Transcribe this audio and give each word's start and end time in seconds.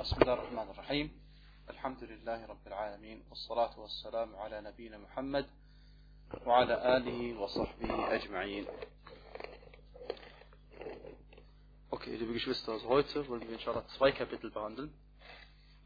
بسم 0.00 0.16
الله 0.22 0.32
الرحمن 0.32 0.70
الرحيم 0.70 1.10
الحمد 1.70 2.04
لله 2.04 2.46
رب 2.46 2.66
العالمين 2.66 3.22
والصلاة 3.30 3.80
والسلام 3.80 4.36
على 4.36 4.60
نبينا 4.60 4.98
محمد 4.98 5.46
وعلى 6.46 6.96
آله 6.96 7.40
وصحبه 7.40 8.14
أجمعين 8.14 8.66
Okay, 11.90 12.14
liebe 12.16 12.32
Geschwister, 12.32 12.72
also 12.72 12.88
heute 12.88 13.28
wollen 13.28 13.42
wir 13.42 13.54
inshallah 13.54 13.84
zwei 13.96 14.12
Kapitel 14.12 14.50
behandeln. 14.50 14.92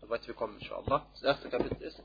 Soweit 0.01 0.27
wir 0.27 0.35
kommen, 0.35 0.59
inshallah. 0.59 1.07
Das 1.15 1.23
erste 1.23 1.49
Kapitel 1.49 1.81
ist 1.81 2.03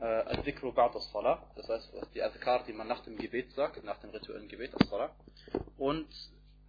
äh, 0.00 0.04
Al-Dhikru 0.04 0.72
Ba'd 0.72 0.96
al-Salah, 0.96 1.44
das 1.54 1.68
heißt 1.68 1.92
die 2.14 2.22
Adhkar, 2.22 2.64
die 2.64 2.72
man 2.72 2.88
nach 2.88 3.04
dem 3.04 3.16
Gebet 3.16 3.52
sagt, 3.52 3.84
nach 3.84 4.00
dem 4.00 4.10
rituellen 4.10 4.48
Gebet, 4.48 4.74
al-Salah. 4.80 5.10
Und 5.78 6.08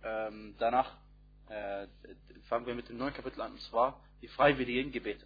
ähm, 0.03 0.55
danach 0.59 0.97
äh, 1.49 1.87
fangen 2.43 2.67
wir 2.67 2.75
mit 2.75 2.89
dem 2.89 2.97
neuen 2.97 3.13
Kapitel 3.13 3.41
an, 3.41 3.53
und 3.53 3.61
zwar 3.61 3.99
die 4.21 4.27
freiwilligen 4.27 4.91
Gebete. 4.91 5.25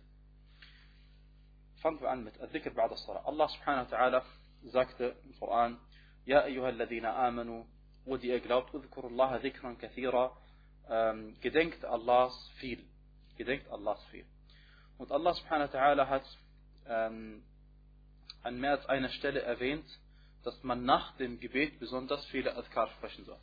Fangen 1.81 2.01
wir 2.01 2.09
an 2.09 2.23
mit 2.23 2.39
Al-Dhikr 2.39 2.71
Ba'd 2.71 2.91
al-Salah. 2.91 3.25
Allah 3.25 3.47
subhanahu 3.49 3.91
wa 3.91 3.97
ta'ala 3.97 4.25
sagte 4.63 5.15
im 5.23 5.37
Koran, 5.37 5.77
Ja, 6.25 6.43
ayyuha 6.43 6.67
alladhina 6.67 7.13
amanu, 7.27 7.65
wo 8.05 8.17
die 8.17 8.29
ihr 8.29 8.39
glaubt, 8.39 8.73
udhkurullaha 8.73 9.39
dhikran 9.39 9.77
kathira, 9.77 10.35
ähm, 10.89 11.35
gedenkt 11.41 11.85
Allahs 11.85 12.33
viel. 12.57 12.83
Gedenkt 13.37 13.69
Allahs 13.69 14.03
viel. 14.05 14.25
Und 14.97 15.11
Allah 15.11 15.33
subhanahu 15.33 15.73
wa 15.73 15.79
ta'ala 15.79 16.07
hat 16.07 16.25
ähm, 16.87 17.43
an 18.43 18.59
mehr 18.59 18.71
als 18.71 18.85
einer 18.87 19.09
Stelle 19.09 19.41
erwähnt, 19.41 19.85
dass 20.43 20.63
man 20.63 20.85
nach 20.85 21.17
dem 21.17 21.39
Gebet 21.39 21.79
besonders 21.79 22.25
viele 22.27 22.55
Adhkar 22.55 22.87
sprechen 22.89 23.25
soll. 23.25 23.39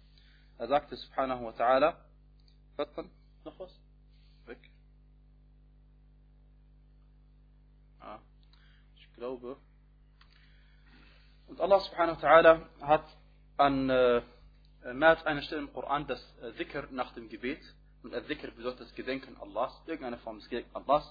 Er 0.58 0.68
sagte 0.68 0.96
subhanahu 0.96 1.44
wa 1.44 1.50
ta'ala, 1.50 1.96
noch 3.44 3.58
was? 3.58 3.81
Glaube. 9.22 9.56
Und 11.46 11.60
Allah 11.60 11.78
subhanahu 11.78 12.20
wa 12.20 12.28
ta'ala 12.28 12.52
hat 12.80 13.04
an 13.56 13.88
äh, 13.88 14.20
mehr 14.94 15.10
als 15.10 15.24
einer 15.24 15.42
Stelle 15.42 15.60
im 15.60 15.72
Koran 15.72 16.08
das 16.08 16.20
äh, 16.42 16.52
Dhikr 16.54 16.88
nach 16.90 17.14
dem 17.14 17.28
Gebet, 17.28 17.60
und 18.02 18.12
das 18.12 18.26
Dhikr 18.26 18.50
bedeutet 18.50 18.80
das 18.80 18.94
Gedenken 18.96 19.36
Allahs, 19.40 19.72
irgendeine 19.86 20.18
Form 20.18 20.40
des 20.40 20.48
Gedenken 20.48 20.74
Allahs, 20.74 21.06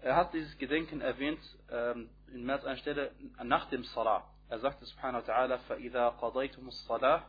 er 0.00 0.16
hat 0.16 0.32
dieses 0.32 0.56
Gedenken 0.56 1.02
erwähnt 1.02 1.42
ähm, 1.70 2.08
in 2.32 2.46
mehr 2.46 2.54
als 2.54 2.64
einer 2.64 2.78
Stelle 2.78 3.12
nach 3.42 3.68
dem 3.68 3.84
Salah. 3.84 4.24
Er 4.48 4.60
sagte 4.60 4.86
subhanahu 4.86 5.26
wa 5.26 5.32
ta'ala, 5.32 5.58
فَإِذَا 5.68 6.08
قَضَيْتُمُ 6.22 6.66
الصَّلَاةِ 6.66 7.22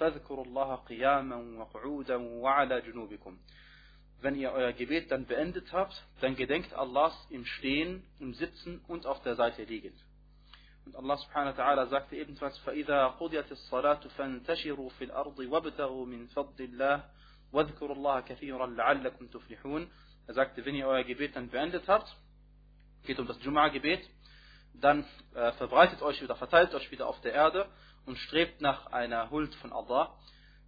فَذْكُرُوا 0.00 0.46
اللَّهَ 0.46 0.76
قِيَامًا 0.88 1.36
وَقُعُودًا 1.60 2.16
وَعَلَى 2.16 2.80
جُنُوبِكُمْ 2.80 3.38
Wenn 4.23 4.35
ihr 4.35 4.51
euer 4.51 4.73
Gebet 4.73 5.11
dann 5.11 5.25
beendet 5.25 5.71
habt, 5.71 5.93
dann 6.19 6.35
gedenkt 6.35 6.73
Allahs 6.73 7.13
im 7.29 7.45
Stehen, 7.45 8.03
im 8.19 8.33
Sitzen 8.33 8.81
und 8.87 9.05
auf 9.05 9.21
der 9.23 9.35
Seite 9.35 9.63
liegend. 9.63 9.97
Und 10.85 10.95
Allah 10.95 11.17
subhanahu 11.17 11.57
wa 11.57 11.63
ta'ala 11.63 11.87
sagte 11.87 12.15
ebenfalls, 12.15 12.57
فَإِذَا 12.59 13.19
قُضِيَتِ 13.19 13.51
الصَّلَاةُ 13.51 14.07
فَانْتَشِرُوا 14.17 14.89
فِي 14.97 15.03
الْأَرْضِ 15.05 15.39
وَابْتَغُوا 15.39 16.05
مِنْ 16.05 16.27
فَضْلِ 16.29 16.59
اللَّهِ 16.59 17.03
وَاذْكُرُوا 17.53 17.95
اللَّهَ 17.95 18.21
كَثِيرًا 18.21 18.67
لَعَلَّكُمْ 18.67 19.27
تُفْلِحُونَ 19.27 19.87
Er 20.27 20.33
sagte, 20.33 20.65
wenn 20.65 20.75
ihr 20.75 20.87
euer 20.87 21.03
Gebet 21.03 21.35
dann 21.35 21.49
beendet 21.49 21.87
habt, 21.87 22.13
geht 23.03 23.19
um 23.19 23.27
das 23.27 23.39
Jum'a-Gebet, 23.41 24.01
dann 24.73 25.05
äh, 25.33 25.51
verbreitet 25.53 26.01
euch 26.01 26.23
oder 26.23 26.35
verteilt 26.35 26.73
euch 26.73 26.91
wieder 26.91 27.07
auf 27.07 27.19
der 27.21 27.33
Erde 27.33 27.67
und 28.05 28.17
strebt 28.17 28.61
nach 28.61 28.87
einer 28.87 29.29
Huld 29.29 29.53
von 29.55 29.71
Allah 29.71 30.15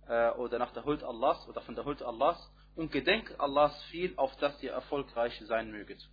äh, 0.07 0.31
oder 0.31 0.59
nach 0.59 0.71
der 0.73 0.85
Huld 0.85 1.03
Allahs 1.03 1.47
oder 1.47 1.61
von 1.61 1.75
der 1.75 1.85
Huld 1.85 2.01
Allahs 2.01 2.37
und 2.76 2.92
gedenkt 2.92 3.40
Allahs 3.40 3.82
viel, 3.84 4.12
auf 4.16 4.36
dass 4.36 4.62
ihr 4.62 4.72
erfolgreich 4.72 5.38
sein 5.46 5.70
möget. 5.70 6.06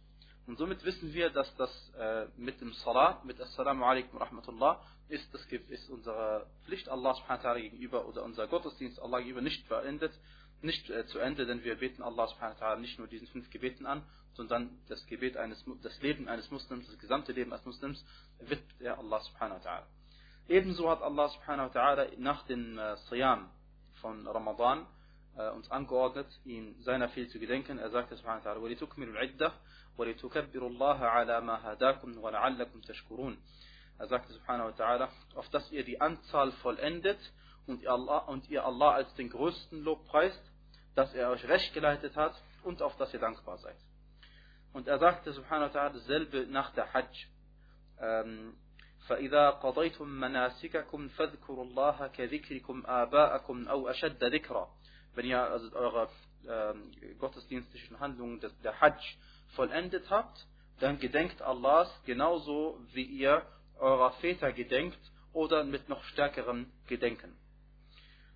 Und 0.48 0.58
somit 0.58 0.84
wissen 0.84 1.14
wir, 1.14 1.30
dass 1.30 1.54
das 1.56 1.94
äh, 1.98 2.26
mit 2.36 2.60
dem 2.60 2.74
Salat, 2.74 3.24
mit 3.24 3.40
Assalamu 3.40 3.86
alaikum 3.86 4.18
rahmatullah, 4.20 4.82
ist, 5.08 5.34
das 5.34 5.46
ist 5.46 5.90
unsere 5.90 6.48
Pflicht 6.66 6.90
Allah 6.90 7.14
subhanahu 7.16 7.44
wa 7.44 7.50
ta'ala 7.50 7.62
gegenüber 7.62 8.08
oder 8.08 8.24
unser 8.24 8.48
Gottesdienst 8.48 9.00
Allah 9.00 9.20
gegenüber 9.20 9.42
nicht 9.42 9.68
beendet, 9.70 10.14
nicht 10.62 10.90
äh, 10.90 11.06
zu 11.08 11.20
Ende, 11.20 11.46
denn 11.46 11.64
wir 11.64 11.76
beten 11.76 12.02
Allah 12.02 12.28
subhanahu 12.28 12.60
wa 12.60 12.66
ta'ala 12.66 12.80
nicht 12.80 12.98
nur 12.98 13.08
diesen 13.08 13.28
fünf 13.28 13.50
Gebeten 13.52 13.86
an, 13.86 14.04
sondern 14.34 14.78
das 14.88 15.06
Gebet 15.06 15.38
eines, 15.38 15.64
das 15.82 16.02
Leben 16.02 16.28
eines 16.28 16.50
Muslims, 16.52 16.88
das 16.88 16.98
gesamte 17.00 17.32
Leben 17.32 17.54
eines 17.54 17.66
Muslims, 17.66 18.04
widmet 18.40 18.82
er 18.82 18.98
Allah 18.98 19.20
subhanahu 19.22 19.64
wa 19.64 19.70
ta'ala. 19.70 19.88
Ebenso 20.50 20.90
hat 20.90 21.02
Allah 21.02 21.30
subhanahu 21.30 21.74
wa 21.74 21.80
ta'ala 21.80 22.08
nach 22.18 22.46
dem 22.48 22.78
äh, 22.78 22.98
Siyam 23.10 23.50
von 24.02 24.28
Ramadan 24.28 24.86
äh, 25.37 25.51
uns 25.51 25.71
angeordnet, 25.71 26.27
ihm 26.45 26.81
seiner 26.83 27.09
viel 27.11 27.29
zu 27.29 27.39
gedenken. 27.39 27.79
Er 27.79 27.91
sagte 27.91 28.17
subhanahu 28.17 28.45
wa 28.45 28.51
ta'ala, 28.51 28.61
وَلِتُكْمِلُوا 28.61 29.13
الْعِدَّةِ 29.13 29.53
وَلِتُكَبِّرُوا 29.97 30.71
اللَّهَ 30.71 30.99
عَلَى 30.99 31.41
مَا 31.41 31.57
هَدَاكُمْ 31.65 32.19
وَلَعَلَّكُمْ 32.19 32.83
تَشْكُرُونَ 32.83 33.37
Er 33.99 34.09
sagte 34.09 34.33
subhanahu 34.33 34.69
wa 34.69 34.75
ta'ala, 34.85 35.09
auf 35.35 35.49
dass 35.51 35.71
ihr 35.71 35.85
die 35.85 36.01
Anzahl 36.01 36.53
vollendet 36.53 37.19
und 37.67 37.83
ihr 37.83 37.93
Allah, 37.93 38.19
und 38.19 38.49
ihr 38.49 38.65
Allah 38.65 38.93
als 38.93 39.15
den 39.15 39.31
größten 39.31 39.83
Lob 39.83 40.07
preist, 40.07 40.43
dass 40.95 41.15
er 41.15 41.31
euch 41.31 41.47
recht 41.49 41.73
geleitet 41.75 42.17
hat 42.17 42.35
und 42.65 42.83
auf 42.83 42.97
dass 42.97 43.13
ihr 43.15 43.21
dankbar 43.21 43.59
seid. 43.59 43.77
Und 44.73 44.89
er 44.89 44.99
sagte 44.99 45.33
subhanahu 45.33 45.73
wa 45.73 45.81
ta'ala 45.81 45.91
dasselbe 45.91 46.47
nach 46.47 46.73
der 46.75 46.93
Hajj. 46.93 47.27
Ähm, 48.01 48.55
فإذا 49.09 49.51
قضيتم 49.51 50.09
مناسككم 50.09 51.09
فاذكروا 51.09 51.65
الله 51.65 52.07
كذكركم 52.07 52.83
آباءكم 52.87 53.69
أو 53.69 53.89
أشد 53.89 54.25
ذكرا 54.25 54.69
wenn 55.16 55.26
ihr 55.26 55.42
also 55.42 55.76
eure 55.76 56.10
ähm, 56.48 56.92
gottesdienstlichen 57.20 58.00
Handlungen 58.00 58.40
des, 58.40 58.52
der 58.62 58.80
Hajj 58.80 59.18
vollendet 59.56 60.10
habt, 60.10 60.46
dann 60.80 61.00
gedenkt 61.00 61.42
Allahs 61.42 61.90
genauso 62.06 62.80
wie 62.94 63.04
ihr 63.04 63.46
eurer 63.80 64.12
Väter 64.14 64.52
gedenkt 64.52 65.00
oder 65.32 65.64
mit 65.64 65.90
noch 65.90 66.04
stärkerem 66.06 66.72
Gedenken. 66.88 67.36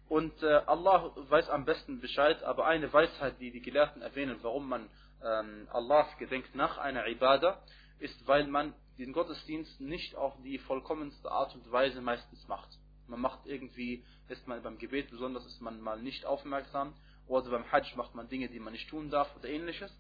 Und 0.10 0.42
äh, 0.42 0.62
Allah 0.66 1.12
weiß 1.16 1.50
am 1.50 1.66
besten 1.66 2.00
Bescheid, 2.00 2.42
aber 2.44 2.66
eine 2.66 2.92
Weisheit, 2.94 3.40
die 3.40 3.52
die 3.52 3.62
Gelehrten 3.62 4.02
erwähnen, 4.02 4.38
warum 4.42 4.70
man 4.70 4.90
ähm, 5.24 5.68
Allahs 5.72 6.08
gedenkt 6.18 6.56
nach 6.56 6.78
einer 6.78 7.08
Ibadah, 7.08 7.62
ist, 8.00 8.28
weil 8.28 8.48
man 8.48 8.74
den 8.98 9.12
Gottesdienst 9.12 9.82
nicht 9.82 10.16
auf 10.16 10.34
die 10.44 10.60
vollkommenste 10.60 11.30
Art 11.30 11.54
und 11.56 11.70
Weise 11.72 12.02
meistens 12.02 12.48
macht. 12.48 12.70
Man 13.08 13.22
macht 13.22 13.46
irgendwie, 13.46 14.04
ist 14.28 14.48
man 14.48 14.62
beim 14.62 14.78
Gebet 14.78 15.10
besonders, 15.10 15.46
ist 15.46 15.62
man 15.62 15.80
mal 15.82 16.00
nicht 16.02 16.26
aufmerksam, 16.26 16.94
oder 17.28 17.50
beim 17.50 17.70
Hajj 17.72 17.96
macht 17.96 18.16
man 18.16 18.28
Dinge, 18.30 18.50
die 18.50 18.60
man 18.60 18.74
nicht 18.74 18.90
tun 18.90 19.10
darf 19.10 19.36
oder 19.36 19.50
ähnliches. 19.50 19.92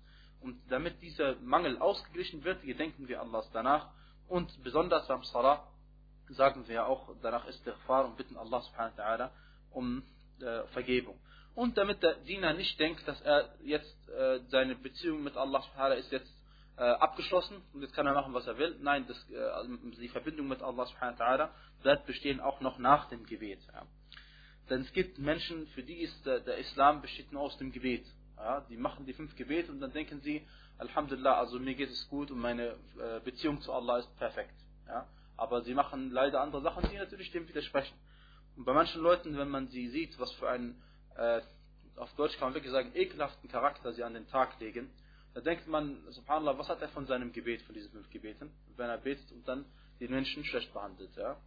Und 0.42 0.60
damit 0.70 1.02
dieser 1.02 1.36
Mangel 1.38 1.78
ausgeglichen 1.78 2.44
wird, 2.44 2.62
gedenken 2.64 3.08
wir 3.08 3.22
Allahs 3.22 3.50
danach. 3.52 3.90
Und 4.28 4.64
besonders 4.64 5.08
beim 5.08 5.24
Salah 5.24 5.68
sagen 6.30 6.68
wir 6.68 6.86
auch 6.88 7.10
danach 7.22 7.48
Istighfar 7.48 8.06
und 8.06 8.18
bitten 8.18 8.38
Allah 8.38 8.62
subhanahu 8.62 8.98
wa 8.98 9.04
ta'ala 9.04 9.30
um 9.72 10.04
äh, 10.40 10.64
Vergebung. 10.68 11.20
Und 11.56 11.78
damit 11.78 12.04
der 12.04 12.16
Diener 12.16 12.54
nicht 12.54 12.80
denkt, 12.80 13.08
dass 13.08 13.20
er 13.22 13.56
jetzt 13.64 14.10
äh, 14.10 14.40
seine 14.50 14.76
Beziehung 14.76 15.24
mit 15.24 15.36
Allah 15.36 15.62
subhanahu 15.62 15.90
wa 15.90 15.96
ta'ala 15.96 16.00
ist 16.00 16.12
jetzt 16.12 16.37
äh, 16.78 16.84
abgeschlossen 16.84 17.62
und 17.74 17.82
jetzt 17.82 17.94
kann 17.94 18.06
er 18.06 18.14
machen, 18.14 18.34
was 18.34 18.46
er 18.46 18.58
will. 18.58 18.78
Nein, 18.82 19.06
das, 19.08 19.18
äh, 19.30 20.00
die 20.00 20.10
Verbindung 20.10 20.48
mit 20.48 20.62
Allah 20.62 20.86
subhanahu 20.86 21.18
wa 21.18 21.26
ta'ala 21.26 21.50
bleibt 21.82 22.06
bestehen 22.06 22.40
auch 22.40 22.62
noch 22.62 22.78
nach 22.78 23.10
dem 23.10 23.26
Gebet. 23.26 23.60
Ja. 23.74 23.86
Denn 24.70 24.82
es 24.82 24.94
gibt 24.94 25.18
Menschen, 25.18 25.68
für 25.68 25.84
die 25.84 26.02
ist 26.02 26.26
der, 26.26 26.40
der 26.40 26.58
Islam 26.58 27.02
besteht 27.02 27.32
nur 27.32 27.42
aus 27.42 27.58
dem 27.58 27.72
Gebet. 27.72 28.06
Ja. 28.38 28.62
Die 28.70 28.78
machen 28.78 29.06
die 29.06 29.14
fünf 29.14 29.36
Gebete 29.36 29.72
und 29.72 29.82
dann 29.82 29.92
denken 29.92 30.22
sie, 30.22 30.46
Alhamdulillah, 30.78 31.40
also 31.40 31.60
mir 31.60 31.74
geht 31.74 31.90
es 31.90 32.08
gut 32.10 32.30
und 32.30 32.40
meine 32.40 32.76
äh, 33.00 33.20
Beziehung 33.24 33.60
zu 33.62 33.74
Allah 33.74 33.98
ist 33.98 34.16
perfekt. 34.18 34.54
Ja. 34.88 35.08
Aber 35.36 35.62
sie 35.62 35.74
machen 35.74 36.12
leider 36.12 36.42
andere 36.42 36.62
Sachen, 36.62 36.88
die 36.92 36.98
natürlich 36.98 37.32
dem 37.32 37.48
widersprechen. 37.48 37.96
Und 38.56 38.66
bei 38.66 38.74
manchen 38.74 39.02
Leuten, 39.02 39.38
wenn 39.38 39.50
man 39.50 39.68
sie 39.68 39.88
sieht, 39.90 40.20
was 40.20 40.32
für 40.34 40.50
einen, 40.50 40.82
äh, 41.16 41.42
auf 41.96 42.14
Deutsch 42.16 42.38
kann 42.38 42.50
man 42.50 42.54
wirklich 42.54 42.72
sagen, 42.72 42.92
ekelhaften 42.94 43.50
Charakter 43.50 43.94
sie 43.94 44.04
an 44.04 44.14
den 44.14 44.28
Tag 44.28 44.60
legen, 44.60 44.92
da 45.38 45.42
denkt 45.42 45.68
man, 45.68 46.02
subhanallah, 46.10 46.58
was 46.58 46.68
hat 46.68 46.82
er 46.82 46.90
von 46.90 47.06
seinem 47.06 47.32
Gebet, 47.32 47.62
von 47.62 47.76
diesen 47.76 47.92
fünf 47.92 48.10
Gebeten, 48.10 48.50
wenn 48.76 48.90
er 48.90 48.98
betet 48.98 49.32
und 49.32 49.48
dann 49.48 49.66
den 50.00 50.10
Menschen 50.10 50.44
schlecht 50.44 50.74
behandelt. 50.74 51.16
Ja? 51.16 51.40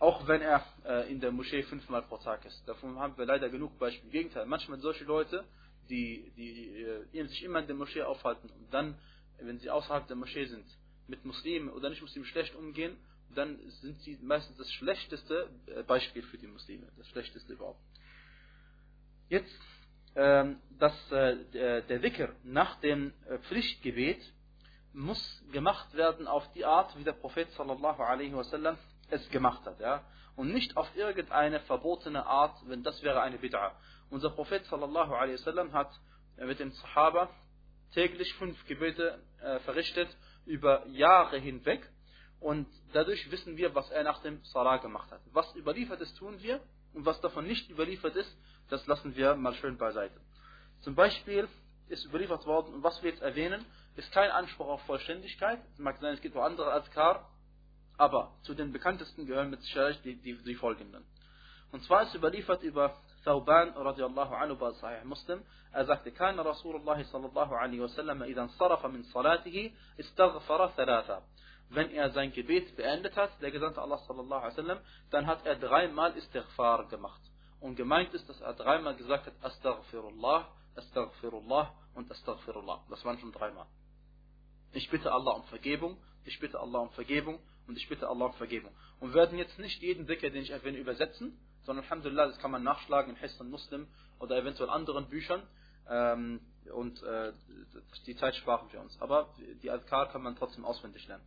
Auch 0.00 0.26
wenn 0.26 0.42
er 0.42 0.66
äh, 0.84 1.08
in 1.08 1.20
der 1.20 1.30
Moschee 1.30 1.62
fünfmal 1.62 2.02
pro 2.02 2.16
Tag 2.16 2.44
ist. 2.44 2.66
Davon 2.66 2.98
haben 2.98 3.16
wir 3.16 3.26
leider 3.26 3.48
genug 3.48 3.78
Beispiele. 3.78 4.06
Im 4.06 4.10
Gegenteil, 4.10 4.46
manchmal 4.46 4.80
solche 4.80 5.04
Leute, 5.04 5.44
die, 5.88 6.32
die 6.36 6.82
äh, 7.16 7.26
sich 7.28 7.44
immer 7.44 7.60
in 7.60 7.68
der 7.68 7.76
Moschee 7.76 8.02
aufhalten 8.02 8.50
und 8.50 8.74
dann, 8.74 8.98
wenn 9.38 9.60
sie 9.60 9.70
außerhalb 9.70 10.08
der 10.08 10.16
Moschee 10.16 10.46
sind, 10.46 10.66
mit 11.06 11.24
Muslimen 11.24 11.68
oder 11.68 11.90
nicht 11.90 12.02
Muslimen 12.02 12.26
schlecht 12.26 12.56
umgehen, 12.56 12.96
dann 13.36 13.56
sind 13.82 14.00
sie 14.00 14.18
meistens 14.20 14.56
das 14.56 14.72
schlechteste 14.72 15.48
Beispiel 15.86 16.24
für 16.24 16.38
die 16.38 16.48
Muslime. 16.48 16.88
Das 16.96 17.06
schlechteste 17.06 17.52
überhaupt. 17.52 17.78
Jetzt, 19.28 19.60
dass 20.14 21.12
äh, 21.12 21.82
der 21.82 21.98
Dhikr 21.98 22.34
nach 22.44 22.76
dem 22.80 23.12
äh, 23.28 23.38
Pflichtgebet 23.38 24.20
muss 24.92 25.42
gemacht 25.52 25.92
werden 25.94 26.28
auf 26.28 26.50
die 26.52 26.64
Art, 26.64 26.96
wie 26.96 27.04
der 27.04 27.12
Prophet 27.12 27.50
sallallahu 27.52 28.02
alaihi 28.02 28.34
wasallam 28.34 28.78
es 29.10 29.28
gemacht 29.30 29.64
hat. 29.66 29.80
Ja? 29.80 30.04
Und 30.36 30.52
nicht 30.52 30.76
auf 30.76 30.88
irgendeine 30.96 31.60
verbotene 31.60 32.26
Art, 32.26 32.56
wenn 32.66 32.82
das 32.82 33.02
wäre 33.02 33.22
eine 33.22 33.38
Bid'a. 33.38 33.72
Unser 34.10 34.30
Prophet 34.30 34.64
sallallahu 34.66 35.14
alaihi 35.14 35.34
wasallam 35.34 35.72
hat 35.72 35.90
mit 36.36 36.60
dem 36.60 36.70
Sahaba 36.72 37.28
täglich 37.92 38.32
fünf 38.34 38.64
Gebete 38.66 39.20
äh, 39.40 39.58
verrichtet 39.60 40.08
über 40.46 40.86
Jahre 40.88 41.38
hinweg 41.38 41.88
und 42.40 42.66
dadurch 42.92 43.30
wissen 43.30 43.56
wir, 43.56 43.74
was 43.74 43.90
er 43.90 44.02
nach 44.02 44.20
dem 44.22 44.42
Salah 44.44 44.76
gemacht 44.76 45.10
hat. 45.10 45.20
Was 45.32 45.54
überliefert 45.56 46.00
ist, 46.00 46.16
tun 46.18 46.40
wir 46.40 46.60
und 46.92 47.06
was 47.06 47.20
davon 47.20 47.46
nicht 47.46 47.70
überliefert 47.70 48.16
ist, 48.16 48.36
das 48.69 48.85
lassen 48.87 49.15
wir 49.15 49.35
mal 49.35 49.53
schön 49.55 49.77
beiseite. 49.77 50.19
Zum 50.81 50.95
Beispiel 50.95 51.47
ist 51.87 52.05
überliefert 52.05 52.45
worden, 52.45 52.73
und 52.75 52.83
was 52.83 53.01
wir 53.01 53.09
jetzt 53.09 53.21
erwähnen, 53.21 53.65
ist 53.95 54.11
kein 54.11 54.31
Anspruch 54.31 54.67
auf 54.67 54.81
Vollständigkeit. 54.83 55.59
Es 55.73 55.79
mag 55.79 55.97
sein, 55.99 56.13
es 56.13 56.21
gibt 56.21 56.35
auch 56.37 56.43
andere 56.43 56.71
Azkar, 56.71 57.29
aber 57.97 58.33
zu 58.43 58.53
den 58.53 58.71
bekanntesten 58.71 59.25
gehören 59.25 59.49
mit 59.49 59.61
Sicherheit 59.61 59.99
die, 60.05 60.15
die, 60.15 60.41
die 60.43 60.55
folgenden. 60.55 61.03
Und 61.71 61.83
zwar 61.83 62.03
ist 62.03 62.15
überliefert 62.15 62.63
über 62.63 62.95
Thauban 63.25 63.69
radiallahu 63.75 64.33
anhu 64.33 64.55
bei 64.55 64.71
Sahih 64.71 65.03
Muslim. 65.03 65.43
Er 65.71 65.85
sagte, 65.85 66.11
كان 66.11 66.39
رسول 66.39 66.75
الله 66.77 67.03
صلى 67.11 67.27
الله 67.27 67.57
عليه 67.57 67.81
وسلم 67.81 68.23
إذا 68.23 68.41
انصرف 68.41 68.85
من 68.85 69.03
صلاته 69.03 69.71
استغفر 69.99 70.67
ثلاثة. 70.77 71.21
Wenn 71.69 71.91
er 71.91 72.09
sein 72.11 72.31
Gebet 72.31 72.75
beendet 72.75 73.15
hat, 73.15 73.29
der 73.41 73.51
Gesandte 73.51 73.81
Allah 73.81 73.99
sallallahu 74.07 74.41
alaihi 74.41 74.57
wasallam, 74.57 74.79
dann 75.11 75.27
hat 75.27 75.45
er 75.45 75.55
dreimal 75.55 76.17
Istighfar 76.17 76.87
gemacht. 76.87 77.21
Und 77.64 77.76
gemeint 77.76 78.12
ist, 78.12 78.28
dass 78.28 78.38
er 78.42 78.52
dreimal 78.52 78.94
gesagt 78.94 79.24
hat, 79.24 79.32
Astaghfirullah, 79.40 80.48
Astaghfirullah 80.76 81.74
und 81.94 82.10
Astaghfirullah. 82.10 82.84
Das 82.90 83.02
waren 83.06 83.18
schon 83.18 83.32
dreimal. 83.32 83.64
Ich 84.72 84.90
bitte 84.90 85.10
Allah 85.10 85.30
um 85.30 85.44
Vergebung, 85.44 85.96
ich 86.26 86.38
bitte 86.40 86.60
Allah 86.60 86.80
um 86.80 86.90
Vergebung 86.90 87.40
und 87.66 87.78
ich 87.78 87.88
bitte 87.88 88.06
Allah 88.06 88.26
um 88.26 88.34
Vergebung. 88.34 88.70
Und 89.00 89.14
wir 89.14 89.14
werden 89.14 89.38
jetzt 89.38 89.58
nicht 89.58 89.80
jeden 89.80 90.06
Dhikr, 90.06 90.28
den 90.28 90.42
ich 90.42 90.50
erwähne, 90.50 90.76
übersetzen, 90.76 91.40
sondern 91.62 91.86
Alhamdulillah, 91.86 92.26
das 92.26 92.38
kann 92.38 92.50
man 92.50 92.62
nachschlagen 92.62 93.14
in 93.14 93.16
Hisn 93.16 93.48
Muslim 93.48 93.88
oder 94.18 94.36
eventuell 94.36 94.68
anderen 94.68 95.08
Büchern. 95.08 95.42
Ähm, 95.88 96.40
und 96.70 97.02
äh, 97.02 97.32
die 98.04 98.16
Zeit 98.16 98.36
sparen 98.36 98.70
wir 98.72 98.80
uns. 98.82 99.00
Aber 99.00 99.30
die 99.62 99.70
Adkar 99.70 100.10
kann 100.12 100.22
man 100.22 100.36
trotzdem 100.36 100.66
auswendig 100.66 101.08
lernen. 101.08 101.24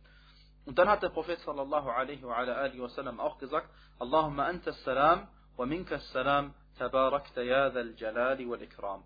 Und 0.66 0.78
dann 0.78 0.88
hat 0.88 1.02
der 1.02 1.08
Prophet 1.08 1.40
sallallahu 1.40 1.88
alaihi 1.88 2.22
wa 2.22 2.88
sallam 2.90 3.18
auch 3.18 3.38
gesagt, 3.38 3.68
Allahumma 3.98 4.44
anta 4.44 4.72
salam 4.84 5.26
wa 5.58 5.66
minka 5.66 5.98
salam 6.12 6.54
tabarakta 6.78 7.42
ya 7.42 7.68
dhal 7.70 7.92
jalali 7.96 8.46
wal 8.46 8.62
ikram. 8.62 9.02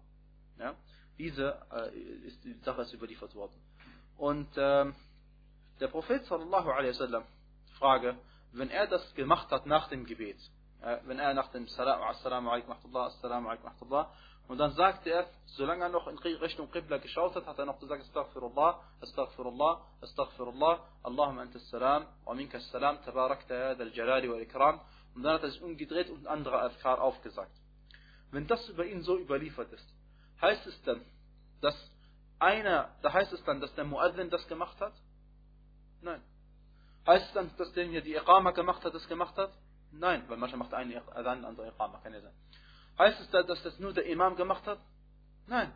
Ja? 0.58 0.75
Diese 1.19 1.46
äh, 1.70 2.64
Sache 2.64 2.82
ist 2.82 2.93
überliefert 2.94 3.34
worden. 3.34 3.56
Und 4.19 4.49
ähm, 4.56 4.94
der 5.81 5.88
Prophet 5.88 6.25
sallallahu 6.26 6.70
alaihi 6.70 6.94
wasallam, 6.94 7.25
Frage, 7.78 8.16
wenn 8.52 8.70
er 8.70 8.87
das 8.87 9.14
gemacht 9.14 9.50
hat 9.50 9.66
nach 9.66 9.88
dem 9.88 10.04
Gebet, 10.04 10.38
äh, 10.82 10.99
wenn 11.06 11.19
er 11.19 11.34
nach 11.34 11.50
dem 11.52 11.66
Salam, 11.69 12.02
Assalamu 12.02 12.50
alaikum 12.50 12.76
Assalamu 12.94 13.48
alaikum 13.48 14.06
und 14.48 14.58
dann 14.58 14.72
sagte 14.72 15.10
er, 15.10 15.26
solange 15.46 15.84
er 15.84 15.88
noch 15.88 16.06
in 16.08 16.19
Richtung 16.19 16.70
Qibla 16.70 16.98
geschaut 16.98 17.34
hat, 17.34 17.46
hat 17.46 17.58
er 17.58 17.64
noch 17.64 17.78
gesagt, 17.78 18.02
Astaghfirullah, 18.02 18.81
Astaghfirullah, 19.00 19.81
Astaghfirullah, 20.02 20.81
Allahumma 21.05 21.43
anta 21.43 21.58
salam, 21.70 22.06
wa 22.25 22.34
minka 22.34 22.60
salam, 22.60 22.98
tabarakta 23.02 23.55
ya 23.55 23.75
dal 23.75 23.90
jalali 23.93 24.28
wal 24.28 24.40
ikram. 24.40 24.81
Und 25.14 25.22
dann 25.22 25.34
hat 25.34 25.42
er 25.42 25.50
sich 25.50 25.62
umgedreht 25.62 26.10
und 26.10 26.26
andere 26.26 26.60
Adkar 26.60 27.00
aufgesagt. 27.00 27.52
Wenn 28.30 28.46
das 28.46 28.66
über 28.68 28.86
ihn 28.86 29.02
so 29.02 29.18
überliefert 29.18 29.72
ist, 29.72 29.86
heißt 30.40 30.66
es 30.66 30.82
dann, 30.82 31.02
dass 31.60 31.74
einer, 32.38 32.90
da 33.02 33.12
heißt 33.12 33.32
es 33.32 33.44
dann, 33.44 33.60
dass 33.60 33.74
der 33.74 33.84
Muazzin 33.84 34.30
das 34.30 34.46
gemacht 34.48 34.80
hat? 34.80 34.94
Nein. 36.00 36.22
Heißt 37.06 37.26
es 37.26 37.32
dann, 37.34 37.54
dass 37.56 37.72
der 37.72 37.84
hier 37.84 38.00
die 38.00 38.14
Iqama 38.14 38.52
gemacht 38.52 38.84
hat, 38.84 38.94
das 38.94 39.06
gemacht 39.06 39.36
hat? 39.36 39.52
Nein, 39.92 40.24
weil 40.28 40.38
manchmal 40.38 40.60
macht 40.60 40.74
einer 40.74 41.02
Adhan, 41.14 41.44
andere 41.44 41.68
Iqama, 41.68 41.98
kann 41.98 42.14
ja 42.14 42.20
sein. 42.20 42.34
Heißt 42.98 43.20
es 43.20 43.30
dann, 43.30 43.46
dass 43.46 43.62
das 43.62 43.78
nur 43.78 43.92
der 43.92 44.06
Imam 44.06 44.36
gemacht 44.36 44.66
hat? 44.66 44.78
Nein. 45.46 45.72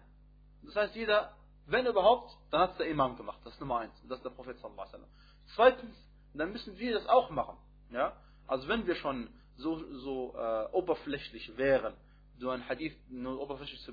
Das 0.63 0.77
heißt, 0.77 0.95
jeder, 0.95 1.37
wenn 1.67 1.87
überhaupt, 1.87 2.33
dann 2.51 2.63
hat 2.63 2.73
es 2.73 2.79
der 2.79 2.89
Imam 2.89 3.17
gemacht. 3.17 3.41
Das 3.45 3.55
ist 3.55 3.61
Nummer 3.61 3.79
eins. 3.81 3.99
Und 4.03 4.09
das 4.09 4.19
ist 4.19 4.25
der 4.25 4.31
Prophet 4.31 4.59
sallallahu 4.59 4.81
alaihi 4.81 4.93
wasallam. 4.93 5.11
Zweitens, 5.55 5.97
dann 6.35 6.53
müssen 6.53 6.79
wir 6.79 6.95
das 6.95 7.07
auch 7.07 7.31
machen. 7.31 7.57
Ja? 7.91 8.17
Also 8.47 8.69
wenn 8.69 8.87
wir 8.87 8.97
schon 8.97 9.29
so, 9.57 9.83
so 9.99 10.35
äh, 10.37 10.67
oberflächlich 10.73 11.57
wären, 11.57 11.95
so 12.39 12.51
ein 12.51 12.69
Hadith 12.69 12.97
nur 13.09 13.41
oberflächlich 13.41 13.81
zu, 13.83 13.93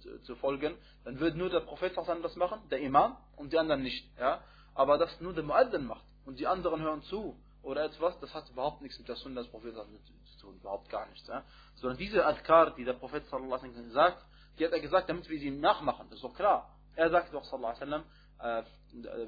zu, 0.00 0.22
zu, 0.22 0.36
folgen, 0.36 0.76
dann 1.04 1.18
würde 1.18 1.36
nur 1.36 1.50
der 1.50 1.60
Prophet 1.60 1.96
das 1.96 2.36
machen, 2.36 2.60
der 2.70 2.80
Imam 2.80 3.16
und 3.36 3.52
die 3.52 3.58
anderen 3.58 3.82
nicht. 3.82 4.08
Ja? 4.18 4.42
Aber 4.74 4.98
das 4.98 5.20
nur 5.20 5.34
der 5.34 5.42
Muaddin 5.42 5.86
macht 5.86 6.04
und 6.24 6.38
die 6.38 6.46
anderen 6.46 6.80
hören 6.80 7.02
zu 7.02 7.36
oder 7.62 7.84
etwas, 7.84 8.18
das 8.20 8.32
hat 8.34 8.48
überhaupt 8.50 8.82
nichts 8.82 8.98
mit 8.98 9.08
der 9.08 9.16
Sunna 9.16 9.42
des 9.42 9.50
Propheten 9.50 9.76
zu 10.24 10.38
tun, 10.40 10.56
überhaupt 10.56 10.88
gar 10.88 11.08
nichts. 11.08 11.26
Ja? 11.26 11.44
Sondern 11.74 11.98
diese 11.98 12.24
Adkar, 12.24 12.74
die 12.74 12.84
der 12.84 12.94
Prophet 12.94 13.24
sagt, 13.26 14.24
die 14.58 14.64
hat 14.64 14.72
er 14.72 14.80
gesagt, 14.80 15.08
damit 15.08 15.28
wir 15.28 15.38
sie 15.38 15.50
nachmachen, 15.50 16.06
das 16.08 16.16
ist 16.18 16.24
doch 16.24 16.34
klar. 16.34 16.76
Er 16.94 17.10
sagt 17.10 17.32
doch 17.32 17.44
sallallahu 17.44 17.74
alaihi 17.80 18.04
wasallam, 18.40 18.64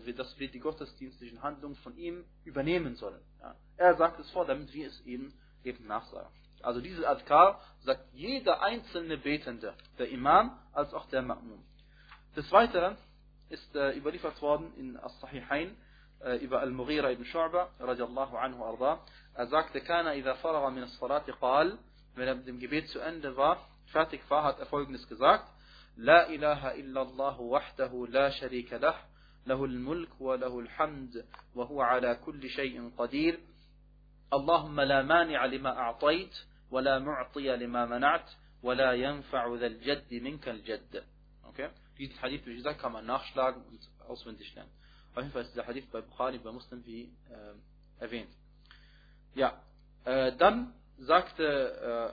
äh, 0.07 0.13
dass 0.13 0.39
wir 0.39 0.51
die 0.51 0.59
gottesdienstlichen 0.59 1.43
Handlungen 1.43 1.77
von 1.77 1.97
ihm 1.97 2.25
übernehmen 2.45 2.95
sollen. 2.97 3.21
Ja? 3.41 3.57
Er 3.77 3.97
sagt 3.97 4.21
es 4.21 4.31
vor, 4.31 4.47
damit 4.47 4.73
wir 4.73 4.89
es 4.89 5.01
eben, 5.07 5.33
eben 5.65 5.87
nachsagen. 5.87 6.29
Also 6.63 6.81
diese 6.81 7.07
Adkar 7.09 7.61
sagt 7.83 8.03
jeder 8.15 8.63
einzelne 8.63 9.19
Betende, 9.19 9.75
der 9.99 10.09
Imam 10.09 10.59
als 10.73 10.95
auch 10.95 11.07
der 11.11 11.23
Ma'mum. 11.23 11.61
Des 12.37 12.51
Weiteren 12.53 12.97
ist 13.51 13.75
äh, 13.77 13.97
überliefert 13.97 14.41
worden 14.41 14.73
in 14.77 14.97
As-Sahihain 14.97 15.77
äh, 16.21 16.37
über 16.39 16.61
Al-Mughira 16.61 17.11
ibn 17.11 17.25
Shu'ba 17.25 17.69
radiallahu 17.79 18.37
anhu 18.37 18.65
arda. 18.65 19.01
Er 19.35 19.47
sagte, 19.49 19.81
kana 19.81 20.15
idha 20.15 20.35
faraga 20.37 20.71
min 20.71 20.85
as-salati 20.85 21.33
qal, 21.33 21.79
wenn 22.15 22.29
er 22.29 22.37
mit 22.37 22.47
dem 22.47 22.59
Gebet 22.59 22.89
zu 22.89 23.01
Ende 23.01 23.37
war, 23.37 23.59
fertig 23.93 24.23
war, 24.31 24.45
hat 24.45 24.59
er 24.59 24.67
folgendes 24.67 25.07
gesagt, 25.09 25.47
إله 25.97 26.75
إلا 26.75 27.03
الله 27.03 27.41
وحده 27.41 28.07
لا 28.11 28.31
شريك 28.31 28.73
له 28.73 28.95
له 29.47 29.65
الملك 29.65 30.21
وله 30.21 30.61
الحمد 30.61 31.25
وهو 31.55 31.81
على 31.83 32.19
كل 32.25 32.49
شيء 32.49 32.91
قدير 32.99 33.41
اللهم 34.35 34.81
لا 34.81 35.03
مانع 35.03 35.45
لما 35.47 35.79
أعطيت 35.79 36.35
ولا 36.71 36.99
معطي 36.99 37.57
لما 37.57 37.87
منعت 37.87 38.31
ولا 38.63 38.93
ينفع 38.93 39.55
ذا 39.55 39.67
الجد 39.67 40.15
منك 40.15 40.49
الجد. 40.49 41.05
Okay? 41.45 41.69
Diesen 41.99 42.21
Hadith, 42.21 42.45
wie 42.47 42.57
gesagt, 42.57 42.81
kann 42.81 42.93
man 42.93 43.07
nachschlagen 43.07 43.63
und 43.63 43.81
auswendig 44.09 44.55
lernen. 44.55 44.71
Auf 45.13 45.23
jeden 45.23 45.33
Fall 45.33 45.43
ist 45.43 45.53
dieser 45.53 45.67
Hadith 45.67 45.87
bei 45.93 46.01
Bukhari, 46.01 46.39
bei 46.39 46.51
Muslim, 46.51 46.85
wie 46.85 47.03
äh, 47.03 48.03
erwähnt. 48.03 48.31
Ja, 49.35 49.63
äh, 50.05 50.33
dann 50.37 50.75
sagte 50.99 51.45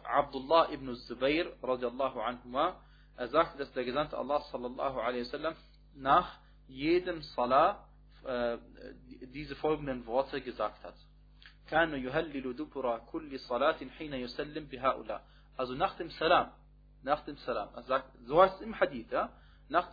äh, 0.04 0.08
Abdullah 0.08 0.72
ibn 0.72 0.96
Zubayr, 1.08 1.52
radiallahu 1.64 2.20
anhuma, 2.20 2.80
er 3.18 3.28
sagte, 3.30 3.58
dass 3.58 3.72
der 3.74 3.84
Gesandte 3.84 4.18
Allah, 4.18 4.42
sallallahu 4.52 5.00
alaihi 5.00 5.26
wasallam, 5.26 5.56
nach 5.96 6.38
jedem 6.68 7.22
Salah 7.22 7.88
äh, 8.24 8.58
diese 9.34 9.56
folgenden 9.56 10.06
Worte 10.06 10.42
gesagt 10.42 10.84
hat. 10.84 10.96
كان 11.72 11.94
يهلل 12.06 12.56
دبر 12.56 12.98
كل 13.12 13.40
صلاة 13.40 13.80
حين 13.98 14.14
يسلم 14.14 14.66
بهؤلاء. 14.72 15.22
Also 15.58 15.76
nach 15.76 15.96
dem 15.98 16.10
Salam, 16.10 16.52
nach 17.04 17.24
dem 17.26 17.38
Salam, 17.38 17.70
er 17.76 17.84
sagt, 17.84 18.12
so 18.26 18.42
heißt 18.42 18.56
es 18.56 18.62
im 18.62 18.80
Hadith, 18.80 19.12
ja? 19.12 19.30
nach 19.70 19.90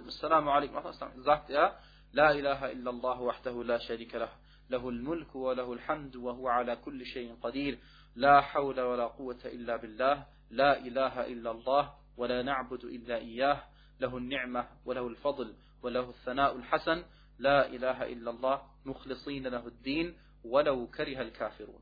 لا 2.12 2.32
إله 2.32 2.72
إلا 2.72 2.90
الله 2.90 3.20
وحده 3.20 3.64
لا 3.64 3.78
شريك 3.78 4.14
له. 4.14 4.28
له 4.70 4.88
الملك 4.88 5.34
وله 5.34 5.72
الحمد 5.72 6.16
وهو 6.16 6.48
على 6.48 6.76
كل 6.76 7.06
شيء 7.06 7.36
قدير. 7.42 7.78
لا 8.14 8.40
حول 8.40 8.80
ولا 8.80 9.06
قوة 9.06 9.38
إلا 9.44 9.76
بالله. 9.76 10.26
لا 10.50 10.78
إله 10.78 11.26
إلا 11.26 11.50
الله 11.50 11.92
ولا 12.16 12.42
نعبد 12.42 12.84
إلا 12.84 13.16
إياه. 13.16 13.62
له 14.00 14.16
النعمة 14.16 14.68
وله 14.84 15.08
الفضل 15.08 15.54
وله 15.82 16.08
الثناء 16.08 16.56
الحسن. 16.56 17.04
لا 17.38 17.66
إله 17.66 18.12
إلا 18.12 18.30
الله. 18.30 18.62
مخلصين 18.84 19.46
له 19.46 19.66
الدين. 19.66 20.16
ولو 20.43 20.87
كره 20.87 21.21
الكافرون 21.21 21.81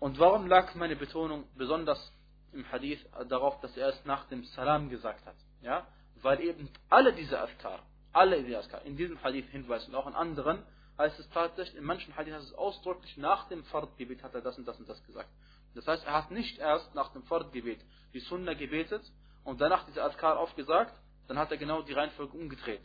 Und 0.00 0.18
warum 0.18 0.48
lag 0.48 0.74
meine 0.74 0.96
Betonung 0.96 1.44
besonders 1.56 2.12
im 2.52 2.64
Hadith 2.72 2.98
darauf, 3.28 3.60
dass 3.60 3.76
er 3.76 3.88
es 3.88 4.04
nach 4.04 4.24
dem 4.28 4.42
Salam 4.42 4.90
gesagt 4.90 5.24
hat? 5.24 5.36
Ja? 5.60 5.86
Weil 6.16 6.40
eben 6.40 6.68
alle 6.88 7.12
diese 7.12 7.40
Azkar, 7.40 7.78
alle 8.12 8.42
diese 8.42 8.58
Azkar, 8.58 8.82
in 8.82 8.96
diesem 8.96 9.22
Hadith 9.22 9.48
hinweisen 9.50 9.90
und 9.90 9.96
auch 9.96 10.08
in 10.08 10.14
anderen, 10.14 10.64
heißt 10.98 11.20
es 11.20 11.28
tatsächlich, 11.30 11.78
in 11.78 11.84
manchen 11.84 12.16
Hadith 12.16 12.34
heißt 12.34 12.48
es 12.48 12.54
ausdrücklich, 12.54 13.16
nach 13.16 13.48
dem 13.48 13.62
Fardgebet 13.64 14.24
hat 14.24 14.34
er 14.34 14.40
das 14.40 14.58
und 14.58 14.66
das 14.66 14.76
und 14.80 14.88
das 14.88 15.02
gesagt. 15.04 15.30
Das 15.76 15.86
heißt, 15.86 16.04
er 16.04 16.14
hat 16.14 16.32
nicht 16.32 16.58
erst 16.58 16.92
nach 16.96 17.12
dem 17.12 17.22
Fardgebet 17.22 17.80
die 18.12 18.20
Sunna 18.20 18.54
gebetet 18.54 19.02
und 19.44 19.60
danach 19.60 19.86
diese 19.86 20.02
Azkar 20.02 20.36
aufgesagt, 20.36 20.94
dann 21.28 21.38
hat 21.38 21.50
er 21.50 21.56
genau 21.56 21.82
die 21.82 21.92
Reihenfolge 21.92 22.36
umgedreht. 22.36 22.82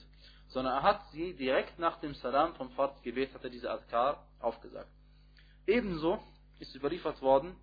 Sondern 0.52 0.74
er 0.74 0.82
hat 0.82 1.00
sie 1.12 1.34
direkt 1.34 1.78
nach 1.78 1.98
dem 2.00 2.14
Salam 2.14 2.54
vom 2.54 2.70
Fardgebet, 2.70 3.32
hat 3.32 3.44
er 3.44 3.50
diese 3.50 3.70
Azkar 3.70 4.26
aufgesagt. 4.38 4.90
Ebenso 5.66 6.18
ist 6.58 6.74
überliefert 6.74 7.20
worden 7.22 7.56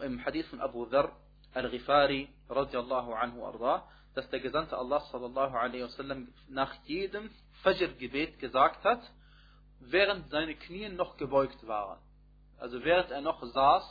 im 0.00 0.24
Hadith 0.24 0.46
von 0.48 0.60
Abu 0.60 0.86
Dharr 0.86 1.12
al-Ghifari 1.54 2.28
radiallahu 2.48 3.12
anhu 3.14 3.44
arda, 3.44 3.88
dass 4.14 4.28
der 4.30 4.40
Gesandte 4.40 4.76
Allah 4.76 5.00
sallallahu 5.10 5.56
alaihi 5.56 5.84
wasallam 5.84 6.28
nach 6.48 6.74
jedem 6.84 7.30
Fajr-Gebet 7.62 8.38
gesagt 8.38 8.84
hat, 8.84 9.00
während 9.80 10.28
seine 10.30 10.54
Knie 10.56 10.88
noch 10.88 11.16
gebeugt 11.16 11.66
waren. 11.66 11.98
Also 12.58 12.84
während 12.84 13.10
er 13.10 13.20
noch 13.20 13.42
saß 13.42 13.84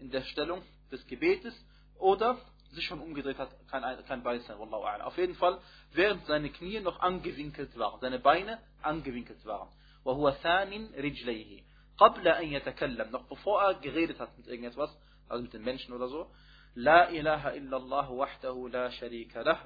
in 0.00 0.10
der 0.10 0.22
Stellung 0.22 0.62
des 0.90 1.06
Gebetes 1.06 1.54
oder 1.98 2.38
sich 2.72 2.84
schon 2.84 3.00
umgedreht 3.00 3.38
hat, 3.38 3.50
kann, 3.70 3.82
kann 4.06 4.22
beides 4.22 4.46
sein, 4.46 4.58
Wallahu 4.58 4.84
a'lam. 4.84 5.02
Auf 5.02 5.16
jeden 5.18 5.34
Fall, 5.34 5.58
während 5.92 6.24
seine 6.26 6.50
Knie 6.50 6.80
noch 6.80 7.00
angewinkelt 7.00 7.76
waren, 7.78 8.00
seine 8.00 8.18
Beine 8.18 8.58
angewinkelt 8.82 9.44
waren. 9.44 9.68
وهو 10.04 10.30
ثان 10.30 10.90
رجليه 10.94 11.62
قبل 11.98 12.28
أن 12.28 12.52
يتكلم 12.52 13.10
noch 13.12 13.28
bevor 13.28 13.62
er 13.62 13.74
geredet 13.74 14.18
hat 14.18 14.36
mit 14.36 14.46
irgendetwas 14.46 14.90
also 15.28 15.42
mit 15.44 15.52
den 15.52 15.62
Menschen 15.62 15.94
oder 15.94 16.08
so 16.08 16.26
لا 16.74 17.10
إله 17.10 17.56
إلا 17.56 17.76
الله 17.76 18.10
وحده 18.10 18.68
لا 18.72 18.88
شريك 18.90 19.36
له 19.36 19.58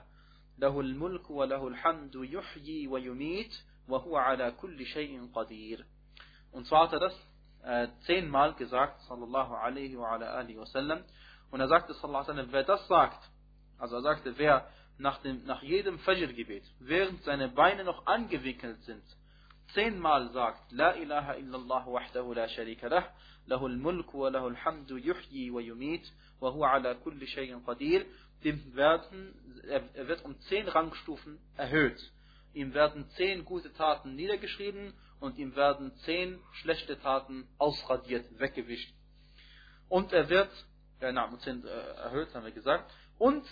له 0.58 0.80
الملك 0.80 1.30
وله 1.30 1.68
الحمد 1.68 2.14
يحيي 2.14 2.88
ويميت 2.88 3.52
وهو 3.88 4.16
على 4.16 4.50
كل 4.50 4.86
شيء 4.86 5.30
قدير 5.34 5.84
und 6.52 6.66
zwar 6.66 6.84
hat 6.84 6.92
er 6.92 7.00
das 7.00 7.14
äh, 7.62 7.88
zehnmal 8.06 8.54
gesagt 8.54 9.00
sallallahu 9.02 9.54
alaihi 9.54 9.96
wa 9.98 10.12
ala 10.12 10.34
alihi 10.34 10.58
wasallam 10.58 11.02
und 11.50 11.60
er 11.60 11.68
sagte 11.68 11.94
sallallahu 11.94 12.30
alaihi 12.30 12.52
wer 12.52 12.64
das 12.64 12.86
sagt 12.88 13.22
also 13.78 13.96
er 13.96 14.02
sagte 14.02 14.38
wer 14.38 14.68
nach 14.98 15.18
dem 15.22 15.44
nach 15.44 15.62
jedem 15.62 15.98
Fajr 16.00 16.32
Gebet 16.32 16.64
während 16.78 17.22
seine 17.24 17.48
Beine 17.48 17.84
noch 17.84 18.06
angewickelt 18.06 18.82
sind 18.84 19.04
zehnmal 19.74 20.30
sagt, 20.32 20.72
La 20.72 20.94
ilaha 20.94 21.34
illallah 21.34 21.86
wahdahu 21.86 22.34
la 22.34 22.48
sharika 22.48 22.88
lah, 22.88 23.04
lahul 23.46 23.76
mulk 23.76 24.12
wa 24.14 24.30
lahul 24.30 24.56
hamdu 24.56 24.96
yuhyi 24.98 25.50
wa 25.50 25.60
yumit, 25.60 26.04
wa 26.40 26.50
huwa 26.50 26.72
ala 26.72 26.94
kulli 26.94 27.26
shay'in 27.26 27.64
qadir, 27.64 28.04
dem 28.44 28.74
werden, 28.74 29.34
er 29.68 30.08
wird 30.08 30.24
um 30.24 30.38
zehn 30.48 30.68
Rangstufen 30.68 31.38
erhöht. 31.56 32.00
Ihm 32.52 32.74
werden 32.74 33.08
zehn 33.16 33.44
gute 33.44 33.72
Taten 33.72 34.14
niedergeschrieben 34.14 34.94
und 35.20 35.36
ihm 35.38 35.56
werden 35.56 35.92
zehn 36.04 36.38
schlechte 36.52 36.98
Taten 37.00 37.48
ausradiert, 37.58 38.24
weggewischt. 38.38 38.94
Und 39.88 40.12
er 40.12 40.28
wird, 40.28 40.50
ja, 41.00 41.12
na, 41.12 41.24
um 41.24 41.38
zehn 41.40 41.64
äh, 41.64 41.68
erhöht, 41.68 42.34
haben 42.34 42.44
wir 42.44 42.52
gesagt, 42.52 42.90
und 43.18 43.44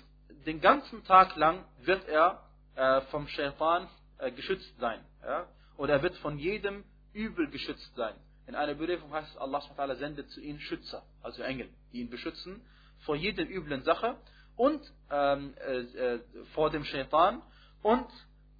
den 0.47 0.61
ganzen 0.61 1.05
Tag 1.05 1.37
lang 1.37 1.65
wird 1.83 2.07
er 2.09 2.43
äh, 2.75 3.01
vom 3.11 3.29
Shaitan 3.29 3.89
äh, 4.19 4.31
geschützt 4.33 4.79
sein. 4.79 5.01
Ja? 5.23 5.47
oder 5.77 5.95
er 5.95 6.03
wird 6.03 6.17
von 6.19 6.39
jedem 6.39 6.85
Übel 7.13 7.51
geschützt 7.51 7.95
sein. 7.97 8.15
In 8.47 8.55
einer 8.55 8.73
Überlieferung 8.73 9.13
heißt 9.13 9.31
es, 9.31 9.37
Allah 9.37 9.63
sendet 9.97 10.31
zu 10.31 10.41
ihnen 10.41 10.61
Schützer, 10.61 11.03
also 11.23 11.43
Engel, 11.43 11.69
die 11.93 12.01
ihn 12.01 12.11
beschützen 12.11 12.61
vor 13.01 13.17
jeder 13.17 13.45
üblen 13.45 13.83
Sache 13.83 14.17
und 14.57 14.81
ähm, 15.11 15.55
äh, 15.67 15.81
äh, 15.81 16.21
vor 16.55 16.71
dem 16.71 16.85
Shaitan 16.85 17.43
und 17.83 18.07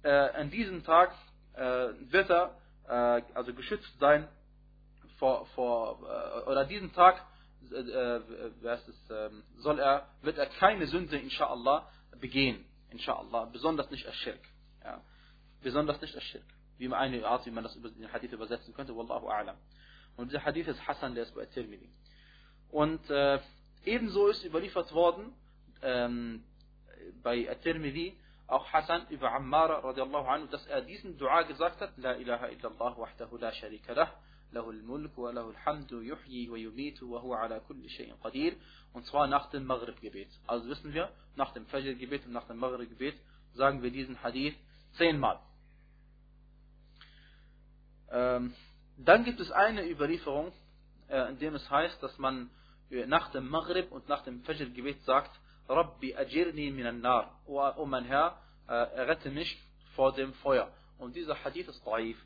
äh, 0.03 0.09
an 0.09 0.51
diesem 0.51 0.83
Tag 0.83 1.13
äh, 1.53 1.89
wird 2.11 2.29
er 2.29 2.57
äh, 2.87 3.21
also 3.33 3.53
geschützt 3.53 3.91
sein 3.99 4.27
vor, 5.17 5.45
vor 5.55 5.99
äh, 6.03 6.49
oder 6.49 6.61
an 6.61 6.67
diesem 6.67 6.93
Tag 7.69 8.79
es, 8.87 9.09
ähm, 9.09 9.43
soll 9.57 9.79
er 9.79 10.07
wird 10.21 10.37
er 10.37 10.47
keine 10.47 10.87
Sünde 10.87 11.17
inshallah 11.17 11.87
begehen 12.19 12.65
inshallah 12.89 13.45
besonders 13.45 13.89
nicht 13.91 14.07
Aschirk 14.07 14.41
ja. 14.83 15.01
besonders 15.61 15.99
nicht 16.01 16.15
Aschirk 16.15 16.45
wie 16.77 16.87
man 16.87 16.99
eine 16.99 17.25
Art, 17.25 17.45
wie 17.45 17.51
man 17.51 17.63
das 17.63 17.75
über 17.75 17.89
den 17.89 18.11
Hadith 18.11 18.31
übersetzen 18.31 18.73
könnte, 18.73 18.95
Wallahu 18.95 19.29
a'lam. 19.29 19.55
Und 20.17 20.31
dieser 20.31 20.43
Hadith 20.43 20.67
ist 20.67 20.85
Hassan, 20.87 21.15
der 21.15 21.23
ist 21.23 21.35
bei 21.35 21.45
Tirmidhi. 21.45 21.89
Und 22.71 23.09
äh, 23.09 23.39
ebenso 23.85 24.27
ist 24.27 24.43
überliefert 24.43 24.91
worden 24.93 25.33
ähm, 25.81 26.43
bei 27.23 27.43
Tirmidhi 27.63 28.17
auch 28.47 28.71
Hassan 28.71 29.07
über 29.09 29.31
Ammar 29.31 29.83
radiallahu 29.83 30.27
anhu, 30.27 30.47
dass 30.47 30.65
er 30.67 30.81
diesen 30.81 31.17
Dua 31.17 31.43
gesagt 31.43 31.81
hat, 31.81 31.97
La 31.97 32.13
ilaha 32.13 32.47
illallah 32.47 32.97
wahdahu 32.97 33.37
la 33.37 33.51
sharika 33.51 33.93
lah, 33.93 34.13
له 34.52 34.70
الملك 34.70 35.18
وله 35.18 35.50
الحمد 35.50 35.92
يحيي 35.92 36.48
ويميت 36.48 37.02
وهو 37.02 37.34
على 37.34 37.60
كل 37.68 37.88
شيء 37.88 38.14
قدير 38.24 38.56
und 38.92 39.06
zwar 39.06 39.26
nach 39.28 39.50
dem 39.50 39.64
Maghrib-Gebet. 39.64 40.28
Also 40.46 40.68
wissen 40.68 40.92
wir, 40.92 41.10
nach 41.36 41.52
dem 41.52 41.66
Fajr-Gebet 41.66 42.26
und 42.26 42.32
nach 42.32 42.46
dem 42.48 42.56
Maghrib-Gebet 42.56 43.14
sagen 43.54 43.82
wir 43.82 43.90
diesen 43.90 44.20
Hadith 44.22 44.56
zehnmal. 44.96 45.38
Ähm, 48.10 48.54
dann 48.96 49.24
gibt 49.24 49.38
es 49.38 49.50
eine 49.52 49.88
Überlieferung, 49.88 50.52
äh, 51.08 51.28
in 51.30 51.38
dem 51.38 51.54
es 51.54 51.70
heißt, 51.70 52.02
dass 52.02 52.18
man 52.18 52.50
äh, 52.90 53.06
nach 53.06 53.30
dem 53.30 53.48
Maghrib 53.48 53.92
und 53.92 54.08
nach 54.08 54.24
dem 54.24 54.42
Fajr-Gebet 54.42 55.02
sagt, 55.04 55.30
Rabbi 55.68 56.16
ajirni 56.16 56.72
minan 56.72 57.00
nar, 57.00 57.40
o 57.46 57.86
mein 57.86 58.04
Herr, 58.04 58.42
äh, 58.66 58.72
rette 58.74 59.30
mich 59.30 59.56
vor 59.94 60.12
dem 60.12 60.34
Feuer. 60.34 60.68
Und 60.98 61.14
dieser 61.14 61.42
Hadith 61.44 61.68
ist 61.68 61.86
daif, 61.86 62.16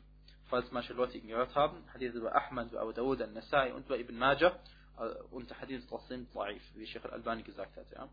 falls 0.50 0.70
manche 0.72 0.92
Leute 0.92 1.16
ihn 1.16 1.28
gehört 1.28 1.54
haben. 1.54 1.82
Hadith 1.94 2.14
über 2.14 2.34
Ahmad, 2.34 2.70
über 2.70 2.80
Abu 2.80 2.92
Dawud, 2.92 3.22
al-Nasai 3.22 3.72
und 3.72 3.86
über 3.86 3.98
Ibn 3.98 4.18
Majah. 4.18 4.58
Und 5.30 5.48
der 5.48 5.60
Hadith 5.60 5.86
trotzdem 5.88 6.26
daif, 6.34 6.62
wie 6.74 6.86
Sheikh 6.86 7.06
al-Albani 7.06 7.42
gesagt 7.42 7.76
hat. 7.76 7.86
Ja. 7.92 8.08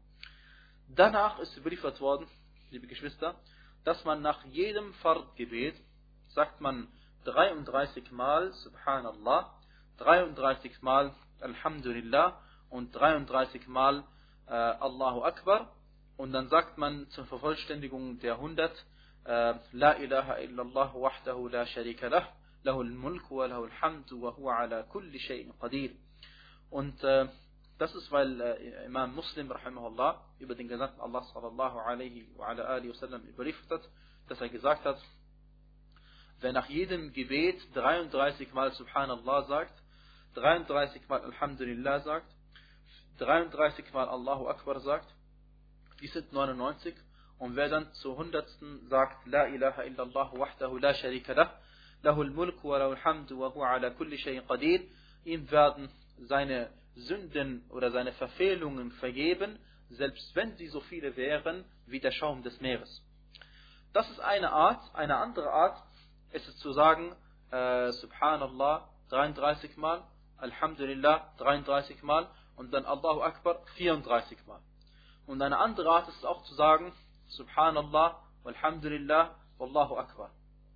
Danach 0.87 1.39
ist 1.39 1.57
überliefert 1.57 1.99
worden, 1.99 2.27
liebe 2.69 2.87
Geschwister, 2.87 3.35
dass 3.83 4.05
man 4.05 4.21
nach 4.21 4.45
jedem 4.45 4.93
Fard-Gebet 4.95 5.75
sagt 6.29 6.61
man 6.61 6.87
33 7.25 8.11
Mal 8.11 8.53
Subhanallah, 8.53 9.53
33 9.97 10.81
Mal 10.81 11.13
Alhamdulillah 11.41 12.39
und 12.69 12.95
33 12.95 13.67
Mal 13.67 14.03
äh, 14.47 14.51
Allahu 14.51 15.23
Akbar. 15.23 15.73
Und 16.15 16.31
dann 16.31 16.47
sagt 16.47 16.77
man 16.77 17.09
zur 17.09 17.25
Vervollständigung 17.25 18.19
der 18.19 18.35
100 18.35 18.71
äh, 19.27 20.03
ilaha 20.03 20.39
illallah 20.39 20.95
wahdahu 20.95 21.49
la 21.49 21.65
sharika 21.65 22.09
lah, 22.09 22.33
lahul 22.63 22.89
mulk 22.89 23.29
wa 23.29 23.47
lahul 23.47 23.71
hamdu 23.81 24.21
wa 24.21 24.31
huwa 24.31 24.59
ala 24.59 24.83
kulli 24.83 25.19
shay'in 25.19 25.53
qadir. 25.59 25.91
Und 26.69 27.03
äh, 27.03 27.27
das 27.77 27.93
ist, 27.93 28.11
weil 28.11 28.41
äh, 28.41 28.85
Imam 28.85 29.13
Muslim 29.13 29.51
rahimahullah 29.51 30.23
über 30.39 30.55
den 30.55 30.67
Gesandten 30.67 30.99
Allah 30.99 31.23
sallallahu 31.33 31.77
alaihi 31.79 32.27
wa 32.35 32.47
ala 32.47 32.63
alihi 32.65 32.89
wasallam 32.89 33.21
überliefert 33.23 33.69
hat, 33.69 33.89
dass 34.27 34.41
er 34.41 34.49
gesagt 34.49 34.83
hat, 34.85 34.99
wer 36.39 36.53
nach 36.53 36.69
jedem 36.69 37.13
Gebet 37.13 37.59
33 37.75 38.53
Mal 38.53 38.71
Subhanallah 38.71 39.43
sagt, 39.43 39.73
33 40.35 41.07
Mal 41.07 41.21
Alhamdulillah 41.21 41.99
sagt, 42.01 42.31
33 43.19 43.93
Mal 43.93 44.07
Allahu 44.09 44.47
Akbar 44.47 44.79
sagt, 44.79 45.13
die 46.01 46.07
sind 46.07 46.31
99. 46.31 46.95
Und 47.39 47.55
wer 47.55 47.69
dann 47.69 47.91
zur 47.93 48.17
hundertsten 48.17 48.87
sagt, 48.89 49.27
La 49.27 49.47
ilaha 49.47 49.83
illallah 49.83 50.31
wahdahu 50.33 50.77
la 50.79 50.93
sharika 50.93 51.33
lah, 51.33 51.53
lahul 52.01 52.31
mulk 52.31 52.63
wa 52.63 52.77
lahul 52.79 52.97
hamdu 53.03 53.39
wa 53.39 53.53
huwa 53.53 53.69
ala 53.69 53.91
kulli 53.91 54.17
shayin 54.17 54.47
qadir, 54.47 54.81
ihm 55.23 55.49
werden 55.51 55.89
seine 56.17 56.69
Sünden 56.95 57.63
oder 57.69 57.91
seine 57.91 58.13
Verfehlungen 58.13 58.91
vergeben, 58.93 59.59
selbst 59.89 60.35
wenn 60.35 60.55
sie 60.57 60.67
so 60.67 60.81
viele 60.81 61.15
wären 61.15 61.63
wie 61.85 61.99
der 61.99 62.11
Schaum 62.11 62.41
des 62.43 62.59
Meeres. 62.59 63.03
Das 63.93 64.09
ist 64.09 64.19
eine 64.19 64.51
Art. 64.51 64.81
Eine 64.95 65.17
andere 65.17 65.51
Art 65.51 65.81
ist 66.31 66.47
es 66.47 66.57
zu 66.57 66.71
sagen, 66.73 67.15
äh, 67.51 67.91
Subhanallah 67.91 68.89
33 69.09 69.77
Mal, 69.77 70.03
Alhamdulillah 70.37 71.33
33 71.37 72.03
Mal 72.03 72.27
und 72.55 72.73
dann 72.73 72.85
Allahu 72.85 73.21
Akbar 73.21 73.61
34 73.75 74.45
Mal. 74.45 74.59
Und 75.25 75.41
eine 75.41 75.57
andere 75.57 75.89
Art 75.89 76.07
ist 76.09 76.17
es 76.17 76.25
auch 76.25 76.43
zu 76.43 76.55
sagen, 76.55 76.93
Subhanallah, 77.29 78.21
Alhamdulillah, 78.45 79.35
Wallahu 79.57 79.97
Akbar. 79.97 80.31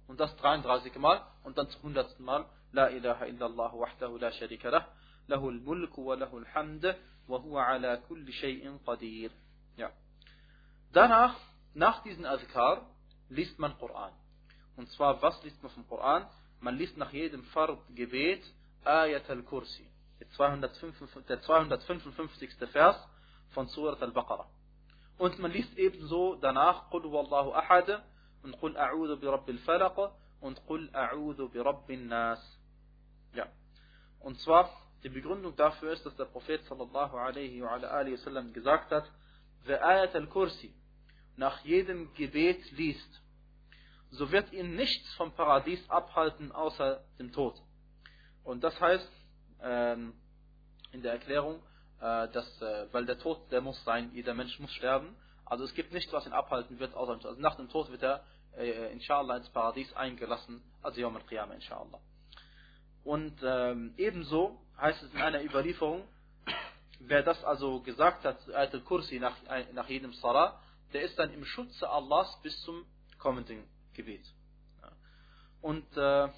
Und 0.07 0.19
das 0.19 0.35
33 0.37 0.95
Mal 0.95 1.25
und 1.43 1.57
dann 1.57 1.69
zum 1.69 1.81
100. 1.81 2.19
Mal, 2.19 2.45
La 2.73 2.89
ilaha 2.89 3.25
illallah 3.25 3.73
wahdahu 3.73 4.17
la 4.17 4.31
sharika 4.31 4.69
lah, 4.69 4.87
lahul 5.27 5.59
mulku 5.59 6.05
wa 6.05 6.15
lahul 6.15 6.45
hamd, 6.53 6.95
wa 7.27 7.37
huwa 7.39 7.67
ala 7.67 7.97
kulli 7.97 8.31
shay'in 8.31 8.79
qadir. 8.85 9.31
Ja. 9.77 9.91
Danach, 10.93 11.35
nach 11.73 12.03
diesen 12.03 12.25
Azkar, 12.25 12.85
liest 13.29 13.59
man 13.59 13.77
Koran. 13.77 14.13
Und 14.77 14.89
zwar, 14.91 15.21
was 15.21 15.41
liest 15.43 15.61
man 15.61 15.71
vom 15.71 15.87
Koran? 15.87 16.27
Man 16.59 16.77
liest 16.77 16.97
nach 16.97 17.11
jedem 17.11 17.43
Fard-Gebet 17.45 18.43
Ayat 18.83 19.29
al-Kursi. 19.29 19.87
Der 20.19 20.29
255. 21.41 22.55
Vers 22.71 22.97
von 23.49 23.67
Surat 23.67 24.01
al-Baqarah. 24.01 24.47
Und 25.21 25.37
man 25.37 25.51
liest 25.51 25.77
ebenso 25.77 26.33
danach 26.33 26.89
Qul 26.89 27.03
Wallahu 27.03 27.51
Ahad 27.53 28.01
und 28.41 28.59
Qul 28.59 28.75
A'udhu 28.75 29.17
bi 29.17 29.27
Rabbil 29.27 29.59
Falaq 29.59 30.11
und 30.39 30.65
Qul 30.65 30.89
A'udhu 30.93 31.47
bi 31.47 31.59
Rabbin 31.59 32.07
Nas. 32.07 32.41
Ja. 33.35 33.45
Und 34.19 34.39
zwar, 34.39 34.71
die 35.03 35.09
Begründung 35.09 35.55
dafür 35.55 35.91
ist, 35.91 36.03
dass 36.07 36.15
der 36.15 36.25
Prophet 36.25 36.65
sallallahu 36.65 37.15
alaihi 37.17 37.61
wa 37.61 37.69
alihi 37.69 38.13
wasallam 38.13 38.51
gesagt 38.51 38.89
hat, 38.89 39.07
wer 39.65 39.85
Ayat 39.85 40.15
al-Kursi 40.15 40.73
nach 41.37 41.63
jedem 41.65 42.11
Gebet 42.15 42.71
liest, 42.71 43.21
so 44.09 44.31
wird 44.31 44.51
ihn 44.51 44.75
nichts 44.75 45.13
vom 45.13 45.31
Paradies 45.33 45.87
abhalten 45.87 46.51
außer 46.51 47.03
dem 47.19 47.31
Tod. 47.31 47.61
Und 48.43 48.63
das 48.63 48.81
heißt 48.81 49.11
ähm, 49.61 50.15
in 50.93 51.03
der 51.03 51.11
Erklärung, 51.11 51.61
äh, 52.01 52.27
dass, 52.29 52.61
äh, 52.61 52.87
weil 52.91 53.05
der 53.05 53.19
Tod, 53.19 53.51
der 53.51 53.61
muss 53.61 53.81
sein, 53.83 54.11
jeder 54.13 54.33
Mensch 54.33 54.59
muss 54.59 54.73
sterben. 54.73 55.15
Also 55.45 55.65
es 55.65 55.73
gibt 55.75 55.93
nichts, 55.93 56.11
was 56.11 56.25
ihn 56.25 56.33
abhalten 56.33 56.79
wird, 56.79 56.95
außer 56.95 57.13
also 57.13 57.39
nach 57.39 57.55
dem 57.55 57.69
Tod 57.69 57.91
wird 57.91 58.03
er 58.03 58.23
äh, 58.57 58.91
inshallah 58.91 59.37
ins 59.37 59.49
Paradies 59.49 59.93
eingelassen, 59.93 60.61
also 60.81 60.99
Yom 60.99 61.15
al-Qiyamah 61.15 61.53
inshallah. 61.53 61.99
Und 63.03 63.37
ähm, 63.43 63.93
ebenso 63.97 64.59
heißt 64.79 65.03
es 65.03 65.13
in 65.13 65.21
einer 65.21 65.43
Überlieferung, 65.43 66.03
wer 66.99 67.23
das 67.23 67.43
also 67.43 67.81
gesagt 67.81 68.25
hat, 68.25 68.37
Ayat 68.49 68.73
al-Kursi 68.73 69.19
nach, 69.19 69.35
nach 69.73 69.89
jedem 69.89 70.13
Salah, 70.13 70.59
der 70.93 71.03
ist 71.03 71.17
dann 71.17 71.31
im 71.33 71.45
Schutze 71.45 71.89
Allahs 71.89 72.41
bis 72.41 72.59
zum 72.63 72.85
kommenden 73.19 73.63
Gebet. 73.93 74.25
Und 75.61 75.85
äh, 75.95 76.29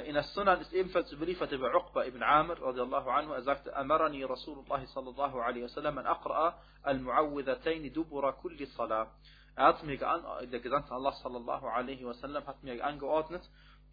in 0.00 0.14
der 0.14 0.22
Sunnah 0.22 0.54
ist 0.54 0.72
ebenfalls 0.72 1.12
überliefert 1.12 1.52
über 1.52 1.74
Uqba 1.74 2.04
ibn 2.04 2.22
Amr 2.22 2.60
radiallahu 2.60 3.10
anhu, 3.10 3.32
er 3.32 3.42
sagte, 3.42 3.76
Amarani 3.76 4.24
Rasulullah 4.24 4.84
sallallahu 4.86 5.38
alaihi 5.38 5.64
wasallam 5.64 5.98
an 5.98 6.06
aqra'a 6.06 6.54
al-mu'awwidhatayn 6.82 7.92
dubura 7.92 8.32
kulli 8.32 8.66
salah. 8.66 9.12
Er 9.54 9.64
hat 9.64 9.82
mir 9.84 9.98
der 9.98 10.60
Gesandte 10.60 10.92
Allah 10.92 11.12
sallallahu 11.22 11.66
alaihi 11.66 12.04
wasallam 12.04 12.46
hat 12.46 12.62
mir 12.62 12.82
angeordnet, 12.82 13.42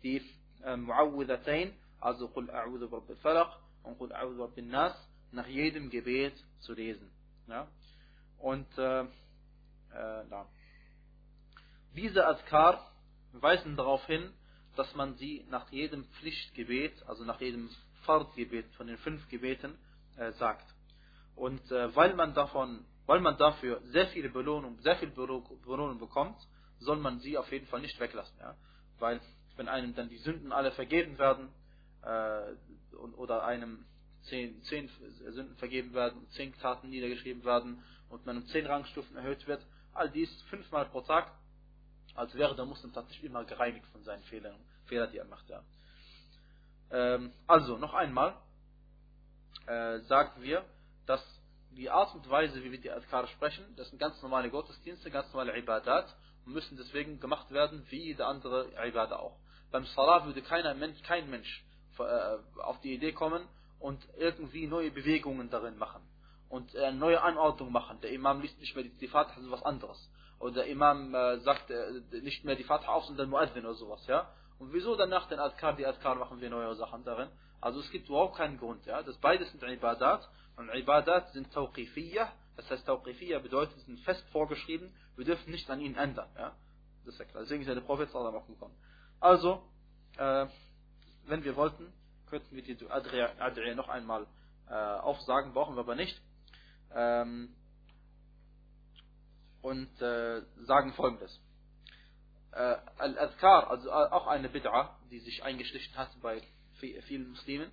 die 0.03 0.21
äh, 0.63 0.77
Mu'awwidhatayn, 0.77 1.73
also 1.99 2.29
Qul 2.29 2.49
a'udhu 2.49 2.87
bi 2.87 2.95
rabbil 2.95 3.15
falaq 3.17 3.51
und 3.83 3.97
Qul 3.97 4.13
a'udhu 4.13 4.47
bi 4.55 4.61
nas, 4.61 4.95
nach 5.31 5.47
jedem 5.47 5.89
Gebet 5.89 6.33
zu 6.59 6.73
lesen. 6.73 7.11
Ja? 7.47 7.67
Und 8.37 8.67
äh, 8.77 9.01
äh, 9.01 9.05
na. 10.29 10.45
diese 11.93 12.25
Azkar 12.25 12.79
weisen 13.33 13.75
darauf 13.75 14.05
hin, 14.05 14.33
dass 14.79 14.95
man 14.95 15.15
sie 15.15 15.45
nach 15.49 15.69
jedem 15.71 16.05
Pflichtgebet, 16.05 16.93
also 17.05 17.25
nach 17.25 17.41
jedem 17.41 17.69
Fardgebet 18.03 18.65
von 18.77 18.87
den 18.87 18.97
fünf 18.99 19.27
Gebeten 19.27 19.77
äh, 20.15 20.31
sagt. 20.33 20.65
Und 21.35 21.69
äh, 21.69 21.93
weil 21.97 22.15
man 22.15 22.33
davon, 22.33 22.85
weil 23.05 23.19
man 23.19 23.37
dafür 23.37 23.81
sehr 23.91 24.07
viele 24.07 24.29
Belohnung, 24.29 24.79
sehr 24.79 24.95
viel 24.95 25.09
Belohnung 25.09 25.99
bekommt, 25.99 26.37
soll 26.79 26.95
man 26.95 27.19
sie 27.19 27.37
auf 27.37 27.51
jeden 27.51 27.67
Fall 27.67 27.81
nicht 27.81 27.99
weglassen. 27.99 28.39
Ja? 28.39 28.55
Weil 28.99 29.19
wenn 29.57 29.67
einem 29.67 29.93
dann 29.95 30.07
die 30.07 30.17
Sünden 30.19 30.53
alle 30.53 30.71
vergeben 30.71 31.17
werden 31.17 31.49
äh, 32.03 32.95
oder 33.17 33.43
einem 33.43 33.83
zehn, 34.29 34.61
zehn 34.63 34.89
Sünden 35.25 35.57
vergeben 35.57 35.93
werden, 35.93 36.25
zehn 36.29 36.53
Taten 36.59 36.89
niedergeschrieben 36.89 37.43
werden 37.43 37.83
und 38.07 38.25
man 38.25 38.37
um 38.37 38.47
zehn 38.47 38.65
Rangstufen 38.65 39.17
erhöht 39.17 39.45
wird, 39.45 39.61
all 39.93 40.09
dies 40.09 40.31
fünfmal 40.43 40.85
pro 40.85 41.01
Tag, 41.01 41.33
als 42.15 42.33
wäre 42.35 42.55
der 42.55 42.65
Muslim 42.65 42.93
tatsächlich 42.93 43.25
immer 43.25 43.43
gereinigt 43.45 43.85
von 43.91 44.03
seinen 44.03 44.23
Fehlern, 44.23 44.55
Fehlern 44.85 45.11
die 45.11 45.17
er 45.17 45.25
macht. 45.25 45.47
Ja. 45.49 45.63
Ähm, 46.91 47.33
also, 47.47 47.77
noch 47.77 47.93
einmal 47.93 48.35
äh, 49.67 49.99
sagen 50.01 50.41
wir, 50.41 50.65
dass 51.05 51.23
die 51.71 51.89
Art 51.89 52.13
und 52.15 52.29
Weise, 52.29 52.63
wie 52.63 52.71
wir 52.71 52.81
die 52.81 52.91
Adkar 52.91 53.27
sprechen, 53.27 53.63
das 53.75 53.89
sind 53.89 53.99
ganz 53.99 54.21
normale 54.21 54.49
Gottesdienste, 54.49 55.11
ganz 55.11 55.31
normale 55.33 55.57
Ibadat 55.57 56.15
und 56.45 56.53
müssen 56.53 56.77
deswegen 56.77 57.19
gemacht 57.19 57.51
werden 57.51 57.85
wie 57.89 58.05
jede 58.05 58.25
andere 58.25 58.69
Ibadah 58.85 59.19
auch. 59.19 59.37
Beim 59.71 59.85
Salah 59.85 60.25
würde 60.25 60.41
keiner 60.41 60.73
Mensch, 60.73 61.01
kein 61.03 61.29
Mensch 61.29 61.63
äh, 61.99 62.37
auf 62.61 62.79
die 62.81 62.93
Idee 62.93 63.13
kommen 63.13 63.47
und 63.79 64.01
irgendwie 64.17 64.67
neue 64.67 64.91
Bewegungen 64.91 65.49
darin 65.49 65.77
machen 65.77 66.01
und 66.49 66.75
eine 66.75 66.97
neue 66.97 67.21
Anordnung 67.21 67.71
machen. 67.71 67.99
Der 68.01 68.11
Imam 68.11 68.41
liest 68.41 68.59
nicht 68.59 68.75
mehr 68.75 68.83
die, 68.83 68.97
die 68.97 69.07
Fatiha, 69.07 69.35
sondern 69.35 69.51
was 69.51 69.63
anderes. 69.63 70.09
Oder 70.39 70.55
der 70.55 70.67
Imam 70.67 71.13
äh, 71.13 71.39
sagt 71.39 71.69
äh, 71.69 72.01
nicht 72.21 72.45
mehr 72.45 72.55
die 72.55 72.63
Fatiha 72.63 72.91
auf, 72.91 73.05
sondern 73.05 73.29
Muazzin 73.29 73.65
oder 73.65 73.75
sowas, 73.75 74.05
ja. 74.07 74.31
Und 74.57 74.73
wieso 74.73 74.95
danach 74.95 75.27
den 75.27 75.39
Adkar, 75.39 75.75
die 75.75 75.85
Adkar 75.85 76.15
machen 76.15 76.39
wir 76.41 76.49
neue 76.49 76.75
Sachen 76.75 77.03
darin? 77.03 77.29
Also 77.61 77.79
es 77.79 77.91
gibt 77.91 78.07
überhaupt 78.07 78.37
keinen 78.37 78.57
Grund, 78.57 78.85
ja. 78.85 79.03
Das 79.03 79.17
beides 79.17 79.51
sind 79.51 79.61
Ibadat 79.63 80.27
und 80.55 80.69
Ibadat 80.73 81.31
sind 81.33 81.51
Tawqifiyah. 81.53 82.31
Das 82.55 82.69
heißt, 82.69 82.85
Tawqifiyah 82.85 83.39
bedeutet, 83.39 83.79
sind 83.81 83.99
fest 84.01 84.25
vorgeschrieben, 84.31 84.93
wir 85.15 85.25
dürfen 85.25 85.51
nichts 85.51 85.69
an 85.69 85.81
ihnen 85.81 85.95
ändern, 85.95 86.29
ja. 86.37 86.55
Das 87.05 87.13
ist 87.15 87.19
ja 87.19 87.25
klar. 87.25 87.43
Deswegen 87.43 87.61
ist 87.61 87.67
ja 87.67 87.75
der 87.75 87.81
Prophet 87.81 88.09
sallallahu 88.09 88.45
gekommen. 88.47 88.75
Also, 89.19 89.61
äh, 90.17 90.47
wenn 91.27 91.43
wir 91.43 91.55
wollten, 91.55 91.91
könnten 92.29 92.55
wir 92.55 92.63
die 92.63 92.77
Adria 92.89 93.75
noch 93.75 93.89
einmal 93.89 94.27
äh, 94.69 94.73
aufsagen, 94.73 95.53
brauchen 95.53 95.75
wir 95.75 95.81
aber 95.81 95.95
nicht. 95.95 96.21
Ähm, 96.93 97.55
und 99.61 100.01
äh, 100.01 100.41
sagen 100.65 100.93
folgendes. 100.93 101.39
Äh, 102.51 102.77
Al-Adhkar, 102.97 103.69
also 103.69 103.91
auch 103.91 104.27
eine 104.27 104.49
Bid'a, 104.49 104.89
die 105.11 105.19
sich 105.19 105.43
eingeschlichen 105.43 105.95
hat 105.95 106.09
bei 106.21 106.41
vielen 106.79 107.29
Muslimen, 107.29 107.71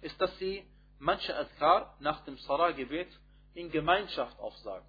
ist, 0.00 0.20
dass 0.20 0.36
sie 0.38 0.66
manche 0.98 1.34
Adhkar 1.36 1.96
nach 2.00 2.24
dem 2.24 2.36
Salah-Gebet 2.38 3.08
in 3.54 3.70
Gemeinschaft 3.70 4.38
aufsagen. 4.38 4.86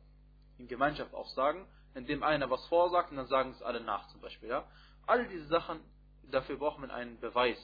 In 0.58 0.68
Gemeinschaft 0.68 1.14
aufsagen, 1.14 1.66
indem 1.94 2.24
einer 2.24 2.50
was 2.50 2.66
vorsagt 2.68 3.12
und 3.12 3.18
dann 3.18 3.28
sagen 3.28 3.52
es 3.52 3.62
alle 3.62 3.82
nach 3.82 4.08
zum 4.10 4.22
Beispiel. 4.22 4.50
Ja? 4.50 4.68
All 5.08 5.28
diese 5.28 5.48
Sachen, 5.48 5.80
dafür 6.24 6.58
braucht 6.58 6.80
man 6.80 6.92
einen 6.92 7.20
Beweis. 7.20 7.58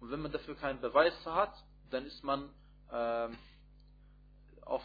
Und 0.00 0.10
wenn 0.10 0.20
man 0.20 0.32
dafür 0.32 0.56
keinen 0.56 0.80
Beweis 0.80 1.14
hat, 1.24 1.54
dann 1.90 2.04
ist 2.04 2.24
man 2.24 2.50
äh, 2.90 3.28
auf, 4.62 4.82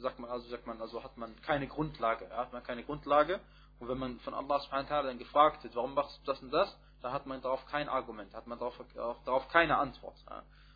sagt 0.00 0.18
man, 0.18 0.30
also 0.30 0.48
sagt 0.48 0.66
man, 0.66 0.80
also 0.80 1.02
hat 1.02 1.16
man 1.16 1.40
keine 1.42 1.66
Grundlage, 1.66 2.28
hat 2.30 2.52
man 2.52 2.62
keine 2.62 2.84
Grundlage. 2.84 3.40
Und 3.78 3.88
wenn 3.88 3.98
man 3.98 4.20
von 4.20 4.34
Allah 4.34 4.60
subhanahu 4.60 4.88
wa 4.88 4.94
ta'ala 4.94 5.06
dann 5.06 5.18
gefragt 5.18 5.64
wird, 5.64 5.74
warum 5.74 5.94
machst 5.94 6.20
du 6.20 6.32
das 6.32 6.40
und 6.42 6.50
das, 6.52 6.76
dann 7.02 7.12
hat 7.12 7.26
man 7.26 7.42
darauf 7.42 7.64
kein 7.66 7.88
Argument, 7.88 8.32
hat 8.34 8.46
man 8.46 8.58
darauf, 8.58 8.78
darauf 9.24 9.48
keine 9.48 9.76
Antwort. 9.78 10.16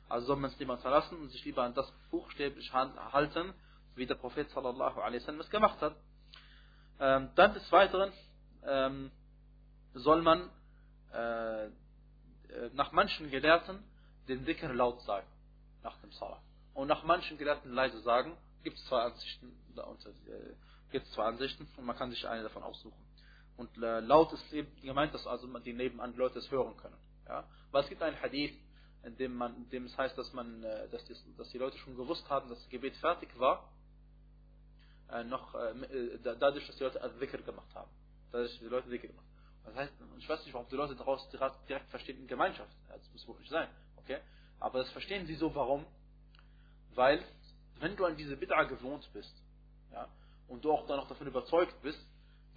Also 0.09 0.27
soll 0.29 0.37
man 0.37 0.51
es 0.51 0.59
lieber 0.59 0.77
verlassen 0.79 1.19
und 1.19 1.29
sich 1.31 1.45
lieber 1.45 1.63
an 1.63 1.75
das 1.75 1.91
buchstäblich 2.11 2.73
halten, 2.73 3.55
wie 3.95 4.07
der 4.07 4.17
Prophet 4.17 4.51
sallallahu 4.51 5.01
alaihi 5.01 5.21
wasallam 5.21 5.41
es 5.41 5.51
gemacht 5.51 5.81
hat. 5.81 5.95
Ähm, 6.99 7.31
dann 7.35 7.55
des 7.55 7.71
Weiteren 7.73 8.13
ähm, 8.65 9.11
soll 9.95 10.23
man 10.23 10.51
äh, 11.13 11.67
äh, 11.67 11.71
nach 12.73 12.93
manchen 12.93 13.31
Gelehrten 13.31 13.83
den 14.29 14.45
Dhikr 14.45 14.73
laut 14.73 15.01
sagen, 15.03 15.27
nach 15.83 15.97
dem 16.01 16.13
Salah. 16.13 16.41
Und 16.75 16.89
nach 16.89 17.05
manchen 17.05 17.39
Gelehrten 17.39 17.73
leise 17.73 18.01
sagen, 18.01 18.37
gibt 18.67 18.79
es 18.79 18.85
zwei 18.87 19.03
Ansichten, 19.03 19.53
äh, 19.77 20.91
gibt 20.91 21.07
zwei 21.13 21.23
Ansichten 21.23 21.69
und 21.77 21.85
man 21.85 21.95
kann 21.95 22.11
sich 22.11 22.27
eine 22.27 22.43
davon 22.43 22.65
aussuchen. 22.65 23.01
Und 23.57 23.71
äh, 23.81 24.01
laut 24.01 24.33
ist 24.33 24.53
eben 24.53 24.69
gemeint, 24.83 25.15
dass 25.15 25.25
also 25.25 25.47
die 25.61 25.73
nebenan 25.73 26.17
Leute 26.17 26.41
es 26.41 26.51
hören 26.51 26.77
können. 26.77 26.97
Ja? 27.29 27.45
Weil 27.71 27.85
es 27.85 27.89
gibt 27.89 28.03
einen 28.03 28.21
Hadith, 28.21 28.57
in 29.05 29.17
dem, 29.19 29.37
man, 29.37 29.55
in 29.57 29.69
dem 29.71 29.85
es 29.85 29.97
heißt, 29.97 30.19
dass, 30.19 30.33
man, 30.33 30.65
äh, 30.65 30.89
dass, 30.89 31.05
die, 31.05 31.15
dass 31.37 31.49
die 31.51 31.59
Leute 31.59 31.79
schon 31.79 31.97
gewusst 31.97 32.29
haben, 32.29 32.49
dass 32.49 32.59
das 32.59 32.69
Gebet 32.69 32.97
fertig 32.97 33.29
war, 33.39 33.71
noch 35.29 35.53
dadurch, 35.53 36.67
dass 36.67 36.77
die 36.77 36.83
Leute 36.83 36.99
Dhikr 37.21 37.39
gemacht 37.39 37.73
haben. 37.77 37.89
Dadurch, 38.33 38.51
dass 38.51 38.59
die 38.59 38.67
Leute 38.67 38.89
Dhikr 38.89 39.07
gemacht 39.07 39.25
haben. 39.25 39.67
Das 39.67 39.77
heißt, 39.77 39.93
ich 40.19 40.29
weiß 40.29 40.45
nicht, 40.45 40.53
warum 40.53 40.69
die 40.69 40.75
Leute 40.75 40.97
daraus 40.97 41.31
direkt 41.31 41.89
verstehen 41.91 42.19
in 42.19 42.27
Gemeinschaft. 42.27 42.73
Das 42.89 43.09
muss 43.13 43.29
wohl 43.29 43.39
nicht 43.39 43.51
sein. 43.51 43.69
Okay? 43.99 44.19
Aber 44.59 44.81
das 44.81 44.91
verstehen 44.91 45.25
sie 45.29 45.37
so, 45.37 45.55
warum? 45.55 45.87
Weil, 46.97 47.23
wenn 47.81 47.97
du 47.97 48.05
an 48.05 48.17
diese 48.17 48.35
Bid'a 48.35 48.65
gewohnt 48.65 49.09
bist, 49.13 49.33
ja, 49.93 50.09
und 50.49 50.65
du 50.65 50.73
auch 50.73 50.87
dann 50.87 50.97
noch 50.97 51.09
davon 51.09 51.27
überzeugt 51.27 51.81
bist, 51.83 52.01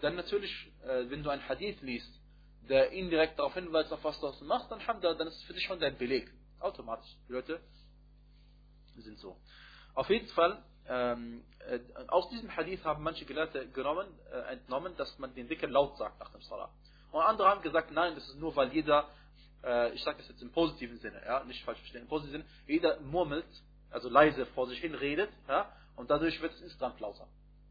dann 0.01 0.15
natürlich, 0.15 0.51
äh, 0.83 1.09
wenn 1.09 1.23
du 1.23 1.29
ein 1.29 1.47
Hadith 1.47 1.81
liest, 1.81 2.11
der 2.69 2.91
indirekt 2.91 3.39
darauf 3.39 3.53
hinweist, 3.53 3.91
auf 3.91 4.03
was 4.03 4.19
du 4.19 4.45
machst, 4.45 4.71
dann, 4.71 4.79
dann 5.01 5.27
ist 5.27 5.35
es 5.35 5.43
für 5.43 5.53
dich 5.53 5.63
schon 5.63 5.79
dein 5.79 5.97
Beleg. 5.97 6.31
Automatisch. 6.59 7.09
Die 7.27 7.33
Leute 7.33 7.59
sind 8.97 9.17
so. 9.19 9.37
Auf 9.95 10.09
jeden 10.09 10.27
Fall, 10.27 10.61
ähm, 10.87 11.43
äh, 11.67 11.79
aus 12.07 12.29
diesem 12.29 12.55
Hadith 12.55 12.83
haben 12.83 13.03
manche 13.03 13.25
Gelehrte 13.25 13.67
genommen, 13.69 14.07
äh, 14.31 14.53
entnommen, 14.53 14.95
dass 14.97 15.17
man 15.19 15.33
den 15.33 15.47
Dicken 15.47 15.71
laut 15.71 15.97
sagt 15.97 16.19
nach 16.19 16.31
dem 16.31 16.41
Salah. 16.41 16.69
Und 17.11 17.21
andere 17.21 17.47
haben 17.47 17.61
gesagt, 17.61 17.91
nein, 17.91 18.15
das 18.15 18.27
ist 18.27 18.35
nur, 18.35 18.55
weil 18.55 18.71
jeder, 18.73 19.09
äh, 19.63 19.93
ich 19.93 20.03
sage 20.03 20.17
das 20.17 20.27
jetzt 20.27 20.41
im 20.41 20.51
positiven 20.51 20.99
Sinne, 20.99 21.21
ja, 21.25 21.43
nicht 21.45 21.63
falsch 21.63 21.79
verstehen, 21.79 22.01
im 22.01 22.07
positiven 22.07 22.41
Sinne, 22.41 22.49
jeder 22.67 22.99
murmelt, 23.01 23.47
also 23.91 24.09
leise 24.09 24.45
vor 24.47 24.67
sich 24.67 24.79
hin 24.79 24.95
redet, 24.95 25.29
ja, 25.47 25.71
und 25.95 26.09
dadurch 26.09 26.41
wird 26.41 26.53
es 26.53 26.61
insgesamt 26.61 26.99
lauter. 26.99 27.27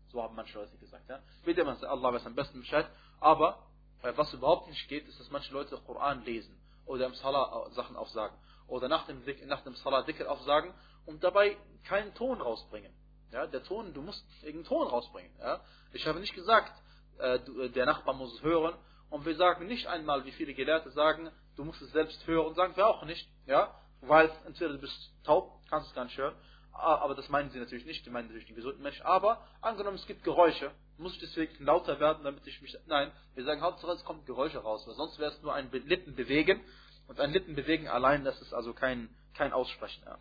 So 0.09 0.23
haben 0.23 0.35
manche 0.35 0.59
Leute 0.59 0.77
gesagt, 0.79 1.09
ja. 1.09 1.21
Bitte 1.45 1.67
Allah 1.67 2.13
weiß 2.13 2.27
am 2.27 2.35
besten 2.35 2.61
Bescheid, 2.61 2.87
aber 3.21 3.67
äh, 4.03 4.13
was 4.17 4.33
überhaupt 4.33 4.69
nicht 4.69 4.89
geht, 4.89 5.07
ist, 5.09 5.19
dass 5.21 5.31
manche 5.31 5.53
Leute 5.53 5.77
Koran 5.87 6.25
lesen 6.25 6.59
oder 6.87 7.07
im 7.07 7.15
Salah 7.15 7.71
Sachen 7.71 7.97
aufsagen 7.97 8.37
oder 8.67 8.89
nach 8.89 9.07
dem, 9.07 9.23
nach 9.47 9.63
dem 9.63 9.75
Salah 9.77 10.03
Dhikr 10.03 10.31
aufsagen 10.31 10.73
und 11.07 11.23
dabei 11.25 11.57
keinen 11.85 12.15
Ton 12.15 12.41
rausbringen. 12.41 12.93
Ja, 13.33 13.47
der 13.47 13.63
Ton, 13.63 13.93
du 13.93 14.01
musst 14.01 14.25
irgendeinen 14.43 14.65
Ton 14.65 14.87
rausbringen. 14.87 15.33
Ja. 15.39 15.61
Ich 15.93 16.07
habe 16.07 16.21
nicht 16.21 16.35
gesagt, 16.35 16.73
äh, 17.19 17.71
der 17.71 17.87
Nachbar 17.87 18.15
muss 18.15 18.33
es 18.35 18.43
hören 18.43 18.75
und 19.11 19.25
wir 19.27 19.37
sagen 19.37 19.67
nicht 19.67 19.87
einmal, 19.87 20.25
wie 20.25 20.33
viele 20.33 20.55
Gelehrte 20.55 20.91
sagen, 20.91 21.31
du 21.57 21.65
musst 21.65 21.83
es 21.83 21.91
selbst 21.93 22.27
hören, 22.27 22.55
sagen 22.55 22.77
wir 22.77 22.87
auch 22.87 23.05
nicht, 23.05 23.29
ja, 23.47 23.75
weil 24.01 24.31
entweder 24.47 24.73
du 24.73 24.79
bist 24.79 25.13
taub, 25.25 25.61
kannst 25.69 25.89
es 25.89 25.95
gar 25.95 26.05
nicht 26.05 26.17
hören, 26.17 26.35
aber 26.73 27.15
das 27.15 27.29
meinen 27.29 27.51
sie 27.51 27.59
natürlich 27.59 27.87
nicht, 27.87 28.07
die 28.07 28.11
meinen 28.11 28.27
natürlich 28.27 28.47
den 28.47 28.57
gesunden 28.57 28.83
Menschen, 28.83 29.05
aber 29.05 29.45
angenommen 29.61 29.97
es 29.97 30.07
gibt 30.07 30.23
Geräusche, 30.23 30.71
muss 30.97 31.15
ich 31.15 31.21
deswegen 31.21 31.65
lauter 31.65 31.99
werden, 31.99 32.23
damit 32.25 32.47
ich 32.47 32.61
mich, 32.63 32.77
nein, 32.87 33.11
wir 33.35 33.45
sagen 33.45 33.61
Hauptsache 33.61 33.93
es 33.93 34.05
kommt 34.05 34.27
Geräusche 34.27 34.59
raus, 34.59 34.87
weil 34.87 34.95
sonst 34.95 35.19
wäre 35.19 35.33
es 35.33 35.43
nur 35.43 35.55
ein 35.55 35.71
Lippen 35.71 36.15
bewegen 36.15 36.63
und 37.09 37.19
ein 37.21 37.33
Lippen 37.33 37.55
bewegen 37.55 37.89
allein, 37.89 38.25
das 38.25 38.41
ist 38.41 38.53
also 38.53 38.73
kein, 38.73 39.09
kein 39.35 39.53
Aussprechen, 39.53 40.03
ja. 40.05 40.19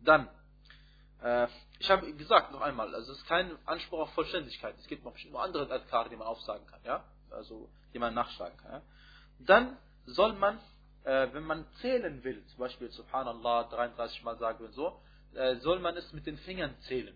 Dann, 0.00 0.28
äh, 1.22 1.48
ich 1.80 1.90
habe 1.90 2.12
gesagt 2.14 2.52
noch 2.52 2.60
einmal, 2.60 2.94
also 2.94 3.12
es 3.12 3.18
ist 3.18 3.26
kein 3.26 3.50
Anspruch 3.66 4.00
auf 4.00 4.12
Vollständigkeit, 4.14 4.76
es 4.78 4.86
gibt 4.86 5.04
noch 5.04 5.14
andere 5.40 5.68
Adkare, 5.72 6.08
die 6.08 6.16
man 6.16 6.28
aufsagen 6.28 6.66
kann, 6.66 6.80
ja, 6.84 7.04
also 7.30 7.68
die 7.92 7.98
man 7.98 8.14
nachschlagen 8.14 8.56
kann. 8.58 8.72
Ja? 8.72 8.82
Dann 9.40 9.76
soll 10.06 10.34
man, 10.34 10.60
äh, 11.08 11.32
wenn 11.32 11.44
man 11.44 11.64
zählen 11.80 12.22
will, 12.22 12.44
zum 12.48 12.58
Beispiel 12.58 12.90
Subhanallah 12.90 13.64
33 13.64 14.22
Mal 14.24 14.36
sagen 14.36 14.66
und 14.66 14.74
so, 14.74 15.00
äh, 15.34 15.56
soll 15.56 15.78
man 15.78 15.96
es 15.96 16.12
mit 16.12 16.26
den 16.26 16.36
Fingern 16.36 16.74
zählen. 16.80 17.14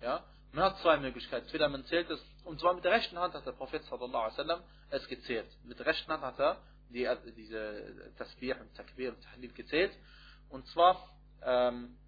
Ja? 0.00 0.24
Man 0.52 0.64
hat 0.64 0.78
zwei 0.78 0.96
Möglichkeiten. 0.96 1.44
Entweder 1.44 1.68
man 1.68 1.84
zählt 1.84 2.08
es, 2.08 2.20
und 2.44 2.58
zwar 2.58 2.72
mit 2.72 2.84
der 2.84 2.92
rechten 2.92 3.18
Hand 3.18 3.34
hat 3.34 3.44
der 3.44 3.52
Prophet 3.52 3.84
sallallahu 3.84 4.40
alaihi 4.40 4.62
es 4.90 5.06
gezählt. 5.08 5.46
Mit 5.64 5.78
der 5.78 5.84
rechten 5.84 6.10
Hand 6.10 6.22
hat 6.22 6.38
er 6.40 6.56
die, 6.88 7.06
diese 7.36 8.12
Tasbih 8.16 8.54
und 8.54 8.74
Takbir 8.76 9.10
und 9.10 9.22
Tahlil 9.22 9.52
gezählt. 9.52 9.92
Und 10.48 10.66
zwar 10.68 11.06
ähm, 11.42 11.98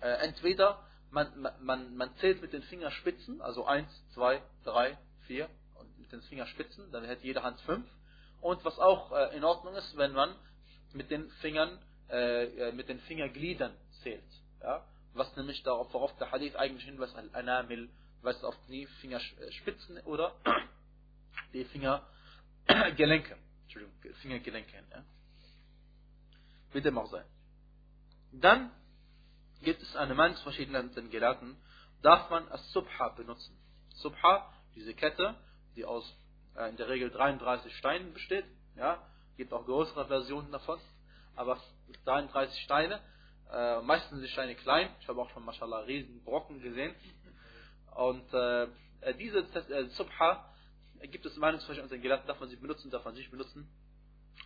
äh, 0.00 0.08
entweder 0.24 0.78
man, 1.10 1.48
man, 1.60 1.96
man 1.96 2.14
zählt 2.18 2.40
mit 2.42 2.52
den 2.52 2.62
Fingerspitzen, 2.62 3.40
also 3.40 3.64
1, 3.64 3.88
2, 4.14 4.40
3, 4.64 4.98
4 5.26 5.48
und 5.80 5.98
mit 5.98 6.12
den 6.12 6.22
Fingerspitzen, 6.22 6.92
dann 6.92 7.04
hätte 7.04 7.24
jede 7.24 7.42
Hand 7.42 7.60
5. 7.62 7.84
Und 8.44 8.62
was 8.62 8.78
auch 8.78 9.10
äh, 9.12 9.34
in 9.38 9.42
Ordnung 9.42 9.74
ist, 9.74 9.96
wenn 9.96 10.12
man 10.12 10.36
mit 10.92 11.10
den 11.10 11.30
Fingern, 11.40 11.78
äh, 12.10 12.44
äh 12.44 12.72
mit 12.72 12.90
den 12.90 13.00
Fingergliedern 13.00 13.74
zählt. 14.02 14.22
Ja? 14.60 14.86
Was 15.14 15.34
nämlich 15.34 15.62
darauf, 15.62 15.94
worauf 15.94 16.14
der 16.18 16.30
Hadith 16.30 16.54
eigentlich 16.54 16.84
hinweist, 16.84 17.16
Al-Anamil, 17.16 17.88
weist 18.20 18.44
auf 18.44 18.54
die 18.68 18.84
Fingerspitzen 19.00 19.98
oder 20.00 20.34
die 21.54 21.64
Fingergelenke. 21.64 23.38
Entschuldigung, 23.62 23.94
Fingergelenke. 24.20 24.76
Ja? 24.90 25.04
Wie 26.72 26.82
dem 26.82 26.98
auch 26.98 27.10
sei. 27.10 27.24
Dann 28.30 28.72
gibt 29.62 29.80
es 29.80 29.96
eine 29.96 30.14
Meinung 30.14 30.36
verschiedenen 30.42 30.92
Gelehrten, 31.08 31.56
darf 32.02 32.28
man 32.28 32.46
als 32.48 32.70
Subha 32.72 33.08
benutzen. 33.16 33.56
Subha, 33.94 34.52
diese 34.74 34.92
Kette, 34.92 35.34
die 35.76 35.86
aus 35.86 36.04
äh, 36.56 36.68
in 36.68 36.76
der 36.76 36.88
Regel 36.88 37.10
33 37.10 37.76
Steinen 37.76 38.12
besteht, 38.12 38.44
ja, 38.76 39.02
gibt 39.36 39.52
auch 39.52 39.64
größere 39.64 40.06
Versionen 40.06 40.50
davon, 40.52 40.78
aber 41.36 41.58
33 42.04 42.62
Steine, 42.62 43.00
äh, 43.52 43.80
meistens 43.82 44.10
sind 44.10 44.22
die 44.22 44.28
Steine 44.28 44.54
klein, 44.54 44.88
ich 45.00 45.08
habe 45.08 45.20
auch 45.20 45.30
schon 45.30 45.44
mashallah 45.44 45.80
riesen 45.80 46.22
Brocken 46.24 46.60
gesehen, 46.60 46.94
und 47.94 48.32
äh, 48.34 48.66
diese 49.18 49.38
äh, 49.38 49.84
Subha 49.90 50.50
gibt 51.02 51.24
es 51.26 51.36
Meinungsverschiedenheit 51.36 51.84
unter 51.84 51.96
den 51.96 52.02
Gelehrten, 52.02 52.26
darf 52.26 52.40
man 52.40 52.48
sie 52.48 52.56
benutzen, 52.56 52.90
darf 52.90 53.04
man 53.04 53.14
sie 53.14 53.20
nicht 53.20 53.30
benutzen. 53.30 53.68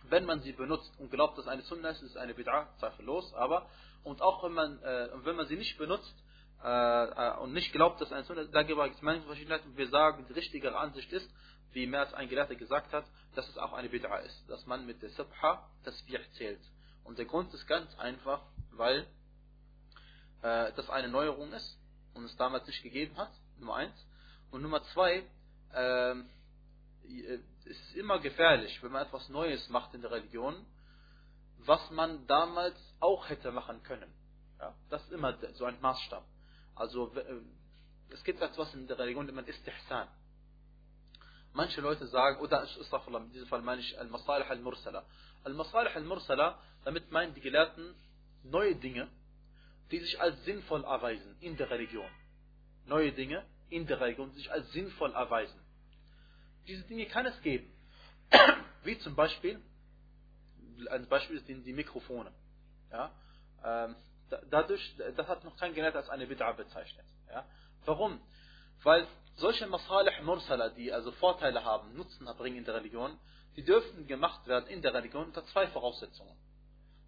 Wenn 0.03 0.25
man 0.25 0.41
sie 0.41 0.51
benutzt 0.51 0.91
und 0.99 1.09
glaubt, 1.09 1.37
dass 1.37 1.47
eine 1.47 1.63
Sunna 1.63 1.89
ist, 1.89 2.01
ist 2.03 2.17
eine 2.17 2.33
Bid'ah, 2.33 2.67
zweifellos, 2.79 3.33
aber 3.33 3.67
und 4.03 4.21
auch 4.21 4.43
wenn 4.43 4.53
man, 4.53 4.81
äh, 4.83 5.09
wenn 5.23 5.35
man 5.35 5.47
sie 5.47 5.55
nicht 5.55 5.77
benutzt 5.77 6.15
äh, 6.63 6.67
äh 6.67 7.37
und 7.39 7.53
nicht 7.53 7.71
glaubt, 7.73 7.99
dass 8.01 8.11
eine 8.11 8.23
Sunna 8.23 8.41
ist, 8.41 8.53
da 8.53 8.63
gibt 8.63 8.79
es 8.79 9.01
Meinungsverschiedenheit 9.01 9.65
und 9.65 9.77
wir 9.77 9.89
sagen, 9.89 10.25
die 10.29 10.33
richtigere 10.33 10.77
Ansicht 10.77 11.11
ist, 11.11 11.29
wie 11.71 11.85
mehr 11.87 12.01
als 12.01 12.13
ein 12.13 12.29
Gelehrter 12.29 12.55
gesagt 12.55 12.93
hat, 12.93 13.05
dass 13.35 13.47
es 13.47 13.57
auch 13.57 13.73
eine 13.73 13.89
Bid'a 13.89 14.19
ist, 14.21 14.49
dass 14.49 14.65
man 14.65 14.85
mit 14.85 15.01
der 15.01 15.09
Subha 15.11 15.69
das 15.83 16.01
Bier 16.03 16.21
zählt. 16.33 16.61
Und 17.03 17.17
der 17.17 17.25
Grund 17.25 17.53
ist 17.53 17.67
ganz 17.67 17.97
einfach, 17.97 18.41
weil 18.71 19.07
äh, 20.41 20.71
das 20.73 20.89
eine 20.89 21.07
Neuerung 21.07 21.51
ist 21.53 21.77
und 22.13 22.25
es 22.25 22.35
damals 22.37 22.65
nicht 22.67 22.83
gegeben 22.83 23.17
hat, 23.17 23.31
Nummer 23.57 23.75
eins. 23.75 24.05
Und 24.51 24.61
Nummer 24.61 24.83
zwei, 24.93 25.23
ähm, 25.73 26.29
äh, 27.03 27.39
es 27.65 27.79
ist 27.79 27.95
immer 27.95 28.19
gefährlich, 28.19 28.81
wenn 28.81 28.91
man 28.91 29.05
etwas 29.05 29.29
Neues 29.29 29.69
macht 29.69 29.93
in 29.93 30.01
der 30.01 30.11
Religion, 30.11 30.65
was 31.59 31.91
man 31.91 32.25
damals 32.25 32.77
auch 32.99 33.29
hätte 33.29 33.51
machen 33.51 33.83
können. 33.83 34.11
Ja, 34.59 34.73
das 34.89 35.03
ist 35.03 35.11
immer 35.11 35.37
so 35.53 35.65
ein 35.65 35.79
Maßstab. 35.81 36.23
Also 36.75 37.13
äh, 37.15 37.41
es 38.09 38.23
gibt 38.23 38.41
etwas 38.41 38.73
in 38.73 38.87
der 38.87 38.97
Religion, 38.97 39.27
das 39.27 39.35
man 39.35 39.45
Istihsan. 39.45 40.07
Manche 41.53 41.81
Leute 41.81 42.07
sagen, 42.07 42.39
oder 42.39 42.63
in 42.63 43.31
diesem 43.31 43.47
Fall 43.47 43.61
meine 43.61 43.81
ich 43.81 43.97
Al-Masalih 43.97 44.45
Al-Mursala. 44.45 45.03
Al-Masalih 45.43 45.95
Al-Mursala, 45.95 46.59
damit 46.85 47.11
meinen 47.11 47.33
die 47.33 47.41
Gelehrten 47.41 47.95
neue 48.43 48.75
Dinge, 48.75 49.07
die 49.91 49.99
sich 49.99 50.19
als 50.21 50.43
sinnvoll 50.45 50.83
erweisen 50.83 51.35
in 51.41 51.57
der 51.57 51.69
Religion. 51.69 52.09
Neue 52.85 53.11
Dinge 53.11 53.45
in 53.69 53.87
der 53.87 53.99
Religion, 53.99 54.31
die 54.31 54.37
sich 54.37 54.51
als 54.51 54.71
sinnvoll 54.71 55.13
erweisen. 55.13 55.59
Diese 56.67 56.83
Dinge 56.83 57.05
kann 57.07 57.25
es 57.25 57.41
geben. 57.41 57.71
Wie 58.83 58.97
zum 58.99 59.15
Beispiel, 59.15 59.61
ein 60.91 61.07
Beispiel 61.07 61.43
sind 61.45 61.65
die 61.65 61.73
Mikrofone. 61.73 62.31
Ja? 62.91 63.11
Ähm, 63.63 63.95
dadurch, 64.49 64.95
das 65.15 65.27
hat 65.27 65.43
noch 65.43 65.57
kein 65.57 65.73
Gelehrter 65.73 65.97
als 65.99 66.09
eine 66.09 66.25
Bid'a 66.25 66.53
bezeichnet. 66.53 67.05
Ja? 67.29 67.45
Warum? 67.85 68.21
Weil 68.83 69.07
solche 69.39 69.67
Masalih 69.67 70.21
Mursala, 70.21 70.69
die 70.69 70.91
also 70.91 71.11
Vorteile 71.13 71.63
haben, 71.63 71.95
Nutzen 71.95 72.27
erbringen 72.27 72.57
in 72.57 72.65
der 72.65 72.75
Religion, 72.75 73.17
die 73.55 73.63
dürfen 73.63 74.07
gemacht 74.07 74.45
werden 74.47 74.67
in 74.69 74.81
der 74.81 74.93
Religion 74.93 75.25
unter 75.25 75.45
zwei 75.47 75.67
Voraussetzungen. 75.67 76.35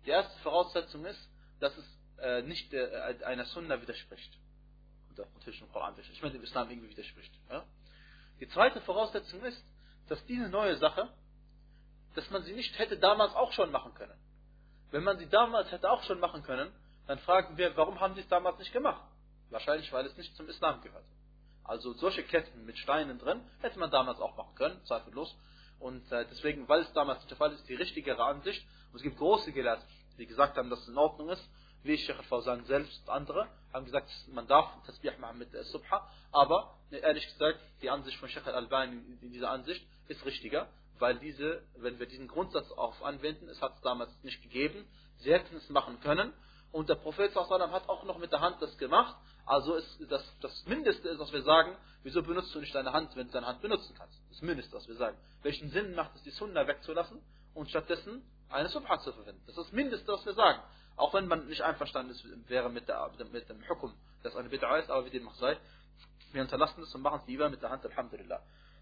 Die 0.06 0.10
erste 0.10 0.38
Voraussetzung 0.40 1.06
ist, 1.06 1.30
dass 1.60 1.76
es 1.78 1.86
äh, 2.20 2.42
nicht 2.42 2.74
äh, 2.74 3.18
einer 3.24 3.46
Sunna 3.46 3.82
widerspricht. 3.82 4.38
Oder 5.14 5.28
natürlich 5.36 5.62
im 5.62 5.72
Koran 5.72 5.94
widerspricht. 5.94 6.18
Ich 6.18 6.24
meine, 6.24 6.34
dem 6.34 6.44
Islam 6.44 6.70
irgendwie 6.70 6.90
widerspricht. 6.90 7.34
Ja? 7.50 7.64
Die 8.40 8.48
zweite 8.50 8.82
Voraussetzung 8.82 9.44
ist, 9.44 9.64
dass 10.10 10.26
diese 10.26 10.50
neue 10.50 10.78
Sache, 10.78 11.10
dass 12.16 12.30
man 12.32 12.44
sie 12.44 12.54
nicht 12.54 12.78
hätte 12.78 12.98
damals 12.98 13.34
auch 13.36 13.54
schon 13.54 13.72
machen 13.72 13.94
können. 13.94 14.18
Wenn 14.90 15.04
man 15.04 15.18
sie 15.20 15.30
damals 15.30 15.72
hätte 15.72 15.90
auch 15.90 16.04
schon 16.04 16.20
machen 16.20 16.44
können, 16.44 16.72
dann 17.08 17.20
fragen 17.20 17.58
wir, 17.58 17.76
warum 17.78 18.00
haben 18.00 18.16
sie 18.16 18.22
es 18.22 18.28
damals 18.28 18.58
nicht 18.60 18.74
gemacht? 18.74 19.04
Wahrscheinlich, 19.50 19.92
weil 19.94 20.06
es 20.06 20.18
nicht 20.18 20.36
zum 20.36 20.50
Islam 20.50 20.82
gehörte. 20.82 21.08
Also 21.64 21.94
solche 21.94 22.24
Ketten 22.24 22.66
mit 22.66 22.78
Steinen 22.78 23.20
drin 23.20 23.42
hätte 23.60 23.80
man 23.80 23.92
damals 23.92 24.20
auch 24.20 24.36
machen 24.36 24.56
können, 24.56 24.84
zweifellos. 24.86 25.36
Und 25.80 26.12
äh, 26.12 26.26
deswegen, 26.30 26.68
weil 26.68 26.82
es 26.82 26.94
damals 26.94 27.20
nicht 27.20 27.32
der 27.32 27.38
Fall 27.38 27.54
ist, 27.54 27.68
die 27.68 27.76
richtigere 27.76 28.24
Ansicht. 28.24 28.66
Und 28.92 28.98
es 28.98 29.04
gibt 29.04 29.18
große 29.18 29.52
Gelehrte, 29.52 29.84
die 30.18 30.26
gesagt 30.26 30.58
haben, 30.58 30.70
dass 30.70 30.80
es 30.82 30.88
in 30.90 30.98
Ordnung 30.98 31.30
ist, 31.30 31.44
wie 31.84 31.98
Sheikh 31.98 32.20
al-Fawzan 32.20 32.66
selbst 32.66 33.02
und 33.02 33.10
andere, 33.10 33.48
haben 33.74 33.86
gesagt, 33.86 34.10
man 34.28 34.48
darf 34.48 34.70
Tasbih 34.86 35.18
machen 35.20 35.40
mit 35.40 35.54
der 35.54 35.64
Subha, 35.64 36.08
aber 36.32 36.78
ehrlich 36.92 37.26
gesagt, 37.26 37.60
die 37.82 37.90
Ansicht 37.90 38.18
von 38.18 38.30
Sheikh 38.30 38.48
al-Albani, 38.48 39.02
diese 39.22 39.50
Ansicht, 39.50 39.86
ist 40.08 40.24
richtiger, 40.26 40.68
weil 41.00 41.18
diese, 41.20 41.64
wenn 41.78 41.98
wir 42.00 42.06
diesen 42.06 42.28
Grundsatz 42.28 42.70
auf 42.72 43.02
anwenden, 43.04 43.50
es 43.50 43.62
hat 43.62 43.76
es 43.76 43.82
damals 43.82 44.12
nicht 44.24 44.42
gegeben, 44.44 44.86
sie 45.18 45.34
hätten 45.34 45.56
es 45.56 45.70
machen 45.70 46.00
können, 46.02 46.34
und 46.72 46.90
der 46.90 46.96
Prophet 46.96 47.36
hat 47.36 47.90
auch 47.90 48.04
noch 48.06 48.18
mit 48.18 48.32
der 48.32 48.40
Hand 48.40 48.62
das 48.62 48.78
gemacht, 48.78 49.16
also 49.46 49.76
ist 49.76 50.00
das, 50.10 50.24
das 50.40 50.66
Mindeste 50.66 51.10
ist, 51.10 51.20
was 51.20 51.32
wir 51.34 51.42
sagen, 51.42 51.76
wieso 52.04 52.24
benutzt 52.24 52.54
du 52.56 52.60
nicht 52.60 52.74
deine 52.74 52.94
Hand, 52.94 53.16
wenn 53.16 53.28
du 53.28 53.34
deine 53.34 53.48
Hand 53.48 53.62
benutzen 53.62 53.94
kannst? 53.98 54.18
Das 54.30 54.42
Mindeste, 54.42 54.76
was 54.76 54.88
wir 54.88 54.96
sagen. 54.96 55.18
Welchen 55.42 55.70
Sinn 55.72 55.96
macht 55.96 56.16
es, 56.16 56.24
die 56.24 56.30
Sunna 56.32 56.66
wegzulassen 56.68 57.22
und 57.54 57.70
stattdessen 57.70 58.24
eine 58.50 58.70
Subha 58.70 59.00
zu 59.00 59.12
verwenden? 59.12 59.42
Das 59.48 59.58
ist 59.58 59.66
das 59.66 59.72
Mindeste, 59.74 60.12
was 60.12 60.26
wir 60.26 60.34
sagen. 60.34 60.62
Auch 60.96 61.14
wenn 61.14 61.28
man 61.28 61.48
nicht 61.48 61.62
einverstanden 61.62 62.12
ist, 62.12 62.24
wäre 62.50 62.70
mit, 62.70 62.88
der, 62.88 63.12
mit 63.32 63.50
dem 63.50 63.68
Hukum, 63.68 63.94
dass 64.24 64.36
eine 64.36 64.50
Bid'a 64.50 64.80
ist, 64.80 64.90
aber 64.90 65.06
wie 65.06 65.10
dem 65.10 65.28
auch 65.28 65.36
sei, 65.36 65.58
wir 66.32 66.42
unterlassen 66.42 66.84
es 66.84 66.94
und 66.96 67.02
machen 67.02 67.20
es 67.22 67.28
lieber 67.28 67.50
mit 67.50 67.62
der 67.62 67.70
Hand, 67.70 67.86
Alhamdulillah. 67.86 68.42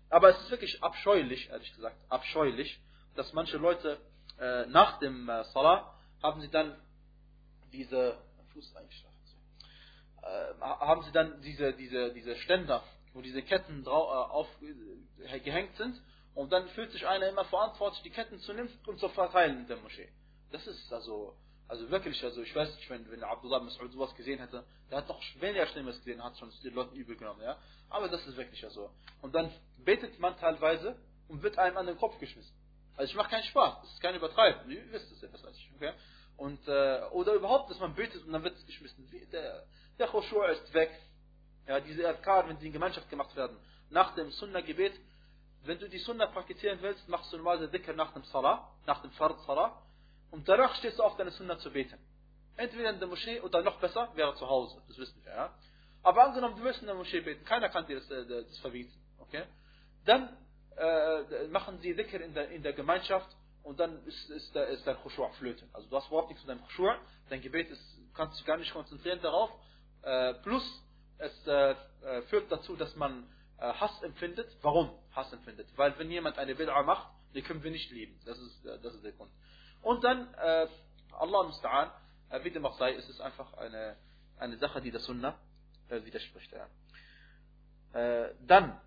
Aber 0.09 0.29
es 0.29 0.39
ist 0.41 0.51
wirklich 0.51 0.83
abscheulich, 0.83 1.49
ehrlich 1.49 1.73
gesagt, 1.73 1.95
abscheulich, 2.09 2.79
dass 3.15 3.31
manche 3.33 3.57
Leute 3.57 3.99
äh, 4.39 4.65
nach 4.67 4.99
dem 4.99 5.29
äh, 5.29 5.43
Salah 5.45 5.93
haben 6.21 6.41
sie 6.41 6.49
dann 6.49 6.75
diese 7.71 8.17
Fuß 8.53 8.75
eingeschlafen, 8.75 9.19
äh, 10.21 10.61
haben 10.61 11.03
sie 11.03 11.11
dann 11.11 11.41
diese, 11.41 11.73
diese, 11.73 12.13
diese 12.13 12.35
Ständer, 12.37 12.83
wo 13.13 13.21
diese 13.21 13.41
Ketten 13.41 13.83
drauf, 13.83 14.09
äh, 14.09 14.31
auf, 14.31 14.47
äh, 14.61 15.39
gehängt 15.39 15.75
sind 15.77 16.01
und 16.35 16.51
dann 16.51 16.67
fühlt 16.69 16.91
sich 16.91 17.07
einer 17.07 17.27
immer 17.29 17.45
verantwortlich, 17.45 18.01
die 18.03 18.09
Ketten 18.09 18.39
zu 18.39 18.53
nehmen 18.53 18.69
und 18.85 18.99
zu 18.99 19.09
verteilen 19.09 19.61
in 19.61 19.67
der 19.67 19.77
Moschee. 19.77 20.09
Das 20.51 20.65
ist 20.67 20.91
also 20.91 21.35
also 21.69 21.87
wirklich, 21.91 22.21
also 22.23 22.41
ich 22.41 22.55
weiß 22.55 22.75
nicht, 22.75 22.89
wenn, 22.89 23.09
wenn 23.11 23.23
Abdullah 23.23 23.59
Mas'ud 23.59 23.91
sowas 23.91 24.15
gesehen 24.15 24.39
hätte, 24.39 24.65
der 24.89 24.97
hat 24.97 25.07
noch 25.07 25.21
weniger 25.39 25.67
Schlimmes 25.67 25.99
gesehen, 25.99 26.23
hat 26.23 26.35
schon 26.39 26.51
den 26.63 26.73
Leuten 26.73 26.95
übel 26.95 27.15
genommen, 27.15 27.41
ja. 27.43 27.59
Aber 27.91 28.09
das 28.09 28.25
ist 28.25 28.35
wirklich 28.37 28.65
so. 28.69 28.89
Und 29.21 29.35
dann 29.35 29.51
betet 29.77 30.17
man 30.19 30.35
teilweise 30.39 30.95
und 31.27 31.43
wird 31.43 31.59
einem 31.59 31.77
an 31.77 31.85
den 31.85 31.97
Kopf 31.97 32.17
geschmissen. 32.19 32.51
Also 32.97 33.11
ich 33.11 33.15
mache 33.15 33.29
keinen 33.29 33.43
Spaß, 33.43 33.81
das 33.81 33.93
ist 33.93 34.01
kein 34.01 34.15
Übertreiben, 34.15 34.69
ihr 34.71 34.91
wisst 34.91 35.11
es 35.11 35.21
ja 35.21 35.27
besser 35.27 35.47
als 35.47 35.57
ich, 35.57 35.69
okay? 35.75 35.93
Und, 36.39 36.65
äh, 36.69 37.01
oder 37.11 37.33
überhaupt, 37.33 37.69
dass 37.69 37.79
man 37.79 37.93
betet 37.93 38.25
und 38.25 38.31
dann 38.31 38.43
wird 38.43 38.55
es 38.55 38.65
geschmissen. 38.65 39.05
Der, 39.33 39.63
der 39.99 40.07
Khoshur 40.07 40.47
ist 40.47 40.73
weg. 40.73 40.89
Ja, 41.67 41.81
diese 41.81 42.07
Adkar, 42.07 42.47
wenn 42.47 42.57
sie 42.59 42.67
in 42.67 42.73
Gemeinschaft 42.73 43.09
gemacht 43.09 43.35
werden, 43.35 43.57
nach 43.89 44.15
dem 44.15 44.31
Sunnah-Gebet, 44.31 44.93
wenn 45.65 45.77
du 45.79 45.89
die 45.89 45.97
Sunnah 45.99 46.27
praktizieren 46.27 46.79
willst, 46.81 47.07
machst 47.09 47.33
du 47.33 47.37
normalerweise 47.37 47.69
Dhikr 47.69 47.93
nach 47.93 48.13
dem 48.13 48.23
Salah, 48.23 48.71
nach 48.85 49.01
dem 49.01 49.11
Fard 49.11 49.37
Salah, 49.41 49.83
und 50.31 50.47
danach 50.47 50.73
stehst 50.75 50.97
du 50.97 51.03
auf 51.03 51.17
deine 51.17 51.31
Sunna 51.31 51.57
zu 51.59 51.71
beten. 51.71 51.99
Entweder 52.55 52.91
in 52.91 52.99
der 52.99 53.09
Moschee 53.09 53.41
oder 53.41 53.61
noch 53.61 53.77
besser, 53.81 54.09
wäre 54.15 54.33
zu 54.35 54.47
Hause. 54.47 54.81
Das 54.87 54.97
wissen 54.97 55.21
wir, 55.25 55.33
ja. 55.33 55.53
Aber 56.03 56.23
angenommen, 56.23 56.55
du 56.55 56.63
willst 56.63 56.79
in 56.79 56.87
der 56.87 56.95
Moschee 56.95 57.19
beten, 57.19 57.43
keiner 57.43 57.67
kann 57.67 57.85
dir 57.85 57.99
das, 57.99 58.09
äh, 58.09 58.25
das 58.25 58.57
verbieten, 58.59 58.93
okay? 59.19 59.43
Dann 60.05 60.37
äh, 60.77 61.47
machen 61.49 61.79
sie 61.81 61.93
Dhikr 61.93 62.21
in 62.21 62.33
der, 62.33 62.49
in 62.49 62.63
der 62.63 62.71
Gemeinschaft 62.71 63.27
und 63.63 63.79
dann 63.79 64.03
ist, 64.05 64.29
ist, 64.29 64.55
der, 64.55 64.67
ist 64.67 64.85
dein 64.85 64.97
Khushu' 64.97 65.29
flöten. 65.33 65.69
Also 65.73 65.89
du 65.89 65.95
hast 65.95 66.07
überhaupt 66.07 66.29
nichts 66.29 66.43
mit 66.45 66.49
deinem 66.49 66.65
Khushu', 66.65 66.95
dein 67.29 67.41
Gebet 67.41 67.69
ist, 67.69 67.81
kannst 68.13 68.39
dich 68.39 68.45
gar 68.45 68.57
nicht 68.57 68.73
konzentrieren 68.73 69.21
darauf. 69.21 69.51
Äh, 70.01 70.33
plus, 70.35 70.63
es 71.17 71.47
äh, 71.47 71.71
äh 71.71 72.21
führt 72.23 72.51
dazu, 72.51 72.75
dass 72.75 72.95
man 72.95 73.27
äh, 73.57 73.73
Hass 73.73 74.01
empfindet. 74.03 74.49
Warum 74.61 74.91
Hass 75.11 75.31
empfindet? 75.33 75.67
Weil 75.75 75.97
wenn 75.99 76.09
jemand 76.09 76.37
eine 76.37 76.53
Bid'a 76.53 76.83
macht, 76.83 77.11
die 77.33 77.41
können 77.41 77.61
wir 77.63 77.71
nicht 77.71 77.91
lieben. 77.91 78.19
Das 78.25 78.37
ist, 78.39 78.65
äh, 78.65 78.79
das 78.79 78.95
ist 78.95 79.03
der 79.03 79.11
Grund. 79.11 79.31
Und 79.81 80.03
dann, 80.03 80.33
äh, 80.33 80.67
Allah 81.11 81.41
musta'an, 81.41 81.91
äh, 82.29 82.43
wie 82.43 82.51
dem 82.51 82.65
auch 82.65 82.77
sei, 82.77 82.93
ist 82.93 83.09
es 83.09 83.19
einfach 83.19 83.53
eine, 83.53 83.97
eine 84.37 84.57
Sache, 84.57 84.81
die 84.81 84.91
der 84.91 85.01
Sunnah 85.01 85.37
äh, 85.89 86.03
widerspricht. 86.03 86.53
Dann, 87.91 88.79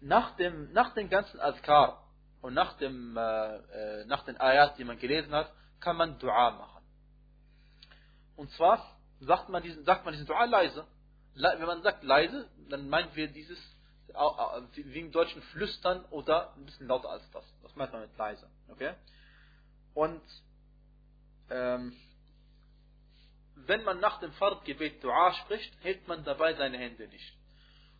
nach, 0.00 0.36
dem, 0.36 0.72
nach 0.72 0.94
den 0.94 1.08
ganzen 1.08 1.40
Azkar 1.40 2.07
und 2.40 2.54
nach, 2.54 2.76
dem, 2.78 3.16
äh, 3.16 3.56
äh, 3.56 4.04
nach 4.06 4.24
den 4.24 4.40
Ayat, 4.40 4.78
die 4.78 4.84
man 4.84 4.98
gelesen 4.98 5.32
hat, 5.32 5.52
kann 5.80 5.96
man 5.96 6.18
Dua 6.18 6.50
machen. 6.52 6.84
Und 8.36 8.50
zwar 8.52 8.96
sagt 9.20 9.48
man 9.48 9.62
diesen, 9.62 9.84
sagt 9.84 10.04
man 10.04 10.12
diesen 10.12 10.26
Dua 10.26 10.44
leise. 10.44 10.86
Wenn 11.34 11.66
man 11.66 11.82
sagt 11.82 12.04
leise, 12.04 12.48
dann 12.68 12.88
meinen 12.88 13.14
wir 13.14 13.28
dieses, 13.28 13.58
wie 14.74 15.00
im 15.00 15.12
Deutschen 15.12 15.42
flüstern 15.42 16.04
oder 16.10 16.54
ein 16.54 16.64
bisschen 16.64 16.88
lauter 16.88 17.10
als 17.10 17.28
das. 17.30 17.44
Das 17.62 17.74
meint 17.76 17.92
man 17.92 18.02
mit 18.02 18.16
leise. 18.16 18.48
Okay? 18.68 18.94
Und 19.94 20.22
ähm, 21.50 21.96
wenn 23.56 23.82
man 23.84 24.00
nach 24.00 24.20
dem 24.20 24.32
Fardgebet 24.32 25.02
Dua 25.02 25.32
spricht, 25.34 25.72
hält 25.82 26.06
man 26.06 26.24
dabei 26.24 26.54
seine 26.54 26.78
Hände 26.78 27.08
nicht. 27.08 27.36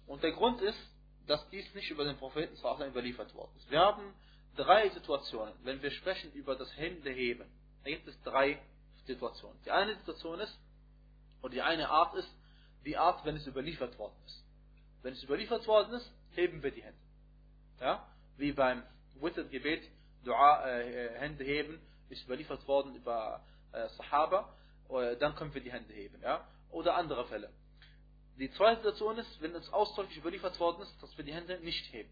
Und 0.06 0.22
der 0.22 0.32
Grund 0.32 0.60
ist, 0.60 0.78
dass 1.26 1.46
dies 1.50 1.74
nicht 1.74 1.90
über 1.90 2.04
den 2.04 2.16
Propheten 2.16 2.56
überliefert 2.56 3.34
worden 3.34 3.52
ist. 3.56 3.70
Wir 3.70 3.80
haben 3.80 4.14
drei 4.58 4.88
Situationen, 4.90 5.54
wenn 5.62 5.80
wir 5.82 5.90
sprechen 5.92 6.32
über 6.32 6.56
das 6.56 6.76
Händeheben. 6.76 7.48
Da 7.84 7.90
gibt 7.90 8.08
es 8.08 8.20
drei 8.22 8.60
Situationen. 9.06 9.58
Die 9.64 9.70
eine 9.70 9.94
Situation 9.96 10.40
ist, 10.40 10.58
oder 11.40 11.52
die 11.52 11.62
eine 11.62 11.88
Art 11.88 12.14
ist, 12.16 12.28
die 12.84 12.96
Art, 12.96 13.24
wenn 13.24 13.36
es 13.36 13.46
überliefert 13.46 13.98
worden 13.98 14.16
ist. 14.26 14.44
Wenn 15.02 15.12
es 15.14 15.22
überliefert 15.22 15.66
worden 15.66 15.94
ist, 15.94 16.10
heben 16.32 16.62
wir 16.62 16.72
die 16.72 16.82
Hände. 16.82 16.98
Ja? 17.80 18.06
Wie 18.36 18.52
beim 18.52 18.82
Witr-Gebet, 19.20 19.88
Dua, 20.24 20.66
äh, 20.68 21.18
Hände 21.18 21.44
heben, 21.44 21.80
ist 22.08 22.24
überliefert 22.24 22.66
worden 22.66 22.96
über 22.96 23.44
äh, 23.72 23.88
Sahaba, 23.90 24.52
äh, 24.90 25.16
dann 25.16 25.36
können 25.36 25.54
wir 25.54 25.62
die 25.62 25.72
Hände 25.72 25.92
heben. 25.92 26.20
Ja? 26.20 26.46
Oder 26.70 26.96
andere 26.96 27.26
Fälle. 27.26 27.50
Die 28.38 28.50
zweite 28.52 28.82
Situation 28.82 29.18
ist, 29.18 29.40
wenn 29.40 29.54
es 29.54 29.72
ausdrücklich 29.72 30.18
überliefert 30.18 30.58
worden 30.58 30.82
ist, 30.82 31.02
dass 31.02 31.16
wir 31.16 31.24
die 31.24 31.32
Hände 31.32 31.58
nicht 31.60 31.92
heben. 31.92 32.10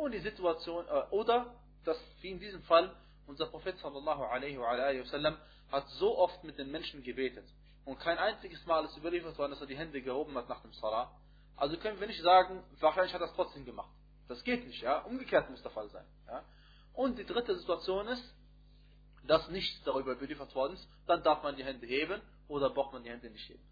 Und 0.00 0.12
die 0.12 0.20
Situation, 0.20 0.86
äh, 0.88 1.02
oder, 1.10 1.54
dass 1.84 1.98
wie 2.22 2.30
in 2.30 2.40
diesem 2.40 2.62
Fall, 2.62 2.90
unser 3.26 3.46
Prophet 3.46 3.78
sallallahu 3.80 4.22
alaihi 4.24 4.58
wa 4.58 5.36
hat 5.70 5.88
so 5.90 6.16
oft 6.16 6.42
mit 6.42 6.58
den 6.58 6.70
Menschen 6.70 7.02
gebetet. 7.02 7.44
Und 7.84 8.00
kein 8.00 8.16
einziges 8.16 8.64
Mal 8.64 8.82
ist 8.86 8.96
überliefert 8.96 9.36
worden, 9.36 9.50
dass 9.50 9.60
er 9.60 9.66
die 9.66 9.76
Hände 9.76 10.00
gehoben 10.00 10.34
hat 10.36 10.48
nach 10.48 10.62
dem 10.62 10.72
Salah. 10.72 11.14
Also 11.54 11.76
können 11.76 12.00
wir 12.00 12.06
nicht 12.06 12.22
sagen, 12.22 12.64
wahrscheinlich 12.80 13.12
hat 13.12 13.20
er 13.20 13.26
es 13.26 13.34
trotzdem 13.34 13.66
gemacht. 13.66 13.90
Das 14.26 14.42
geht 14.42 14.66
nicht, 14.66 14.80
ja. 14.80 15.00
Umgekehrt 15.00 15.50
muss 15.50 15.60
der 15.60 15.70
Fall 15.70 15.90
sein. 15.90 16.06
Ja? 16.26 16.44
Und 16.94 17.18
die 17.18 17.26
dritte 17.26 17.54
Situation 17.58 18.08
ist, 18.08 18.34
dass 19.26 19.50
nichts 19.50 19.84
darüber 19.84 20.12
überliefert 20.12 20.54
worden 20.54 20.74
ist, 20.74 20.88
dann 21.06 21.22
darf 21.22 21.42
man 21.42 21.56
die 21.56 21.64
Hände 21.64 21.86
heben 21.86 22.22
oder 22.48 22.70
braucht 22.70 22.94
man 22.94 23.02
die 23.02 23.10
Hände 23.10 23.28
nicht 23.28 23.46
heben. 23.50 23.62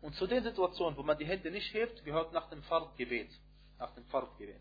Und 0.00 0.16
zu 0.16 0.26
den 0.26 0.42
Situationen, 0.42 0.98
wo 0.98 1.04
man 1.04 1.16
die 1.18 1.26
Hände 1.26 1.52
nicht 1.52 1.72
hebt, 1.72 2.04
gehört 2.04 2.32
nach 2.32 2.50
dem 2.50 2.64
Fardgebet. 2.64 3.30
Nach 3.78 3.94
dem 3.94 4.04
Fardgebet. 4.06 4.60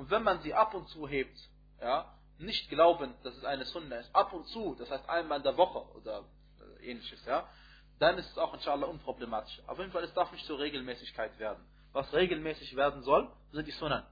Und 0.00 0.10
wenn 0.10 0.22
man 0.22 0.40
sie 0.40 0.54
ab 0.54 0.72
und 0.72 0.88
zu 0.88 1.06
hebt, 1.06 1.38
ja, 1.78 2.10
nicht 2.38 2.70
glauben, 2.70 3.12
dass 3.22 3.36
es 3.36 3.44
eine 3.44 3.66
Sunna 3.66 3.96
ist, 3.96 4.14
ab 4.14 4.32
und 4.32 4.46
zu, 4.46 4.74
das 4.78 4.90
heißt 4.90 5.06
einmal 5.10 5.36
in 5.36 5.42
der 5.42 5.58
Woche 5.58 5.78
oder 5.94 6.24
äh, 6.80 6.90
ähnliches, 6.90 7.22
ja, 7.26 7.46
dann 7.98 8.16
ist 8.16 8.30
es 8.30 8.38
auch 8.38 8.54
inshallah 8.54 8.86
unproblematisch. 8.86 9.60
Auf 9.66 9.78
jeden 9.78 9.92
Fall, 9.92 10.02
es 10.04 10.14
darf 10.14 10.32
nicht 10.32 10.46
zur 10.46 10.58
Regelmäßigkeit 10.58 11.38
werden. 11.38 11.62
Was 11.92 12.10
regelmäßig 12.14 12.74
werden 12.76 13.02
soll, 13.02 13.30
sind 13.52 13.68
die 13.68 13.72
Sunnen. 13.72 14.02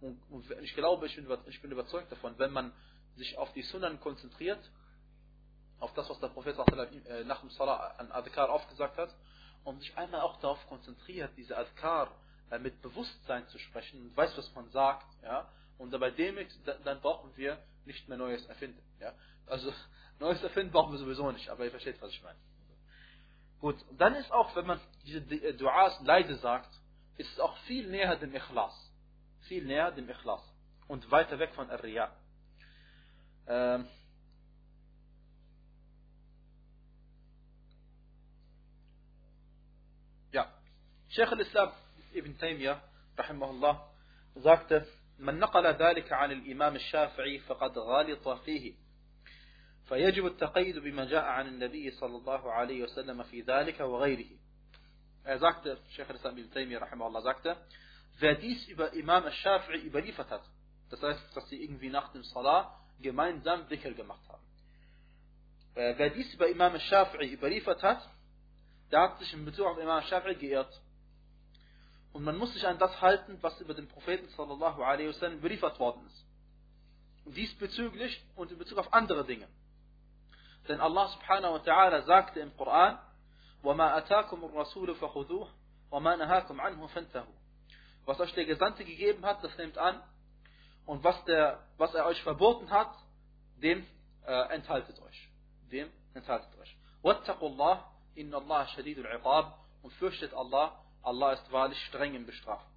Und, 0.00 0.18
und 0.30 0.50
ich 0.62 0.74
glaube, 0.74 1.04
ich 1.04 1.14
bin, 1.14 1.28
ich 1.48 1.60
bin 1.60 1.72
überzeugt 1.72 2.10
davon, 2.10 2.38
wenn 2.38 2.50
man 2.50 2.72
sich 3.16 3.36
auf 3.36 3.52
die 3.52 3.64
Sunnen 3.64 4.00
konzentriert, 4.00 4.66
auf 5.78 5.92
das, 5.92 6.08
was 6.08 6.18
der 6.20 6.28
Prophet 6.28 6.56
äh, 6.56 7.24
nach 7.24 7.40
dem 7.40 7.50
Salah 7.50 7.88
an 7.98 8.10
Adhkar 8.12 8.48
aufgesagt 8.48 8.96
hat, 8.96 9.14
und 9.64 9.78
sich 9.80 9.94
einmal 9.98 10.22
auch 10.22 10.40
darauf 10.40 10.66
konzentriert, 10.68 11.32
diese 11.36 11.54
Adhkar 11.54 12.10
äh, 12.50 12.58
mit 12.58 12.80
Bewusstsein 12.82 13.46
zu 13.48 13.58
sprechen 13.58 14.00
und 14.00 14.16
weiß, 14.16 14.36
was 14.36 14.54
man 14.54 14.68
sagt, 14.70 15.06
ja, 15.22 15.48
und 15.78 15.90
dabei 15.90 16.10
demütigt, 16.10 16.60
dann 16.84 17.00
brauchen 17.00 17.36
wir 17.36 17.58
nicht 17.84 18.08
mehr 18.08 18.18
Neues 18.18 18.44
erfinden, 18.46 18.82
ja. 19.00 19.12
Also, 19.46 19.72
Neues 20.20 20.42
erfinden 20.42 20.72
brauchen 20.72 20.92
wir 20.92 20.98
sowieso 20.98 21.30
nicht, 21.32 21.48
aber 21.48 21.64
ihr 21.64 21.70
versteht, 21.70 22.00
was 22.00 22.10
ich 22.10 22.22
meine. 22.22 22.38
Gut, 23.60 23.80
und 23.88 24.00
dann 24.00 24.14
ist 24.14 24.30
auch, 24.30 24.54
wenn 24.56 24.66
man 24.66 24.80
diese 25.04 25.18
äh, 25.18 25.54
Duas 25.54 25.98
leise 26.02 26.36
sagt, 26.36 26.68
ist 27.16 27.32
es 27.32 27.40
auch 27.40 27.56
viel 27.60 27.88
näher 27.88 28.16
dem 28.16 28.34
Ikhlas. 28.34 28.74
Viel 29.42 29.64
näher 29.64 29.90
dem 29.92 30.08
Ikhlas. 30.08 30.42
Und 30.86 31.10
weiter 31.10 31.38
weg 31.38 31.54
von 31.54 31.70
Ar-Riya. 31.70 32.14
Ähm, 33.46 33.88
ja, 40.32 40.52
Sheikh 41.08 41.32
al-Islam 41.32 41.72
Ibn 42.14 42.32
Taymiyyah, 42.38 42.80
rahimahullah, 43.18 43.80
sagte, 44.42 44.86
من 45.18 45.38
نقل 45.38 45.66
ذلك 45.66 46.12
عن 46.12 46.32
الإمام 46.32 46.76
الشافعي 46.76 47.38
فقد 47.38 47.78
غالط 47.78 48.28
فيه 48.28 48.74
فيجب 49.88 50.26
التقيد 50.26 50.78
بما 50.78 51.04
جاء 51.04 51.24
عن 51.24 51.46
النبي 51.46 51.90
صلى 51.90 52.16
الله 52.16 52.52
عليه 52.52 52.82
وسلم 52.82 53.22
في 53.22 53.40
ذلك 53.40 53.80
وغيره 53.80 54.38
Er 55.26 55.38
sagte, 55.38 55.78
Sheikh 55.96 56.10
al-Islam 56.10 56.36
ibn 56.36 56.50
Taymiyyah 56.50 56.82
rahimahullah 56.82 57.22
sagte, 57.22 57.56
wer 58.18 58.34
dies 58.34 58.68
über 58.68 58.92
Imam 58.92 59.24
al-Shafi'i 59.24 59.86
überliefert 59.86 60.30
hat, 60.30 60.42
das 60.90 61.02
heißt, 61.02 61.34
dass 61.34 61.48
sie 61.48 61.62
irgendwie 61.64 61.88
nach 61.88 62.12
dem 62.12 62.22
Salah 62.24 62.78
gemeinsam 63.00 63.66
Dhikr 63.68 63.92
gemacht 63.92 64.20
haben. 64.28 64.42
Wer 65.74 66.10
dies 66.10 66.34
über 66.34 66.48
Imam 66.48 66.74
al-Shafi'i 66.74 67.32
überliefert 67.32 67.82
hat, 67.82 68.06
der 68.92 69.00
hat 69.00 69.18
sich 69.18 69.32
in 69.32 69.46
Bezug 69.46 69.66
auf 69.66 69.78
Imam 69.78 69.96
al-Shafi'i 69.96 70.34
geirrt. 70.34 70.78
Und 72.13 72.23
man 72.23 72.37
muss 72.37 72.53
sich 72.53 72.65
an 72.65 72.79
das 72.79 73.01
halten, 73.01 73.37
was 73.41 73.59
über 73.61 73.73
den 73.73 73.87
Propheten 73.87 74.27
sallallahu 74.29 74.81
alaihi 74.81 75.09
wasallam 75.09 75.37
überliefert 75.37 75.79
worden 75.79 76.05
ist. 76.07 76.25
Diesbezüglich 77.25 78.23
und 78.35 78.51
in 78.51 78.57
Bezug 78.57 78.77
auf 78.79 78.91
andere 78.93 79.25
Dinge. 79.25 79.47
Denn 80.67 80.79
Allah 80.81 81.07
subhanahu 81.07 81.53
wa 81.53 81.57
ta'ala 81.57 82.03
sagte 82.03 82.39
im 82.39 82.55
Koran, 82.57 82.99
وَمَا 83.63 83.97
أَتَاكُمُ 83.97 84.43
الرَّسُولُ 84.43 84.95
فَخُذُوهُ 84.95 85.47
وَمَا 85.91 86.15
نَهَاكُمْ 86.15 86.61
عَنْهُ 86.61 86.87
فَانْتَهُ 86.87 87.25
Was 88.05 88.19
euch 88.19 88.33
der 88.33 88.45
Gesandte 88.45 88.85
gegeben 88.85 89.25
hat, 89.25 89.43
das 89.43 89.55
nehmt 89.57 89.77
an. 89.77 90.01
Und 90.85 91.03
was, 91.03 91.23
der, 91.25 91.59
was 91.77 91.93
er 91.93 92.05
euch 92.05 92.21
verboten 92.23 92.69
hat, 92.71 92.91
dem 93.57 93.85
äh, 94.25 94.53
enthaltet 94.53 94.99
euch. 95.01 95.29
Dem 95.71 95.91
enthaltet 96.13 96.49
euch. 96.59 96.75
وَاتَّقُوا 97.03 97.49
اللَّهِ 97.49 97.83
إِنَّ 98.17 98.33
اللَّهَ 98.33 98.65
شَدِيدُ 98.75 98.99
الْعِقَابِ 98.99 99.53
Und 99.83 99.93
fürchtet 99.93 100.33
Allah, 100.33 100.77
Allah 101.03 101.33
ist 101.33 101.51
wahrlich 101.51 101.79
streng 101.85 102.15
im 102.15 102.25
Bestrafen. 102.25 102.67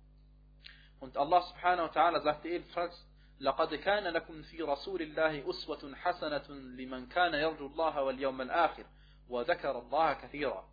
Und 1.01 1.17
Allah 1.17 1.43
subhanahu 1.43 1.89
wa 1.89 1.93
ta'ala 1.93 2.23
sagte 2.23 2.49
ebenfalls, 2.49 2.95
لقد 3.41 3.75
كان 3.75 4.05
لكم 4.05 4.43
في 4.43 4.63
رسول 4.63 5.03
الله 5.03 5.51
أسوة 5.51 5.95
حسنة 5.95 6.49
لمن 6.49 7.07
كان 7.07 7.35
يرجو 7.35 7.67
الله 7.67 8.03
واليوم 8.03 8.41
الآخر 8.41 8.85
وذكر 9.29 9.79
الله 9.79 10.15
كثيرا 10.15 10.65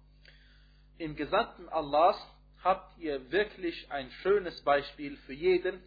im 1.00 1.16
Gesandten 1.16 1.70
Allahs 1.70 2.18
habt 2.62 2.98
ihr 3.00 3.32
wirklich 3.32 3.90
ein 3.90 4.12
schönes 4.22 4.62
Beispiel 4.64 5.16
für 5.26 5.34
jeden, 5.34 5.82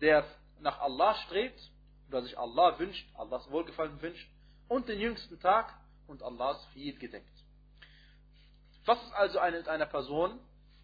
der 0.00 0.24
nach 0.60 0.80
Allah 0.80 1.16
strebt 1.26 1.60
oder 2.08 2.22
sich 2.22 2.38
Allah 2.38 2.78
wünscht, 2.78 3.04
Allahs 3.16 3.50
Wohlgefallen 3.50 4.00
wünscht 4.00 4.28
und 4.68 4.88
den 4.88 5.00
jüngsten 5.00 5.38
Tag 5.40 5.74
und 6.06 6.22
Allahs 6.22 6.64
viel 6.72 6.96
gedeckt. 6.96 7.26
Was 8.84 9.02
ist 9.02 9.12
also 9.14 9.40
eine, 9.40 9.66
eine 9.68 9.86
Person, 9.86 10.38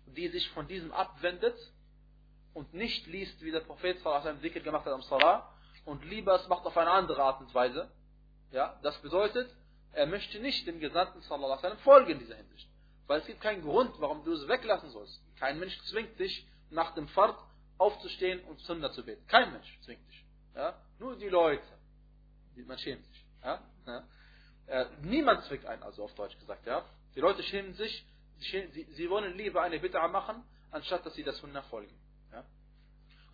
die 0.06 0.28
sich 0.30 0.50
von 0.52 0.68
diesem 0.68 0.92
abwendet 0.92 1.58
und 2.54 2.74
nicht 2.74 3.08
liest, 3.08 3.42
wie 3.42 3.52
der 3.52 3.62
Prophet 3.62 4.00
sallallahu 4.00 4.42
Dhikr 4.42 4.60
gemacht 4.60 4.86
hat 4.86 4.94
am 4.94 5.02
Salah 5.02 5.54
und 5.86 6.04
lieber 6.06 6.36
es 6.36 6.48
macht 6.48 6.66
auf 6.66 6.78
eine 6.78 6.92
andere 6.92 7.22
Art 7.22 7.42
und 7.42 7.54
Weise? 7.54 7.89
Ja, 8.52 8.80
das 8.84 8.98
bedeutet, 9.00 9.50
er 9.94 10.06
möchte 10.06 10.39
nicht 10.39 10.68
dem 10.68 10.80
Gesandten 10.80 11.22
sallallahu 11.22 11.78
folgen 11.78 12.12
in 12.12 12.20
dieser 12.20 12.36
Hinsicht. 12.36 12.70
Weil 13.08 13.20
es 13.20 13.26
gibt 13.26 13.42
keinen 13.42 13.62
Grund, 13.62 13.94
warum 14.00 14.24
du 14.24 14.34
es 14.34 14.48
weglassen 14.48 14.89
sollst. 14.92 15.22
Kein 15.38 15.60
Mensch 15.60 15.78
zwingt 15.86 16.18
dich, 16.20 16.48
nach 16.70 16.94
dem 16.96 17.08
Fahrt 17.10 17.38
aufzustehen 17.78 18.42
und 18.46 18.60
Sünder 18.62 18.92
zu 18.92 19.04
beten. 19.04 19.26
Kein 19.28 19.52
Mensch 19.52 19.80
zwingt 19.82 20.08
dich. 20.08 20.26
Ja? 20.56 20.80
Nur 21.00 21.16
die 21.18 21.30
Leute. 21.30 21.63
Man 22.56 22.78
schämt 22.78 23.06
sich. 23.06 23.26
Ja? 23.44 23.62
Ja? 23.86 24.04
Äh, 24.68 24.86
niemand 25.02 25.44
zwingt 25.46 25.66
einen, 25.66 25.84
also 25.84 26.04
auf 26.04 26.13
Deutsch 26.16 26.38
gesagt. 26.39 26.66
Ja? 26.66 26.86
Die 27.16 27.20
Leute 27.20 27.44
schämen 27.44 27.74
sich, 27.74 28.06
sie, 28.52 29.10
wollen 29.10 29.38
lieber 29.38 29.62
eine 29.62 29.78
Bid'a 29.78 30.08
machen, 30.08 30.44
anstatt 30.72 31.06
dass 31.06 31.14
sie 31.16 31.24
das 31.24 31.38
Sunna 31.38 31.62
folgen. 31.64 31.96
Ja? 32.32 32.44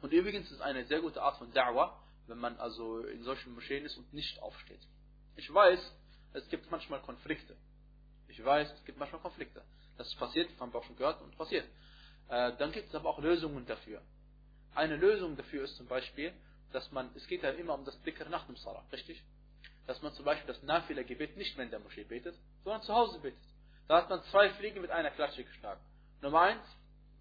Und 0.01 0.13
übrigens 0.13 0.51
ist 0.51 0.61
eine 0.61 0.85
sehr 0.85 1.01
gute 1.01 1.21
Art 1.21 1.37
von 1.37 1.51
Da'wah, 1.53 1.93
wenn 2.27 2.37
man 2.37 2.57
also 2.59 2.99
in 2.99 3.23
solchen 3.23 3.53
Moscheen 3.53 3.85
ist 3.85 3.97
und 3.97 4.13
nicht 4.13 4.41
aufsteht. 4.41 4.81
Ich 5.35 5.51
weiß, 5.53 5.79
es 6.33 6.47
gibt 6.49 6.69
manchmal 6.69 7.01
Konflikte. 7.01 7.55
Ich 8.27 8.43
weiß, 8.43 8.71
es 8.71 8.85
gibt 8.85 8.99
manchmal 8.99 9.21
Konflikte. 9.21 9.63
Das 9.97 10.13
passiert, 10.15 10.49
haben 10.59 10.71
wir 10.71 10.79
auch 10.79 10.83
schon 10.83 10.95
gehört 10.95 11.21
und 11.21 11.35
passiert. 11.37 11.65
Äh, 12.29 12.55
dann 12.57 12.71
gibt 12.71 12.89
es 12.89 12.95
aber 12.95 13.09
auch 13.09 13.19
Lösungen 13.19 13.65
dafür. 13.65 14.01
Eine 14.75 14.95
Lösung 14.95 15.35
dafür 15.35 15.63
ist 15.63 15.75
zum 15.77 15.87
Beispiel, 15.87 16.31
dass 16.71 16.91
man, 16.91 17.09
es 17.15 17.25
geht 17.27 17.41
ja 17.41 17.49
immer 17.49 17.73
um 17.73 17.83
das 17.85 17.99
Dhikr 18.03 18.29
nach 18.29 18.45
dem 18.45 18.55
Salah, 18.55 18.85
richtig? 18.91 19.23
Dass 19.87 20.01
man 20.03 20.13
zum 20.13 20.25
Beispiel 20.25 20.47
das 20.47 20.61
Nafila-Gebet 20.61 21.35
nicht 21.37 21.57
mehr 21.57 21.65
in 21.65 21.71
der 21.71 21.79
Moschee 21.79 22.03
betet, 22.03 22.35
sondern 22.63 22.83
zu 22.83 22.93
Hause 22.93 23.19
betet. 23.19 23.39
Da 23.89 23.97
hat 23.97 24.09
man 24.09 24.21
zwei 24.25 24.51
Fliegen 24.51 24.81
mit 24.81 24.91
einer 24.91 25.09
Klatsche 25.09 25.43
geschlagen. 25.43 25.81
Nummer 26.21 26.41
eins, 26.41 26.63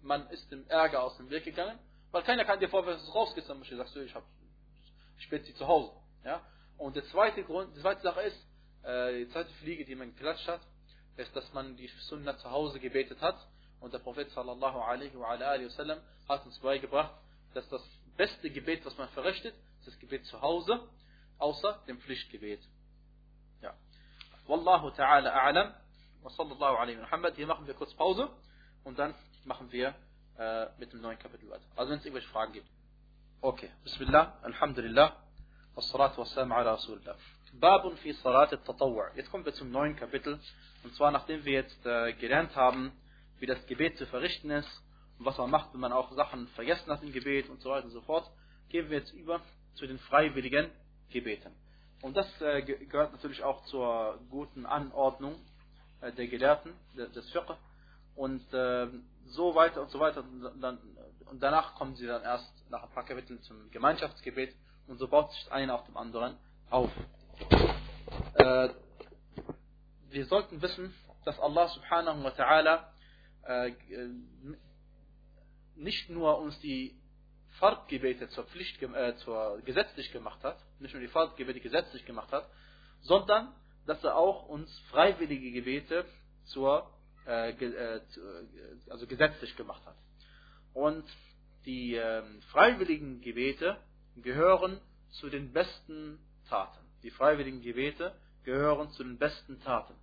man 0.03 0.29
ist 0.29 0.51
dem 0.51 0.67
Ärger 0.67 1.01
aus 1.01 1.17
dem 1.17 1.31
Weg 1.31 1.43
gegangen, 1.43 1.79
weil 2.11 2.21
keiner 2.21 2.45
kann 2.45 2.59
dir 2.59 2.69
vorwerfen, 2.69 2.99
dass 3.01 3.11
du 3.11 3.17
rausgehst, 3.17 3.49
dann 3.49 3.63
sagst 3.63 3.95
du, 3.95 4.01
ich, 4.01 4.13
hab, 4.13 4.23
ich 5.17 5.23
spiele 5.23 5.43
sie 5.43 5.55
zu 5.55 5.67
Hause. 5.67 5.91
Ja? 6.23 6.43
Und 6.77 6.95
der 6.95 7.05
zweite 7.05 7.43
Grund, 7.43 7.75
die 7.75 7.81
zweite 7.81 8.01
Sache 8.01 8.21
ist, 8.21 8.37
äh, 8.83 9.25
die 9.25 9.31
zweite 9.31 9.51
Fliege, 9.55 9.83
die 9.83 9.95
man 9.95 10.13
geklatscht 10.13 10.47
hat, 10.47 10.61
ist, 11.17 11.35
dass 11.35 11.51
man 11.53 11.75
die 11.75 11.87
Sunna 12.01 12.37
zu 12.37 12.51
Hause 12.51 12.79
gebetet 12.79 13.19
hat. 13.19 13.35
Und 13.79 13.91
der 13.91 13.99
Prophet 13.99 14.29
sallallahu 14.29 14.79
alaihi 14.79 15.17
wa 15.17 15.29
alihi 15.29 15.65
wasallam 15.65 15.99
hat 16.27 16.45
uns 16.45 16.59
beigebracht, 16.59 17.15
dass 17.55 17.67
das 17.69 17.81
beste 18.15 18.51
Gebet, 18.51 18.85
was 18.85 18.95
man 18.95 19.09
verrichtet, 19.09 19.55
ist 19.79 19.87
das 19.87 19.97
Gebet 19.97 20.23
zu 20.27 20.39
Hause, 20.39 20.87
außer 21.39 21.83
dem 21.87 21.99
Pflichtgebet. 21.99 22.61
Ja. 23.63 23.73
Wallahu 24.45 24.89
ta'ala 24.89 25.33
a'lam. 25.33 25.73
Sallallahu 26.27 26.77
alaihi 26.77 26.97
Muhammad. 26.97 27.35
Hier 27.35 27.47
machen 27.47 27.65
wir 27.65 27.73
kurz 27.73 27.93
Pause 27.93 28.29
und 28.83 28.99
dann 28.99 29.13
machen 29.45 29.71
wir 29.71 29.95
äh, 30.37 30.67
mit 30.77 30.91
dem 30.93 31.01
neuen 31.01 31.17
Kapitel 31.17 31.49
weiter. 31.49 31.63
Also 31.75 31.91
wenn 31.91 31.99
es 31.99 32.05
irgendwelche 32.05 32.29
Fragen 32.29 32.53
gibt. 32.53 32.67
Okay. 33.41 33.69
Bismillah, 33.83 34.37
Alhamdulillah, 34.41 35.15
wassalatu 35.75 36.21
wassalamu 36.21 36.55
ala 36.55 36.73
Rasulillah. 36.73 37.15
Babun 37.53 37.97
fi 37.97 38.11
Salat 38.13 38.51
al-Tatawwu'. 38.51 39.15
Jetzt 39.15 39.31
kommen 39.31 39.45
wir 39.45 39.53
zum 39.53 39.71
neuen 39.71 39.95
Kapitel. 39.95 40.39
Und 40.83 40.93
zwar 40.95 41.11
nachdem 41.11 41.43
wir 41.45 41.53
jetzt 41.53 41.85
äh, 41.85 42.13
gelernt 42.13 42.55
haben, 42.55 42.91
wie 43.39 43.45
das 43.45 43.65
Gebet 43.65 43.97
zu 43.97 44.05
verrichten 44.05 44.51
ist 44.51 44.69
und 45.17 45.25
was 45.25 45.37
man 45.37 45.49
macht, 45.49 45.73
wenn 45.73 45.79
man 45.79 45.93
auch 45.93 46.11
Sachen 46.11 46.47
vergessen 46.49 46.91
hat 46.91 47.01
im 47.01 47.11
Gebet 47.11 47.49
und 47.49 47.61
so 47.61 47.69
weiter 47.69 47.85
und 47.85 47.91
so 47.91 48.01
fort, 48.01 48.29
gehen 48.69 48.89
wir 48.89 48.99
jetzt 48.99 49.13
über 49.13 49.41
zu 49.75 49.87
den 49.87 49.99
freiwilligen 49.99 50.69
Gebeten. 51.09 51.53
Und 52.01 52.15
das 52.15 52.27
äh, 52.41 52.61
gehört 52.61 53.11
natürlich 53.13 53.43
auch 53.43 53.63
zur 53.65 54.19
guten 54.29 54.65
Anordnung 54.65 55.35
der 56.01 56.27
Gelehrten, 56.27 56.73
des 56.95 57.29
Fiqh. 57.31 57.57
Und 58.15 58.53
äh, 58.53 58.87
so 59.27 59.55
weiter 59.55 59.81
und 59.81 59.91
so 59.91 59.99
weiter. 59.99 60.21
Und, 60.21 60.61
dann, 60.61 60.79
und 61.29 61.41
danach 61.41 61.75
kommen 61.75 61.95
sie 61.95 62.07
dann 62.07 62.23
erst 62.23 62.51
nach 62.69 62.83
ein 62.83 62.89
paar 62.89 63.05
Kapiteln 63.05 63.41
zum 63.43 63.69
Gemeinschaftsgebet. 63.71 64.55
Und 64.87 64.97
so 64.97 65.07
baut 65.07 65.31
sich 65.31 65.51
eine 65.51 65.73
auf 65.73 65.85
dem 65.85 65.97
anderen 65.97 66.35
auf. 66.69 66.91
Äh, 68.35 68.69
wir 70.09 70.25
sollten 70.25 70.61
wissen, 70.61 70.93
dass 71.25 71.39
Allah 71.39 71.67
subhanahu 71.67 72.23
wa 72.23 72.29
ta'ala 72.29 72.83
äh, 73.43 73.73
nicht 75.75 76.09
nur 76.09 76.39
uns 76.39 76.59
die 76.59 76.99
Fahrtgebete 77.59 78.29
zur 78.29 78.45
Pflicht, 78.45 78.81
äh, 78.81 79.15
zur 79.17 79.61
gesetzlich 79.61 80.11
gemacht 80.11 80.43
hat, 80.43 80.57
nicht 80.79 80.93
nur 80.93 81.01
die 81.01 81.07
Fahrtgebete 81.07 81.59
gesetzlich 81.59 82.05
gemacht 82.05 82.31
hat, 82.31 82.49
sondern 83.01 83.53
dass 83.89 84.03
er 84.03 84.15
auch 84.15 84.47
uns 84.47 84.69
freiwillige 84.91 85.51
Gebete 85.51 86.05
zur, 86.45 86.87
äh, 87.25 87.49
äh, 87.49 88.01
also 88.87 89.07
gesetzlich 89.07 89.55
gemacht 89.55 89.83
hat. 89.83 89.95
Und 90.75 91.03
die 91.65 91.95
äh, 91.95 92.21
freiwilligen 92.51 93.19
Gebete 93.21 93.77
gehören 94.15 94.79
zu 95.09 95.29
den 95.29 95.53
besten 95.53 96.19
Taten. 96.49 96.85
Die 97.01 97.09
freiwilligen 97.09 97.61
Gebete 97.61 98.13
gehören 98.43 98.91
zu 98.91 99.03
den 99.03 99.17
besten 99.17 99.59
Taten. 99.61 99.95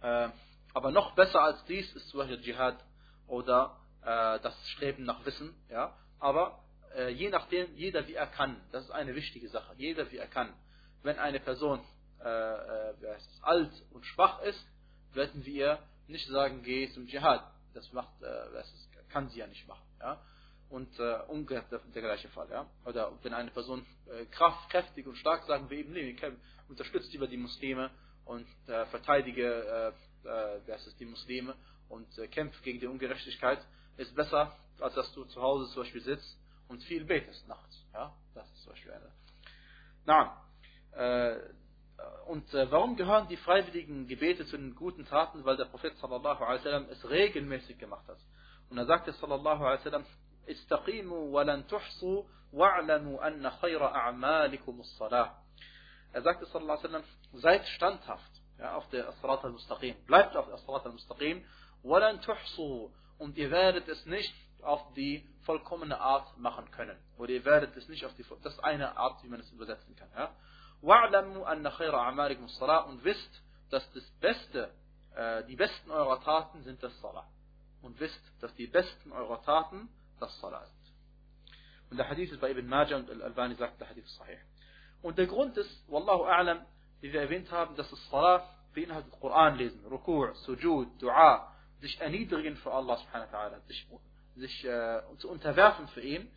Äh, 0.00 0.30
aber 0.72 0.90
noch 0.92 1.14
besser 1.14 1.42
als 1.42 1.62
dies 1.66 1.94
ist 1.94 2.08
zum 2.08 2.20
Beispiel 2.20 2.40
Dschihad 2.40 2.82
oder 3.26 3.78
äh, 4.00 4.40
das 4.40 4.54
Streben 4.70 5.04
nach 5.04 5.26
Wissen. 5.26 5.54
Ja? 5.68 5.94
Aber 6.18 6.64
äh, 6.96 7.10
je 7.10 7.28
nachdem, 7.28 7.74
jeder 7.74 8.08
wie 8.08 8.14
er 8.14 8.28
kann, 8.28 8.58
das 8.72 8.84
ist 8.84 8.92
eine 8.92 9.14
wichtige 9.14 9.50
Sache, 9.50 9.74
jeder 9.76 10.10
wie 10.10 10.16
er 10.16 10.26
kann. 10.26 10.54
Wenn 11.02 11.18
eine 11.18 11.38
Person 11.38 11.80
äh, 12.26 12.90
äh, 12.90 13.18
alt 13.42 13.72
und 13.92 14.04
schwach 14.04 14.42
ist, 14.42 14.66
werden 15.12 15.44
wir 15.44 15.78
nicht 16.08 16.26
sagen, 16.28 16.62
geh 16.62 16.90
zum 16.92 17.06
Dschihad. 17.06 17.44
Das 17.74 17.92
macht, 17.92 18.22
äh, 18.22 18.52
das 18.52 18.72
kann 19.08 19.28
sie 19.28 19.38
ja 19.38 19.46
nicht 19.46 19.66
machen. 19.68 19.86
Ja? 20.00 20.20
Und 20.68 20.98
äh, 20.98 21.18
umgekehrt 21.28 21.70
der, 21.70 21.78
der, 21.94 22.02
gleiche 22.02 22.28
Fall. 22.28 22.48
Ja? 22.50 22.66
Oder 22.84 23.12
wenn 23.22 23.34
eine 23.34 23.50
Person 23.50 23.86
äh, 24.06 24.26
kraft, 24.26 24.70
kräftig 24.70 25.06
und 25.06 25.16
stark, 25.16 25.44
sagen 25.46 25.70
wir 25.70 25.78
eben, 25.78 25.92
nee, 25.92 26.16
unterstützt 26.68 27.12
lieber 27.12 27.28
die 27.28 27.36
Muslime 27.36 27.90
und 28.24 28.46
äh, 28.66 28.86
verteidige 28.86 29.92
äh, 30.26 30.60
das 30.66 30.86
ist 30.86 30.98
die 30.98 31.06
Muslime 31.06 31.54
und 31.88 32.18
äh, 32.18 32.26
kämpft 32.26 32.62
gegen 32.62 32.80
die 32.80 32.86
Ungerechtigkeit, 32.86 33.64
ist 33.96 34.14
besser, 34.14 34.56
als 34.80 34.94
dass 34.94 35.12
du 35.14 35.24
zu 35.24 35.40
Hause 35.40 35.72
zum 35.72 35.82
Beispiel 35.82 36.02
sitzt 36.02 36.36
und 36.68 36.82
viel 36.82 37.04
betest 37.04 37.46
nachts. 37.48 37.84
Ja, 37.92 38.12
das 38.34 38.50
ist 38.52 38.62
zum 38.62 38.72
Beispiel 38.72 38.92
eine. 38.92 39.12
Äh, 40.92 41.38
äh, 41.98 42.30
und 42.30 42.52
äh, 42.54 42.70
warum 42.70 42.96
gehören 42.96 43.28
die 43.28 43.36
freiwilligen 43.36 44.06
Gebete 44.06 44.46
zu 44.46 44.56
den 44.56 44.74
guten 44.74 45.06
Taten? 45.06 45.44
Weil 45.44 45.56
der 45.56 45.66
Prophet 45.66 45.96
sallallahu 45.98 46.44
alaihi 46.44 46.64
wasallam 46.64 46.86
es 46.90 47.08
regelmäßig 47.08 47.78
gemacht 47.78 48.06
hat. 48.08 48.18
Und 48.70 48.78
er 48.78 48.86
sagte 48.86 49.12
sallallahu 49.12 49.64
alaihi 49.64 49.80
wasallam, 49.80 50.06
Istaqimu 50.46 51.32
walan 51.32 51.66
tuhsu 51.66 52.24
wa'lamu 52.52 53.18
anna 53.18 53.50
khayra 53.60 53.92
a'malikum 53.92 54.80
as-salah. 54.80 55.42
Er 56.12 56.22
sagte 56.22 56.46
sallallahu 56.46 56.78
alaihi 56.78 56.84
wasallam, 56.84 57.04
seid 57.32 57.66
standhaft 57.66 58.30
ja, 58.58 58.76
auf 58.76 58.88
der 58.90 59.08
As-Salat 59.08 59.44
al-Mustaqim. 59.44 59.96
Bleibt 60.06 60.36
auf 60.36 60.46
der 60.46 60.54
As-Salat 60.54 60.86
al-Mustaqim. 60.86 61.44
Walan 61.82 62.20
tuhsu. 62.20 62.90
Und 63.18 63.36
ihr 63.36 63.50
werdet 63.50 63.88
es 63.88 64.04
nicht 64.06 64.34
auf 64.62 64.92
die 64.94 65.26
vollkommene 65.42 66.00
Art 66.00 66.36
machen 66.38 66.70
können. 66.70 66.98
Oder 67.18 67.30
ihr 67.30 67.44
werdet 67.44 67.76
es 67.76 67.88
nicht 67.88 68.04
auf 68.04 68.14
die, 68.14 68.24
das 68.42 68.54
ist 68.54 68.64
eine 68.64 68.96
Art, 68.96 69.22
wie 69.22 69.28
man 69.28 69.40
es 69.40 69.50
übersetzen 69.52 69.94
kann. 69.96 70.08
Ja. 70.16 70.34
وَعْلَمُوا 70.81 71.51
أَنَّ 71.51 71.69
خَيْرَ 71.69 71.95
أَعْمَالِكُمُ 71.95 72.43
الصَّلَاةِ 72.43 72.89
Und 72.89 73.03
wisst, 73.03 73.41
dass 73.69 73.89
das 73.93 74.03
Beste, 74.19 74.71
äh, 75.15 75.43
die 75.45 75.55
besten 75.55 75.91
eurer 75.91 76.21
Taten 76.23 76.63
sind 76.63 76.81
das 76.83 76.99
Salah. 77.01 77.27
Und 77.81 77.99
wisst, 77.99 78.21
dass 78.41 78.53
die 78.55 78.67
besten 78.67 79.11
eurer 79.11 79.41
Taten 79.43 79.89
das 80.19 80.39
Salah 80.39 80.65
sind. 80.65 80.81
Und 81.91 81.97
der 81.97 82.09
Hadith 82.09 82.31
ist 82.31 82.39
bei 82.39 82.51
Ibn 82.51 82.67
Majah 82.67 82.97
und 82.97 83.09
Al-Albani 83.09 83.55
sagt, 83.55 83.79
der 83.79 83.89
Hadith 83.89 84.05
ist 84.05 84.15
sahih. 84.15 84.37
Und 85.01 85.17
der 85.17 85.27
Grund 85.27 85.57
ist, 85.57 85.89
Wallahu 85.89 86.25
a'lam, 86.25 86.63
wie 87.01 87.11
wir 87.11 87.21
erwähnt 87.21 87.51
haben, 87.51 87.75
dass 87.75 87.89
das 87.89 88.09
Salah 88.09 88.47
beinhaltet 88.73 89.11
Koran 89.19 89.57
lesen, 89.57 89.85
Ruku', 89.85 90.33
Sujud, 90.45 91.01
Dua, 91.01 91.51
sich 91.81 91.99
erniedrigen 91.99 92.55
für 92.57 92.71
Allah 92.71 92.97
subhanahu 92.97 93.31
wa 93.31 93.37
ta'ala, 93.37 93.59
sich, 93.67 93.87
sich 94.35 94.65
äh, 94.65 95.01
zu 95.17 95.29
unterwerfen 95.29 95.87
für 95.89 96.01
ihn, 96.01 96.31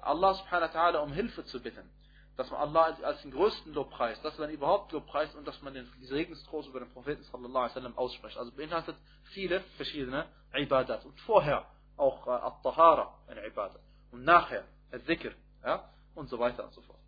Allah 0.00 0.34
subhanahu 0.34 0.74
wa 0.74 0.80
ta'ala 0.80 0.98
um 0.98 1.12
Hilfe 1.12 1.44
zu 1.46 1.62
bitten, 1.62 1.88
dass 2.35 2.49
man 2.49 2.61
Allah 2.61 2.83
als, 2.83 3.03
als 3.03 3.21
den 3.21 3.31
größten 3.31 3.73
Lobpreis, 3.73 4.21
dass 4.21 4.37
man 4.37 4.49
überhaupt 4.49 4.91
Lobpreis 4.91 5.33
und 5.35 5.47
dass 5.47 5.61
man 5.61 5.73
den 5.73 5.87
Segenstrost 6.01 6.67
über 6.67 6.79
den 6.79 6.89
Propheten 6.89 7.23
sallallahu 7.23 7.57
alaihi 7.57 7.75
wasallam 7.75 7.97
ausspricht. 7.97 8.37
Also 8.37 8.51
beinhaltet 8.51 8.95
viele 9.33 9.61
verschiedene 9.77 10.25
Ibadat 10.53 11.05
und 11.05 11.19
vorher 11.21 11.65
auch 11.97 12.25
äh, 12.27 12.31
At-Tahara, 12.31 13.13
eine 13.27 13.45
Ibadat 13.45 13.81
und 14.11 14.23
nachher 14.23 14.63
Al-Dhikr, 14.91 15.33
ja, 15.63 15.89
und 16.15 16.27
so 16.27 16.39
weiter 16.39 16.63
und 16.63 16.73
so 16.73 16.81
fort. 16.81 16.99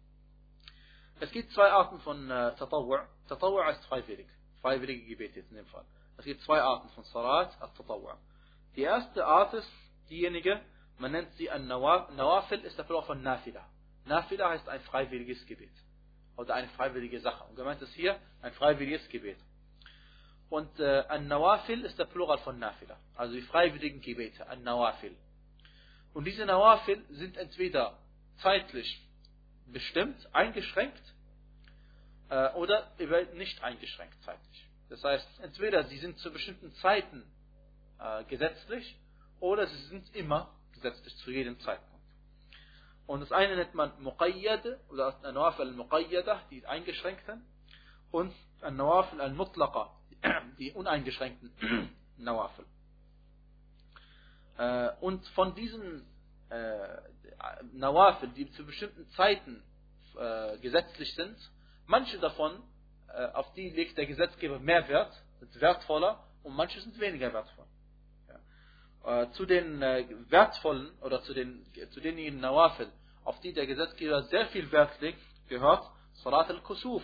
Es 1.19 1.31
gibt 1.31 1.51
zwei 1.51 1.71
Arten 1.71 1.99
von 1.99 2.29
äh, 2.29 2.53
Tatawwu'. 2.59 3.05
Tatawwu' 3.29 3.63
heißt 3.63 3.85
freiwillig. 3.85 4.27
Freiwillige 4.61 5.05
Gebete 5.05 5.39
jetzt 5.39 5.49
in 5.49 5.57
dem 5.57 5.65
Fall. 5.67 5.85
Es 6.17 6.25
gibt 6.25 6.41
zwei 6.41 6.61
Arten 6.61 6.89
von 6.89 7.03
Salat, 7.05 7.55
At-Tatawwu'. 7.61 8.15
Die 8.75 8.81
erste 8.81 9.25
Art 9.25 9.53
ist 9.53 9.71
diejenige, 10.09 10.61
man 10.97 11.11
nennt 11.11 11.31
sie 11.33 11.49
ein 11.49 11.67
Nawafil, 11.67 12.59
ist 12.65 12.77
der 12.77 12.83
Plural 12.83 13.05
von 13.05 13.21
Nafila. 13.21 13.65
Nafila 14.05 14.49
heißt 14.49 14.69
ein 14.69 14.81
freiwilliges 14.81 15.45
Gebet. 15.45 15.71
Oder 16.37 16.55
eine 16.55 16.67
freiwillige 16.69 17.19
Sache. 17.19 17.43
Und 17.45 17.55
gemeint 17.55 17.81
ist 17.81 17.93
hier 17.93 18.19
ein 18.41 18.53
freiwilliges 18.53 19.07
Gebet. 19.09 19.37
Und 20.49 20.79
äh, 20.79 21.03
ein 21.07 21.27
Nawafil 21.27 21.83
ist 21.85 21.97
der 21.97 22.05
Plural 22.05 22.37
von 22.39 22.59
Nafila. 22.59 22.97
Also 23.15 23.33
die 23.33 23.41
freiwilligen 23.41 24.01
Gebete, 24.01 24.47
ein 24.47 24.63
Nawafil. 24.63 25.15
Und 26.13 26.25
diese 26.25 26.45
Nawafil 26.45 27.03
sind 27.09 27.35
entweder 27.37 27.97
zeitlich 28.41 29.01
bestimmt, 29.65 30.33
eingeschränkt 30.33 31.01
äh, 32.29 32.49
oder 32.53 32.91
nicht 33.33 33.63
eingeschränkt 33.63 34.21
zeitlich. 34.23 34.65
Das 34.89 35.03
heißt, 35.03 35.27
entweder 35.41 35.83
sie 35.85 35.97
sind 35.97 36.17
zu 36.19 36.31
bestimmten 36.31 36.71
Zeiten 36.75 37.23
äh, 37.99 38.23
gesetzlich 38.25 38.97
oder 39.39 39.67
sie 39.67 39.87
sind 39.87 40.15
immer 40.15 40.53
gesetzlich 40.73 41.15
zu 41.17 41.31
jedem 41.31 41.59
Zeitpunkt. 41.59 41.94
Und 43.07 43.19
das 43.19 43.31
eine 43.31 43.55
nennt 43.55 43.75
man 43.75 43.91
Muqayyad 44.01 44.65
oder 44.89 45.15
An-Nawafil 45.23 45.67
al-Muqayyada, 45.67 46.41
die 46.49 46.65
eingeschränkten, 46.65 47.45
und 48.11 48.33
An-Nawafil 48.61 49.21
al-Mutlaqa, 49.21 49.91
die 50.59 50.71
uneingeschränkten 50.71 51.51
Nawafil. 52.17 52.65
Äh, 54.57 54.89
und 55.01 55.25
von 55.29 55.53
diesen 55.55 56.05
äh, 56.49 56.97
Nawafil, 57.73 58.29
die 58.29 58.49
zu 58.51 58.65
bestimmten 58.65 59.07
Zeiten 59.11 59.61
äh, 60.17 60.57
gesetzlich 60.59 61.13
sind, 61.15 61.37
manche 61.85 62.17
davon, 62.19 62.63
äh, 63.09 63.27
auf 63.33 63.53
die 63.53 63.69
legt 63.69 63.97
der 63.97 64.05
Gesetzgeber 64.05 64.59
mehr 64.59 64.87
Wert, 64.87 65.13
sind 65.39 65.61
wertvoller 65.61 66.23
und 66.43 66.55
manche 66.55 66.79
sind 66.81 66.99
weniger 66.99 67.33
wertvoll. 67.33 67.65
Äh, 69.05 69.29
zu 69.33 69.45
den 69.45 69.83
äh, 69.83 70.03
wertvollen 70.29 70.89
oder 71.01 71.21
zu, 71.21 71.35
den, 71.35 71.63
zu 71.91 72.01
denjenigen 72.01 72.39
Nawafil, 72.39 72.91
auf 73.23 73.39
die 73.41 73.53
der 73.53 73.67
Gesetzgeber 73.67 74.23
sehr 74.23 74.47
viel 74.47 74.71
Wert 74.71 74.99
legt, 74.99 75.21
gehört 75.47 75.87
Salat 76.23 76.49
al-Kusuf, 76.49 77.03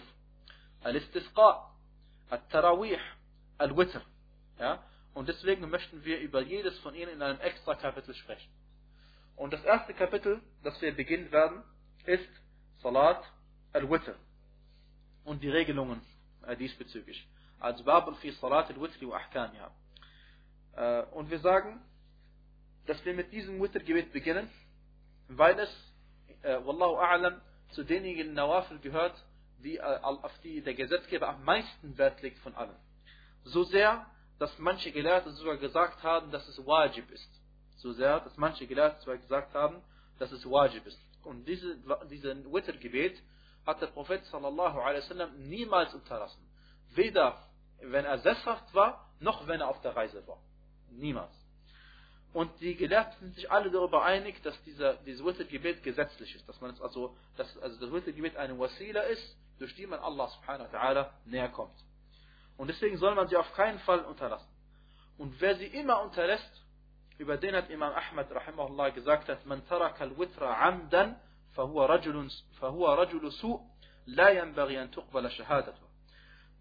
al-Istisqa, 0.82 1.70
al-Tarawih, 2.32 2.97
al-Witr. 3.60 4.02
Ja? 4.58 4.84
Und 5.14 5.30
deswegen 5.30 5.70
möchten 5.70 6.04
wir 6.04 6.20
über 6.22 6.41
jedes 6.41 6.80
von 6.80 6.95
ihnen 6.95 7.12
in 7.12 7.22
einem 7.22 7.39
extra 7.39 7.76
Kapitel 7.76 8.16
sprechen. 8.16 8.49
Und 9.36 9.54
das 9.54 9.64
erste 9.64 9.93
Kapitel, 9.93 10.41
das 10.64 10.82
wir 10.82 10.95
beginnen 10.95 11.32
werden, 11.32 11.62
ist 12.06 12.30
Salat 12.82 13.24
al-Witr 13.74 14.16
und 15.24 15.43
die 15.43 15.49
Regelungen 15.49 16.02
äh, 16.47 16.58
diesbezüglich. 16.58 17.28
Also 17.60 17.84
Babel 17.84 18.16
fi 18.16 18.32
Salat 18.32 18.72
al-Witr 18.72 19.08
wa 19.08 19.18
Ahkamiha. 19.18 19.72
Äh, 20.78 21.04
und 21.12 21.30
wir 21.30 21.39
sagen, 21.41 21.80
dass 22.91 23.05
wir 23.05 23.13
mit 23.13 23.31
diesem 23.31 23.61
Witr-Gebet 23.61 24.11
beginnen, 24.11 24.49
weil 25.29 25.57
es, 25.57 25.69
äh, 26.41 26.57
Wallahu 26.65 26.97
A'lam, 26.97 27.39
zu 27.69 27.85
denjenigen 27.85 28.33
Nawafil 28.33 28.79
gehört, 28.79 29.15
die, 29.63 29.77
äh, 29.77 29.99
auf 30.03 30.37
die 30.43 30.61
der 30.61 30.73
Gesetzgeber 30.73 31.29
am 31.29 31.45
meisten 31.45 31.97
Wert 31.97 32.21
legt 32.21 32.39
von 32.39 32.53
allen. 32.53 32.75
So 33.45 33.63
sehr, 33.63 34.05
dass 34.39 34.59
manche 34.59 34.91
Gelehrte 34.91 35.31
sogar 35.31 35.55
gesagt 35.55 36.03
haben, 36.03 36.31
dass 36.31 36.45
es 36.49 36.57
Wajib 36.65 37.09
ist. 37.11 37.29
So 37.77 37.93
sehr, 37.93 38.19
dass 38.19 38.35
manche 38.35 38.67
Gelehrte 38.67 38.99
sogar 38.99 39.19
gesagt 39.19 39.53
haben, 39.53 39.81
dass 40.19 40.29
es 40.33 40.45
Wajib 40.45 40.85
ist. 40.85 40.99
Und 41.23 41.45
diese, 41.47 41.77
diesen 42.09 42.51
Witr-Gebet 42.51 43.17
hat 43.65 43.81
der 43.81 43.87
Prophet 43.87 44.25
sallallahu 44.25 44.79
alaihi 44.81 45.37
niemals 45.37 45.93
unterlassen. 45.93 46.45
Weder 46.93 47.37
wenn 47.79 48.03
er 48.03 48.19
sesshaft 48.19 48.73
war, 48.73 49.07
noch 49.21 49.47
wenn 49.47 49.61
er 49.61 49.69
auf 49.69 49.79
der 49.79 49.95
Reise 49.95 50.27
war. 50.27 50.39
Niemals. 50.89 51.40
Und 52.34 52.49
die 52.61 52.75
Gelehrten 52.75 53.19
sind 53.19 53.36
sich 53.36 53.51
alle 53.51 53.69
darüber 53.69 54.03
einig, 54.03 54.41
dass 54.43 54.61
dieser, 54.63 54.93
dieses 55.05 55.23
Witr-Gebet 55.25 55.84
gesetzlich 55.84 56.34
ist. 56.36 56.47
Dass 56.47 56.61
man 56.61 56.71
es 56.71 56.82
also, 56.82 57.15
dass 57.36 57.57
also 57.57 57.79
das 57.79 57.91
Witr-Gebet 57.91 58.38
eine 58.38 58.57
Wasila 58.57 59.01
ist, 59.01 59.36
durch 59.59 59.75
die 59.75 59.86
man 59.86 59.99
Allah 59.99 60.27
subhanahu 60.29 60.71
wa 60.71 60.77
ta'ala 60.77 61.09
näher 61.25 61.49
kommt. 61.49 61.75
Und 62.57 62.69
deswegen 62.69 62.97
soll 62.97 63.15
man 63.15 63.27
sie 63.27 63.36
auf 63.36 63.53
keinen 63.53 63.79
Fall 63.79 63.99
unterlassen. 63.99 64.47
Und 65.17 65.39
wer 65.41 65.55
sie 65.55 65.67
immer 65.67 66.01
unterlässt, 66.01 66.63
über 67.17 67.38
den 67.38 67.55
hat 67.55 67.69
Imam 67.69 67.93
Ahmad 67.93 68.32
rahimahullah 68.32 68.89
gesagt, 68.89 69.29
dass 69.29 69.43
man 69.45 69.65
taraka 69.67 70.05
al-witra 70.05 70.53
amdan, 70.67 71.15
fahuwa 71.53 71.86
rajulun, 71.86 72.32
rajulu 72.61 73.29
su, 73.29 73.59
la 74.05 74.32
yanbaghi 74.32 74.77
an 74.77 74.91
tuqbala 74.91 75.29
shahadatu. 75.29 75.84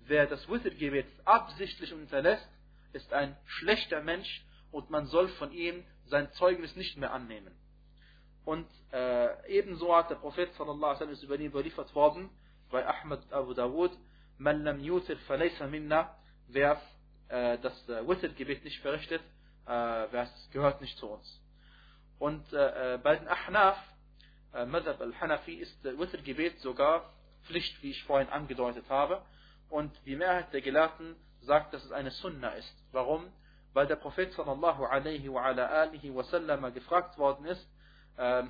Wer 0.07 0.27
das 0.27 0.49
Witr-Gebet 0.49 1.07
absichtlich 1.25 1.95
unterlässt, 1.95 2.49
ist 2.93 3.13
ein 3.13 3.37
schlechter 3.47 4.03
Mensch 4.03 4.45
und 4.73 4.91
man 4.91 5.07
soll 5.07 5.29
von 5.29 5.53
ihm 5.53 5.85
sein 6.07 6.31
Zeugnis 6.33 6.75
nicht 6.77 6.97
mehr 6.97 7.13
annehmen. 7.13 7.55
Und 8.45 8.67
äh, 8.93 9.49
ebenso 9.49 9.95
hat 9.95 10.11
der 10.11 10.17
Prophet 10.17 10.53
sallallahu 10.55 10.85
alaihi 10.85 11.13
wasallam 11.13 11.25
über 11.25 11.35
ihn 11.37 11.47
überliefert 11.47 11.95
worden, 11.95 12.31
bei 12.71 12.87
Ahmad 12.87 13.21
Abu 13.33 13.55
Dawud, 13.55 13.93
man 14.39 14.65
lam 14.65 14.81
yutir 14.81 15.17
falaysa 15.19 15.67
minna, 15.67 16.17
wer 16.49 16.81
äh, 17.29 17.59
das 17.59 17.89
äh, 17.89 18.07
Witr-Gebet 18.07 18.65
nicht 18.65 18.81
verrichtet, 18.81 19.23
äh, 19.67 19.71
wer 20.11 20.29
gehört 20.53 20.81
nicht 20.81 20.97
zu 20.99 21.09
uns. 21.09 21.41
Und 22.19 22.53
äh, 22.53 22.95
äh 22.95 22.99
bei 22.99 23.17
den 23.17 23.29
Ahnaf, 23.29 23.79
äh, 24.55 24.67
Madhab 24.67 25.01
al-Hanafi, 25.01 25.55
ist 25.55 25.85
äh, 25.85 25.99
Witr-Gebet 25.99 26.59
sogar 26.61 27.13
Pflicht, 27.45 27.83
wie 27.83 27.91
ich 27.91 28.03
vorhin 28.05 28.29
angedeutet 28.29 28.85
habe. 28.89 29.23
Und 29.69 29.93
die 30.05 30.17
Mehrheit 30.17 30.53
der 30.53 30.61
Gelehrten 30.61 31.17
sagt, 31.43 31.73
dass 31.75 31.85
es 31.85 31.93
eine 31.93 32.11
Sunna 32.11 32.51
ist. 32.51 32.75
Warum? 32.93 33.33
Weil 33.73 33.87
der 33.87 33.97
Prophet 33.97 34.33
sallallahu 34.33 34.85
alaihi 34.85 35.33
wa 35.33 35.43
ala 35.43 35.67
alihi 35.67 36.15
wa 36.15 36.25
sallam 36.25 36.73
gefragt 36.75 37.17
worden 37.19 37.47
ist, 37.47 37.69
äh, 38.17 38.43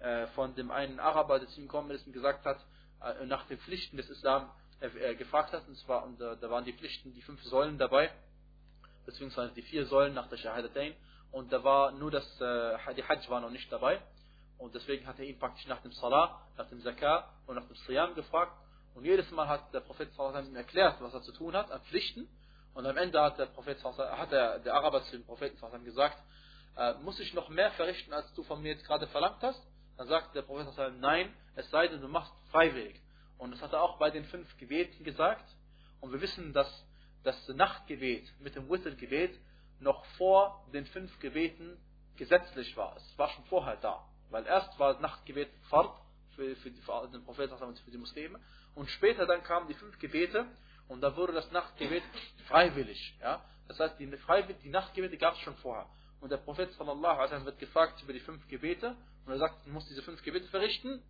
äh, 0.00 0.26
von 0.28 0.54
dem 0.54 0.70
einen 0.70 1.00
Araber, 1.00 1.38
der 1.38 1.48
zu 1.48 1.60
ihm 1.60 1.66
gekommen 1.66 1.90
ist 1.90 2.06
und 2.06 2.12
gesagt 2.12 2.44
hat, 2.44 2.58
äh, 3.02 3.26
nach 3.26 3.46
den 3.46 3.58
Pflichten 3.58 3.96
des 3.96 4.08
Islam 4.08 4.50
äh, 4.80 5.14
gefragt 5.14 5.52
hat, 5.52 5.66
und 5.68 5.76
zwar, 5.78 6.04
und, 6.04 6.20
äh, 6.20 6.36
da 6.40 6.50
waren 6.50 6.64
die 6.64 6.72
Pflichten, 6.72 7.12
die 7.12 7.22
fünf 7.22 7.42
Säulen 7.44 7.78
dabei, 7.78 8.10
beziehungsweise 9.06 9.52
die 9.54 9.62
vier 9.62 9.86
Säulen 9.86 10.14
nach 10.14 10.28
der 10.28 10.36
Shahadatain, 10.38 10.94
und 11.32 11.52
da 11.52 11.62
war 11.62 11.92
nur 11.92 12.10
das, 12.10 12.24
äh, 12.40 12.94
die 12.94 13.04
Hajj 13.04 13.28
war 13.28 13.40
noch 13.40 13.50
nicht 13.50 13.70
dabei, 13.70 14.00
und 14.58 14.74
deswegen 14.74 15.06
hat 15.06 15.18
er 15.18 15.26
ihn 15.26 15.38
praktisch 15.38 15.66
nach 15.66 15.82
dem 15.82 15.92
Salah, 15.92 16.46
nach 16.56 16.68
dem 16.68 16.80
Zakah 16.82 17.28
und 17.46 17.56
nach 17.56 17.66
dem 17.66 17.76
Siyam 17.86 18.14
gefragt, 18.14 18.52
und 18.94 19.04
jedes 19.04 19.30
Mal 19.30 19.48
hat 19.48 19.72
der 19.72 19.80
Prophet 19.80 20.08
ihm 20.18 20.56
erklärt, 20.56 21.00
was 21.00 21.14
er 21.14 21.22
zu 21.22 21.32
tun 21.32 21.54
hat, 21.54 21.70
an 21.70 21.80
Pflichten, 21.82 22.28
und 22.74 22.86
am 22.86 22.96
Ende 22.96 23.20
hat 23.20 23.38
der 23.38 23.46
Prophet, 23.46 23.82
hat 23.84 24.32
der, 24.32 24.58
der 24.60 24.74
Araber 24.74 25.02
zu 25.04 25.12
dem 25.12 25.24
Propheten 25.24 25.84
gesagt, 25.84 26.18
äh, 26.76 26.94
muss 26.94 27.18
ich 27.20 27.34
noch 27.34 27.48
mehr 27.48 27.70
verrichten, 27.72 28.12
als 28.12 28.32
du 28.34 28.42
von 28.44 28.62
mir 28.62 28.72
jetzt 28.72 28.84
gerade 28.84 29.06
verlangt 29.08 29.42
hast? 29.42 29.60
Dann 29.96 30.06
sagt 30.06 30.34
der 30.34 30.42
Prophet, 30.42 30.68
nein, 31.00 31.34
es 31.56 31.68
sei 31.70 31.88
denn, 31.88 32.00
du 32.00 32.08
machst 32.08 32.32
freiwillig. 32.50 33.00
Und 33.38 33.52
das 33.52 33.60
hat 33.60 33.72
er 33.72 33.82
auch 33.82 33.98
bei 33.98 34.10
den 34.10 34.24
fünf 34.24 34.56
Gebeten 34.58 35.04
gesagt. 35.04 35.44
Und 36.00 36.12
wir 36.12 36.20
wissen, 36.20 36.52
dass 36.52 36.86
das 37.22 37.48
Nachtgebet 37.48 38.32
mit 38.40 38.54
dem 38.54 38.70
Wittergebet 38.70 39.38
noch 39.78 40.04
vor 40.16 40.66
den 40.72 40.86
fünf 40.86 41.18
Gebeten 41.20 41.78
gesetzlich 42.16 42.76
war. 42.76 42.96
Es 42.96 43.18
war 43.18 43.28
schon 43.30 43.44
vorher 43.46 43.76
da. 43.76 44.06
Weil 44.30 44.46
erst 44.46 44.78
war 44.78 44.92
das 44.92 45.02
Nachtgebet 45.02 45.50
Fard 45.68 45.94
für, 46.36 46.54
für, 46.56 46.70
für 46.70 47.08
den 47.08 47.24
Propheten 47.24 47.56
für 47.58 47.90
die 47.90 47.98
Muslime. 47.98 48.40
Und 48.74 48.88
später 48.90 49.26
dann 49.26 49.42
kamen 49.42 49.68
die 49.68 49.74
fünf 49.74 49.98
Gebete 49.98 50.46
und 50.90 51.00
da 51.02 51.16
wurde 51.16 51.32
das 51.32 51.50
Nachtgebet 51.52 52.02
freiwillig. 52.48 53.16
Ja? 53.20 53.44
Das 53.68 53.78
heißt, 53.78 54.00
die, 54.00 54.10
die 54.64 54.68
Nachtgebete 54.70 55.16
gab 55.16 55.34
es 55.34 55.40
schon 55.40 55.54
vorher. 55.58 55.86
Und 56.20 56.30
der 56.30 56.38
Prophet 56.38 56.72
sallallahu 56.72 57.20
alaihi 57.20 57.44
wird 57.44 57.60
gefragt 57.60 58.02
über 58.02 58.12
die 58.12 58.18
fünf 58.18 58.46
Gebete 58.48 58.96
und 59.24 59.32
er 59.32 59.38
sagt, 59.38 59.64
du 59.64 59.70
musst 59.70 59.88
diese 59.88 60.02
fünf 60.02 60.20
Gebete 60.22 60.48
verrichten. 60.48 61.00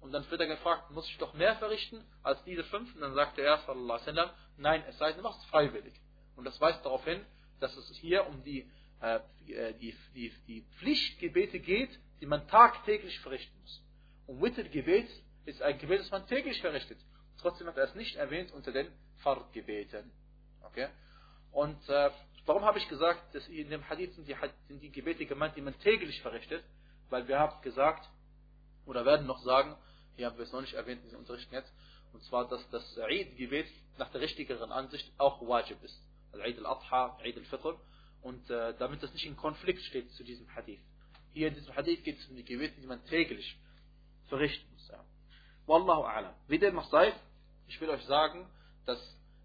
Und 0.00 0.12
dann 0.12 0.28
wird 0.28 0.40
er 0.40 0.48
gefragt, 0.48 0.90
muss 0.90 1.08
ich 1.08 1.16
doch 1.18 1.32
mehr 1.34 1.54
verrichten 1.56 2.04
als 2.24 2.42
diese 2.44 2.64
fünf? 2.64 2.92
Und 2.96 3.02
dann 3.02 3.14
sagt 3.14 3.38
er, 3.38 3.58
sallallahu 3.58 4.00
alaihi 4.04 4.30
nein, 4.56 4.82
es 4.88 4.98
sei 4.98 5.08
denn, 5.08 5.18
du 5.18 5.22
machst 5.22 5.40
es 5.44 5.46
freiwillig. 5.46 5.94
Und 6.34 6.44
das 6.44 6.60
weist 6.60 6.84
darauf 6.84 7.04
hin, 7.04 7.24
dass 7.60 7.76
es 7.76 7.88
hier 7.98 8.26
um 8.26 8.42
die, 8.42 8.68
äh, 9.00 9.20
die, 9.46 9.94
die, 10.12 10.32
die 10.48 10.62
Pflichtgebete 10.78 11.60
geht, 11.60 11.96
die 12.20 12.26
man 12.26 12.48
tagtäglich 12.48 13.20
verrichten 13.20 13.56
muss. 13.60 13.80
Und 14.26 14.42
Wittergebet 14.42 15.08
ist 15.44 15.62
ein 15.62 15.78
Gebet, 15.78 16.00
das 16.00 16.10
man 16.10 16.26
täglich 16.26 16.60
verrichtet. 16.60 16.98
Trotzdem 17.40 17.66
hat 17.66 17.76
er 17.76 17.84
es 17.84 17.94
nicht 17.94 18.16
erwähnt 18.16 18.52
unter 18.52 18.72
den 18.72 18.88
Fardgebeten. 19.22 20.10
Okay? 20.62 20.88
Und 21.52 21.88
äh, 21.88 22.10
Warum 22.46 22.64
habe 22.64 22.78
ich 22.78 22.88
gesagt, 22.88 23.34
dass 23.34 23.46
in 23.48 23.70
dem 23.70 23.88
Hadith 23.88 24.14
sind 24.14 24.26
die, 24.26 24.36
sind 24.66 24.82
die 24.82 24.90
Gebete 24.90 25.26
gemeint, 25.26 25.56
die 25.56 25.60
man 25.60 25.78
täglich 25.80 26.20
verrichtet? 26.20 26.64
Weil 27.08 27.28
wir 27.28 27.38
haben 27.38 27.60
gesagt, 27.62 28.08
oder 28.86 29.04
werden 29.04 29.26
noch 29.26 29.38
sagen, 29.44 29.76
hier 30.16 30.26
haben 30.26 30.36
wir 30.36 30.44
es 30.44 30.52
noch 30.52 30.60
nicht 30.60 30.74
erwähnt 30.74 30.98
in 30.98 31.04
diesem 31.04 31.20
Unterricht 31.20 31.50
jetzt, 31.52 31.72
und 32.12 32.22
zwar, 32.24 32.48
dass 32.48 32.68
das 32.70 32.98
Eid-Gebet 32.98 33.68
nach 33.98 34.10
der 34.10 34.20
richtigeren 34.20 34.72
Ansicht 34.72 35.12
auch 35.18 35.40
Wajib 35.46 35.82
ist. 35.84 35.96
Also 36.32 36.44
Eid 36.44 36.58
al-Adha, 36.58 37.18
Eid 37.22 37.36
al-Fitr. 37.36 37.78
Und 38.22 38.50
äh, 38.50 38.74
damit 38.78 39.00
das 39.02 39.12
nicht 39.12 39.26
in 39.26 39.36
Konflikt 39.36 39.82
steht 39.82 40.10
zu 40.14 40.24
diesem 40.24 40.52
Hadith. 40.54 40.80
Hier 41.32 41.48
in 41.48 41.54
diesem 41.54 41.74
Hadith 41.76 42.02
geht 42.02 42.18
es 42.18 42.26
um 42.26 42.34
die 42.34 42.44
Gebete, 42.44 42.80
die 42.80 42.86
man 42.88 43.04
täglich 43.04 43.56
verrichten 44.26 44.68
muss. 44.72 44.88
Ja. 44.88 45.04
Wallahu 45.66 46.02
a'lam. 46.02 46.34
Wie 46.48 46.58
dem 46.58 46.78
auch 46.78 46.90
sei, 46.90 47.12
ich 47.70 47.80
will 47.80 47.88
euch 47.90 48.04
sagen, 48.04 48.46
dass 48.84 48.98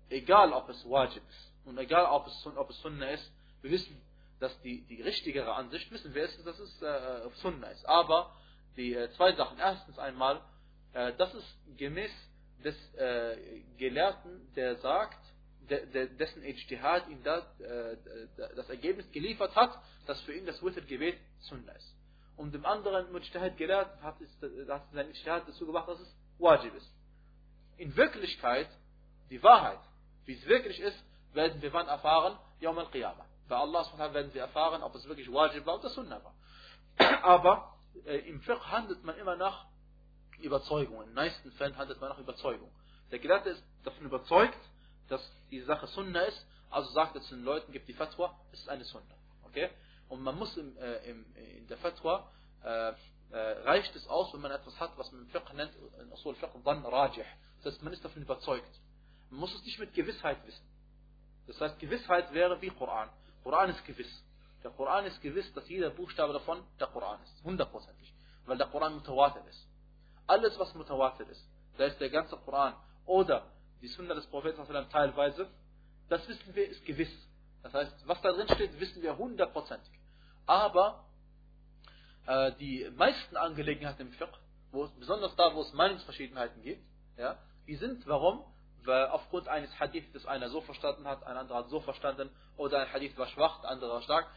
egal 0.09 0.51
ob 0.51 0.67
es 0.69 0.84
Wajib 0.89 1.23
ist, 1.30 1.51
und 1.65 1.78
egal, 1.78 2.05
ob 2.05 2.28
es, 2.28 2.47
ob 2.55 2.69
es 2.69 2.80
Sunna 2.82 3.09
ist, 3.09 3.32
wir 3.61 3.71
wissen, 3.71 3.99
dass 4.39 4.59
die, 4.61 4.82
die 4.86 5.01
richtigere 5.01 5.53
Ansicht, 5.53 5.91
wissen 5.91 6.13
wir, 6.13 6.23
ist, 6.26 6.45
dass 6.45 6.59
es 6.59 6.82
äh, 6.82 7.30
Sunna 7.41 7.67
ist. 7.69 7.86
Aber 7.86 8.36
die 8.78 8.93
äh, 8.93 9.09
zwei 9.11 9.34
Sachen. 9.34 9.57
Erstens 9.57 9.97
einmal, 9.97 10.41
äh, 10.93 11.13
das 11.17 11.34
ist 11.34 11.78
gemäß 11.78 12.11
des 12.63 12.76
äh, 12.95 13.61
Gelehrten, 13.78 14.53
der 14.55 14.76
sagt, 14.78 15.19
de, 15.69 15.86
de, 15.88 16.07
dessen 16.17 16.43
Ijtihad 16.43 17.07
ihm 17.09 17.23
da, 17.23 17.39
äh, 17.59 17.97
das 18.55 18.69
Ergebnis 18.69 19.09
geliefert 19.11 19.55
hat, 19.55 19.80
dass 20.05 20.21
für 20.21 20.34
ihn 20.34 20.45
das 20.45 20.61
Witr-Gebet 20.63 21.17
Sunna 21.39 21.71
ist. 21.73 21.95
Und 22.38 22.53
dem 22.53 22.65
anderen 22.65 23.11
Mujtahid 23.11 23.57
gelehrt 23.57 23.89
hat, 24.01 24.15
hat 24.69 24.84
sein 24.93 25.09
Ijtihad 25.09 25.47
dazu 25.47 25.65
gemacht, 25.65 25.88
dass 25.88 25.99
es 25.99 26.15
Wajib 26.38 26.76
ist. 26.76 26.95
In 27.78 27.95
Wirklichkeit, 27.95 28.69
die 29.30 29.41
Wahrheit, 29.43 29.80
wie 30.26 30.34
es 30.34 30.45
wirklich 30.45 30.80
ist, 30.80 30.97
werden 31.34 31.61
wir 31.61 31.73
wann 31.73 31.88
erfahren? 31.88 32.38
Yawm 32.59 32.78
al-Qiyamah. 32.78 33.26
Bei 33.47 33.57
Allah 33.57 34.13
werden 34.13 34.34
wir 34.34 34.41
erfahren, 34.41 34.82
ob 34.82 34.95
es 34.95 35.07
wirklich 35.07 35.32
Wajib 35.32 35.65
war 35.65 35.80
oder 35.80 35.89
Sunnah 35.89 36.21
war. 36.23 36.34
Aber 37.23 37.76
äh, 38.05 38.17
im 38.30 38.41
Fiqh 38.41 38.59
handelt 38.71 39.03
man 39.03 39.17
immer 39.17 39.36
nach 39.36 39.65
Überzeugung. 40.39 41.01
In 41.01 41.07
den 41.07 41.15
meisten 41.15 41.51
Fällen 41.53 41.78
handelt 41.78 41.99
man 42.01 42.09
nach 42.09 42.19
Überzeugung. 42.19 42.71
Der 43.11 43.19
Gelehrte 43.19 43.49
ist 43.49 43.63
davon 43.84 44.05
überzeugt, 44.05 44.57
dass 45.09 45.21
die 45.51 45.61
Sache 45.61 45.88
Sunnah 45.88 46.23
ist, 46.23 46.45
also 46.69 46.91
sagt 46.91 47.15
er 47.15 47.21
zu 47.21 47.36
den 47.36 47.43
Leuten, 47.43 47.71
gibt 47.71 47.88
die 47.88 47.93
Fatwa, 47.93 48.36
es 48.51 48.59
ist 48.59 48.69
eine 48.69 48.84
Sunnah. 48.86 49.03
Okay? 49.43 49.69
Und 50.09 50.21
man 50.21 50.38
muss 50.38 50.55
im, 50.57 50.76
äh, 50.78 51.09
im, 51.09 51.26
in 51.36 51.67
der 51.67 51.78
Fatwa, 51.78 52.30
äh, 52.63 52.93
äh, 53.32 53.38
reicht 53.63 53.95
es 53.95 54.07
aus, 54.07 54.34
wenn 54.34 54.41
man 54.41 54.51
etwas 54.51 54.80
hat, 54.80 54.97
was 54.97 55.11
man 55.11 55.21
im 55.21 55.28
Fiqh 55.28 55.53
nennt, 55.53 55.73
in 56.01 56.11
Usul 56.11 56.36
Fiqh, 56.36 56.51
dann 56.63 56.86
Rajih. 56.86 57.26
Das 57.66 57.74
heißt, 57.74 57.84
man 57.84 57.93
ist 57.93 58.05
davon 58.05 58.22
überzeugt. 58.22 58.80
Man 59.32 59.39
muss 59.39 59.55
es 59.55 59.63
nicht 59.66 59.80
mit 59.80 59.91
Gewissheit 59.95 60.38
wissen. 60.45 60.63
Das 61.47 61.59
heißt, 61.59 61.80
Gewissheit 61.80 62.32
wäre 62.32 62.61
wie 62.61 62.70
Koran. 62.70 63.09
Koran 63.43 63.72
ist 63.72 63.84
gewiss. 63.86 64.24
Der 64.63 64.70
Koran 64.70 65.05
ist 65.05 65.20
gewiss, 65.20 65.51
dass 65.53 65.68
jeder 65.68 65.89
Buchstabe 65.89 66.32
davon 66.32 66.63
der 66.80 66.86
Koran 66.86 67.20
ist. 67.24 67.43
Hundertprozentig. 67.43 68.13
Weil 68.45 68.59
der 68.59 68.68
Koran 68.68 68.93
mutawatir 68.93 69.43
ist. 69.49 69.68
Alles, 70.28 70.57
was 70.59 70.76
mutawatir 70.76 71.28
ist, 71.28 71.43
da 71.78 71.86
ist 71.86 71.99
der 71.99 72.11
ganze 72.11 72.38
Koran 72.38 72.76
oder 73.07 73.47
die 73.82 73.88
Sunna 73.88 74.13
des 74.13 74.28
Propheten 74.28 74.63
teilweise, 74.91 75.49
das 76.07 76.28
wissen 76.28 76.53
wir, 76.53 76.70
ist 76.70 76.86
gewiss. 76.86 77.11
Das 77.63 77.74
heißt, 77.74 78.07
was 78.07 78.22
da 78.22 78.32
drin 78.32 78.47
steht, 78.53 78.80
wissen 78.80 79.01
wir 79.01 79.18
hundertprozentig. 79.18 79.99
Aber 80.45 81.03
äh, 82.28 82.51
die 82.59 82.88
meisten 82.95 83.36
Angelegenheiten 83.36 84.03
im 84.03 84.11
Fiqh, 84.13 84.38
wo 84.72 84.84
es, 84.84 84.91
besonders 84.91 85.36
da, 85.36 85.55
wo 85.55 85.61
es 85.61 85.74
Meinungsverschiedenheiten 85.74 86.61
gibt, 86.61 86.84
ja, 87.18 87.39
die 87.68 87.76
sind, 87.76 88.05
warum? 88.07 88.43
Weil 88.84 89.07
aufgrund 89.07 89.47
eines 89.47 89.80
Hadiths, 89.80 90.11
das 90.13 90.26
einer 90.26 90.49
so 90.49 90.61
verstanden 90.61 91.07
hat, 91.07 91.24
ein 91.24 91.38
anderer 91.38 91.59
hat 91.59 91.70
so 91.70 91.80
verstanden, 91.80 92.30
oder 92.57 92.82
ein 92.82 92.93
Hadith 92.93 93.18
war 93.18 93.28
schwach, 93.28 93.61
der 93.61 93.72
andere 93.72 93.91
war 93.91 94.01
stark. 94.01 94.28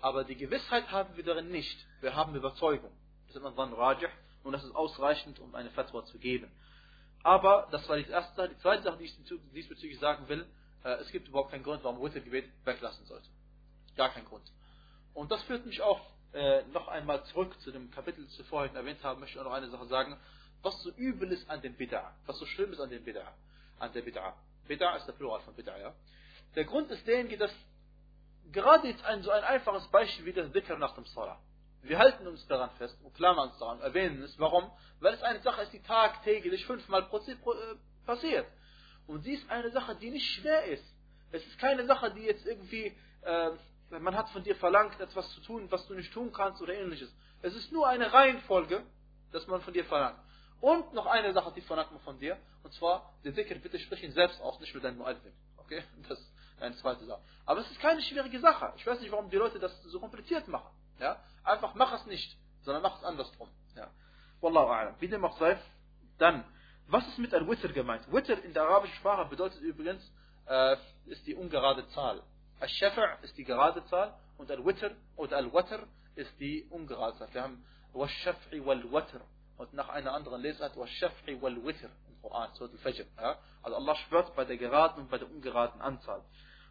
Aber 0.00 0.24
die 0.24 0.36
Gewissheit 0.36 0.90
haben 0.92 1.16
wir 1.16 1.24
darin 1.24 1.50
nicht. 1.50 1.86
Wir 2.00 2.14
haben 2.14 2.34
Überzeugung. 2.34 2.92
Das 3.26 3.36
ist 3.36 3.42
dann 3.42 3.72
Rajih 3.72 4.08
und 4.44 4.52
das 4.52 4.62
ist 4.62 4.74
ausreichend, 4.74 5.40
um 5.40 5.54
eine 5.54 5.70
Fatwa 5.70 6.04
zu 6.04 6.18
geben. 6.18 6.50
Aber 7.22 7.66
das 7.72 7.88
war 7.88 7.96
die 7.96 8.08
erste 8.08 8.34
Sache. 8.36 8.50
Die 8.50 8.58
zweite 8.58 8.82
Sache, 8.84 8.98
die 8.98 9.04
ich 9.04 9.16
diesbezüglich 9.52 9.98
sagen 9.98 10.28
will, 10.28 10.46
äh, 10.84 10.90
es 11.00 11.10
gibt 11.10 11.26
überhaupt 11.28 11.50
keinen 11.50 11.64
Grund, 11.64 11.82
warum 11.82 12.00
Wittergebet 12.00 12.48
weglassen 12.64 13.04
sollte. 13.06 13.28
Gar 13.96 14.10
keinen 14.10 14.26
Grund. 14.26 14.44
Und 15.14 15.32
das 15.32 15.42
führt 15.44 15.66
mich 15.66 15.82
auch 15.82 16.00
äh, 16.32 16.62
noch 16.72 16.86
einmal 16.88 17.24
zurück 17.24 17.58
zu 17.62 17.72
dem 17.72 17.90
Kapitel, 17.90 18.24
das 18.24 18.38
wir 18.38 18.44
vorhin 18.44 18.76
erwähnt 18.76 19.02
haben, 19.02 19.20
möchte 19.20 19.38
ich 19.38 19.44
noch 19.44 19.52
eine 19.52 19.70
Sache 19.70 19.86
sagen, 19.86 20.16
was 20.66 20.82
so 20.82 20.90
übel 20.96 21.30
ist 21.30 21.48
an 21.48 21.62
dem 21.62 21.76
Bid'a, 21.76 22.10
was 22.26 22.38
so 22.38 22.44
schlimm 22.44 22.72
ist 22.72 22.80
an 22.80 22.90
dem 22.90 23.04
Bid'a, 23.04 23.28
an 23.78 23.92
der 23.92 24.04
Bid'a. 24.04 24.32
Bid'a 24.68 24.96
ist 24.96 25.06
der 25.06 25.12
Plural 25.12 25.40
von 25.42 25.54
Bid'a, 25.54 25.78
ja. 25.78 25.94
Der 26.56 26.64
Grund 26.64 26.90
ist 26.90 27.06
derjenige, 27.06 27.38
dass 27.38 27.52
gerade 28.50 28.88
jetzt 28.88 29.04
ein 29.04 29.22
so 29.22 29.30
ein 29.30 29.44
einfaches 29.44 29.86
Beispiel 29.88 30.24
wie 30.26 30.32
das 30.32 30.50
Dhikr 30.50 30.76
nach 30.76 30.94
dem 30.96 31.04
Salah. 31.04 31.38
Wir 31.82 31.98
halten 31.98 32.26
uns 32.26 32.44
daran 32.48 32.70
fest 32.78 32.98
und 33.04 33.14
klammern 33.14 33.50
uns 33.50 33.58
daran, 33.58 33.80
erwähnen 33.80 34.20
es. 34.22 34.36
Warum? 34.40 34.68
Weil 34.98 35.14
es 35.14 35.22
eine 35.22 35.40
Sache 35.40 35.62
ist, 35.62 35.72
die 35.72 35.82
tagtäglich 35.82 36.66
fünfmal 36.66 37.02
äh, 37.02 37.36
passiert. 38.04 38.46
Und 39.06 39.22
sie 39.22 39.34
ist 39.34 39.48
eine 39.48 39.70
Sache, 39.70 39.94
die 39.94 40.10
nicht 40.10 40.28
schwer 40.34 40.64
ist. 40.64 40.84
Es 41.30 41.46
ist 41.46 41.58
keine 41.60 41.86
Sache, 41.86 42.12
die 42.12 42.22
jetzt 42.22 42.44
irgendwie, 42.44 42.96
äh, 43.22 43.50
man 43.90 44.16
hat 44.16 44.30
von 44.30 44.42
dir 44.42 44.56
verlangt, 44.56 44.98
etwas 44.98 45.30
zu 45.34 45.40
tun, 45.42 45.70
was 45.70 45.86
du 45.86 45.94
nicht 45.94 46.12
tun 46.12 46.32
kannst 46.32 46.60
oder 46.60 46.74
ähnliches. 46.74 47.14
Es 47.42 47.54
ist 47.54 47.70
nur 47.70 47.86
eine 47.86 48.12
Reihenfolge, 48.12 48.82
dass 49.30 49.46
man 49.46 49.60
von 49.60 49.72
dir 49.72 49.84
verlangt. 49.84 50.18
Und 50.60 50.92
noch 50.94 51.06
eine 51.06 51.32
Sache, 51.32 51.52
die 51.54 51.60
verlangt 51.60 51.92
man 51.92 52.00
von 52.00 52.18
dir, 52.18 52.38
und 52.62 52.72
zwar, 52.74 53.12
der 53.24 53.32
Dhikr, 53.32 53.56
bitte 53.56 53.78
sprich 53.78 54.02
ihn 54.02 54.12
selbst 54.12 54.40
aus, 54.40 54.58
nicht 54.60 54.74
mit 54.74 54.82
deinem 54.82 55.00
Mu'adhin. 55.02 55.32
Okay? 55.58 55.84
Das 56.08 56.18
ist 56.18 56.32
eine 56.60 56.74
zweite 56.76 57.04
Sache. 57.04 57.20
Aber 57.44 57.60
es 57.60 57.70
ist 57.70 57.80
keine 57.80 58.00
schwierige 58.02 58.40
Sache. 58.40 58.72
Ich 58.76 58.86
weiß 58.86 59.00
nicht, 59.00 59.12
warum 59.12 59.28
die 59.28 59.36
Leute 59.36 59.58
das 59.58 59.82
so 59.84 60.00
kompliziert 60.00 60.48
machen. 60.48 60.70
Ja? 60.98 61.20
Einfach 61.44 61.74
mach 61.74 61.92
es 61.92 62.06
nicht, 62.06 62.36
sondern 62.62 62.82
mach 62.82 62.98
es 62.98 63.04
andersrum. 63.04 63.50
Ja. 63.74 63.90
Wallahu 64.40 64.70
a'lam. 64.72 64.94
Wie 65.00 65.08
dem 65.08 65.24
auch 65.24 65.38
sei, 65.38 65.58
dann, 66.18 66.44
was 66.88 67.06
ist 67.08 67.18
mit 67.18 67.34
Al-Witr 67.34 67.72
gemeint? 67.72 68.10
Witr 68.10 68.42
in 68.42 68.54
der 68.54 68.62
arabischen 68.62 68.96
Sprache 68.96 69.28
bedeutet 69.28 69.60
übrigens, 69.60 70.02
äh, 70.46 70.76
ist 71.06 71.26
die 71.26 71.34
ungerade 71.34 71.86
Zahl. 71.88 72.22
Al-Shafa' 72.60 73.22
ist 73.22 73.36
die 73.36 73.44
gerade 73.44 73.84
Zahl 73.86 74.14
und 74.38 74.50
Al-Witr 74.50 74.92
oder 75.16 75.36
Al-Watr 75.36 75.86
ist 76.14 76.32
die 76.40 76.64
ungerade 76.70 77.18
Zahl. 77.18 77.28
Wir 77.32 77.42
haben 77.42 77.64
Wash-Shaf'i 77.92 78.64
wal-Watr 78.64 79.20
und 79.58 79.72
nach 79.72 79.88
einer 79.88 80.12
anderen 80.12 80.42
Lesart 80.42 80.76
Wash-Shaf'i 80.76 81.40
wal-Witr 81.40 81.88
im 82.08 82.20
Koran, 82.20 82.52
Surat 82.54 82.72
Al-Fajr. 82.72 83.06
Ja? 83.16 83.38
Also 83.62 83.76
Allah 83.76 83.96
schwört 83.96 84.34
bei 84.36 84.44
der 84.44 84.56
geraden 84.56 85.02
und 85.02 85.10
bei 85.10 85.18
der 85.18 85.30
ungeraden 85.30 85.80
Anzahl. 85.80 86.22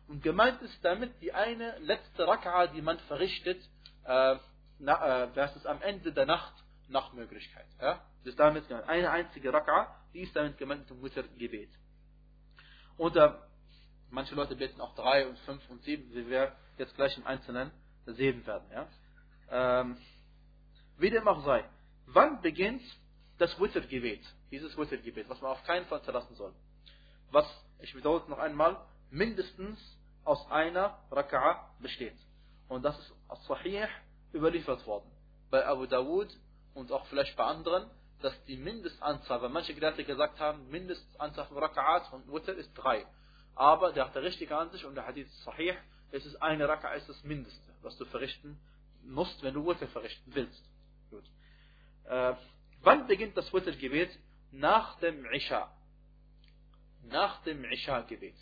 Und 0.07 0.21
gemeint 0.21 0.61
ist 0.61 0.83
damit 0.83 1.19
die 1.21 1.33
eine 1.33 1.77
letzte 1.79 2.25
Raka'a, 2.27 2.67
die 2.67 2.81
man 2.81 2.99
verrichtet, 2.99 3.61
äh, 4.03 4.37
na, 4.77 5.23
äh, 5.23 5.33
das 5.33 5.55
ist 5.55 5.65
am 5.65 5.81
Ende 5.81 6.13
der 6.13 6.25
Nacht 6.25 6.53
nach 6.87 7.13
Möglichkeit. 7.13 7.67
Ja? 7.81 8.01
Das 8.19 8.31
ist 8.31 8.39
damit 8.39 8.67
gemeint. 8.67 8.87
Eine 8.87 9.09
einzige 9.09 9.51
Raka'a, 9.51 9.87
die 10.13 10.21
ist 10.21 10.35
damit 10.35 10.57
gemeint 10.57 10.89
im 10.91 11.01
Witr-Gebet. 11.03 11.71
Oder 12.97 13.47
manche 14.11 14.35
Leute 14.35 14.55
beten 14.55 14.79
auch 14.79 14.95
drei 14.95 15.27
und 15.27 15.37
fünf 15.39 15.67
und 15.69 15.83
sieben, 15.83 16.13
wie 16.13 16.29
wir 16.29 16.55
jetzt 16.77 16.95
gleich 16.95 17.17
im 17.17 17.25
Einzelnen 17.25 17.71
sehen 18.05 18.45
werden. 18.45 18.69
Ja? 18.71 18.87
Ähm, 19.49 19.97
wie 20.97 21.09
dem 21.09 21.27
auch 21.27 21.43
sei, 21.43 21.65
wann 22.07 22.41
beginnt 22.41 22.83
das 23.37 23.59
Witr-Gebet? 23.59 24.21
Dieses 24.51 24.77
Witr-Gebet, 24.77 25.29
was 25.29 25.41
man 25.41 25.51
auf 25.51 25.63
keinen 25.63 25.85
Fall 25.87 26.01
verlassen 26.01 26.35
soll. 26.35 26.53
Was, 27.31 27.45
ich 27.79 27.95
wiederhole 27.95 28.21
es 28.21 28.27
noch 28.27 28.39
einmal, 28.39 28.77
mindestens 29.11 29.79
aus 30.23 30.49
einer 30.49 30.97
Raka'a 31.11 31.59
besteht. 31.79 32.17
Und 32.67 32.83
das 32.83 32.97
ist 32.97 33.13
Sahih 33.47 33.87
überliefert 34.33 34.85
worden. 34.87 35.09
Bei 35.49 35.65
Abu 35.65 35.85
Dawud 35.85 36.27
und 36.73 36.91
auch 36.91 37.05
vielleicht 37.07 37.35
bei 37.37 37.43
anderen, 37.43 37.89
dass 38.21 38.33
die 38.45 38.57
Mindestanzahl, 38.57 39.41
weil 39.41 39.49
manche 39.49 39.73
Gelehrte 39.73 40.03
gesagt 40.03 40.39
haben, 40.39 40.69
Mindestanzahl 40.69 41.45
von 41.45 41.57
Raka'at 41.57 42.09
von 42.09 42.23
Witr 42.31 42.53
ist 42.53 42.73
drei. 42.73 43.05
Aber 43.55 43.93
der 43.93 44.05
hat 44.05 44.15
der 44.15 44.23
richtige 44.23 44.57
Ansicht 44.57 44.83
und 44.83 44.95
der 44.95 45.05
Hadith 45.05 45.27
ist 45.27 45.43
Sahih, 45.43 45.75
es 46.11 46.25
ist 46.25 46.41
eine 46.41 46.67
Raka'a 46.67 46.95
ist 46.95 47.07
das 47.07 47.23
Mindeste, 47.23 47.71
was 47.81 47.97
du 47.97 48.05
verrichten 48.05 48.59
musst, 49.03 49.41
wenn 49.43 49.53
du 49.53 49.65
Witr 49.65 49.87
verrichten 49.87 50.33
willst. 50.33 50.63
Gut. 51.09 51.23
Äh, 52.07 52.33
wann 52.81 53.07
beginnt 53.07 53.35
das 53.37 53.51
Witr-Gebet? 53.53 54.09
Nach 54.51 54.99
dem 54.99 55.25
Isha. 55.33 55.71
Nach 57.03 57.43
dem 57.43 57.63
Isha-Gebet. 57.63 58.35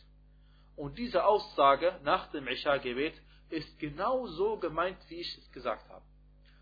Und 0.76 0.98
diese 0.98 1.26
Aussage 1.26 2.00
nach 2.04 2.32
dem 2.32 2.48
Isha-Gebet 2.48 3.14
ist 3.50 3.80
genau 3.80 4.26
so 4.28 4.58
gemeint, 4.58 4.98
wie 5.10 5.22
ich 5.22 5.38
es 5.38 5.52
gesagt 5.52 5.88
habe. 5.90 6.04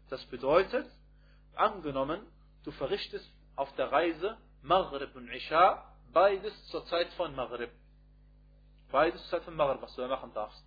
Das 0.09 0.23
bedeutet, 0.25 0.89
angenommen, 1.55 2.25
du 2.63 2.71
verrichtest 2.71 3.29
auf 3.55 3.73
der 3.75 3.91
Reise 3.91 4.37
Maghrib 4.61 5.15
und 5.15 5.29
Isha, 5.29 5.95
beides 6.11 6.53
zur 6.67 6.85
Zeit 6.85 7.07
von 7.13 7.33
Maghrib. 7.35 7.71
Beides 8.91 9.21
zur 9.23 9.39
Zeit 9.39 9.43
von 9.45 9.55
Maghrib, 9.55 9.81
was 9.81 9.95
du 9.95 10.01
da 10.01 10.07
machen 10.07 10.33
darfst. 10.33 10.63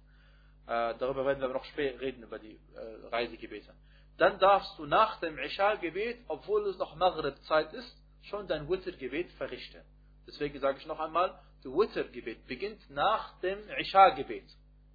Äh, 0.67 0.95
darüber 0.99 1.27
werden 1.27 1.41
wir 1.41 1.49
noch 1.49 1.65
später 1.67 2.01
reden, 2.01 2.23
über 2.23 2.39
die 2.39 2.59
äh, 2.75 3.07
Reisegebete 3.09 3.75
Dann 4.18 4.38
darfst 4.40 4.78
du 4.78 4.86
nach 4.86 5.20
dem 5.20 5.38
Isha-Gebet, 5.38 6.20
obwohl 6.28 6.68
es 6.68 6.78
noch 6.78 6.96
Maghrib-Zeit 6.96 7.74
ist, 7.74 7.96
schon 8.24 8.48
dein 8.48 8.70
Witr-Gebet 8.70 9.32
verrichten. 9.34 9.82
Deswegen 10.28 10.60
sage 10.60 10.78
ich 10.80 10.86
noch 10.86 11.00
einmal, 11.00 11.40
das 11.64 11.72
Witr-Gebet 11.72 12.46
beginnt 12.48 12.90
nach 12.90 13.40
dem 13.40 13.60
Isha-Gebet. 13.78 14.46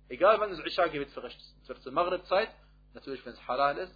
Egal 0.09 0.39
wann 0.41 0.51
das 0.51 0.61
Isha-Gebet 0.61 1.11
verrichtest. 1.11 1.57
Entweder 1.61 1.81
zur 1.81 1.93
Maghrib-Zeit, 1.93 2.51
natürlich 2.93 3.25
wenn 3.25 3.33
es 3.33 3.49
halal 3.49 3.79
ist, 3.79 3.95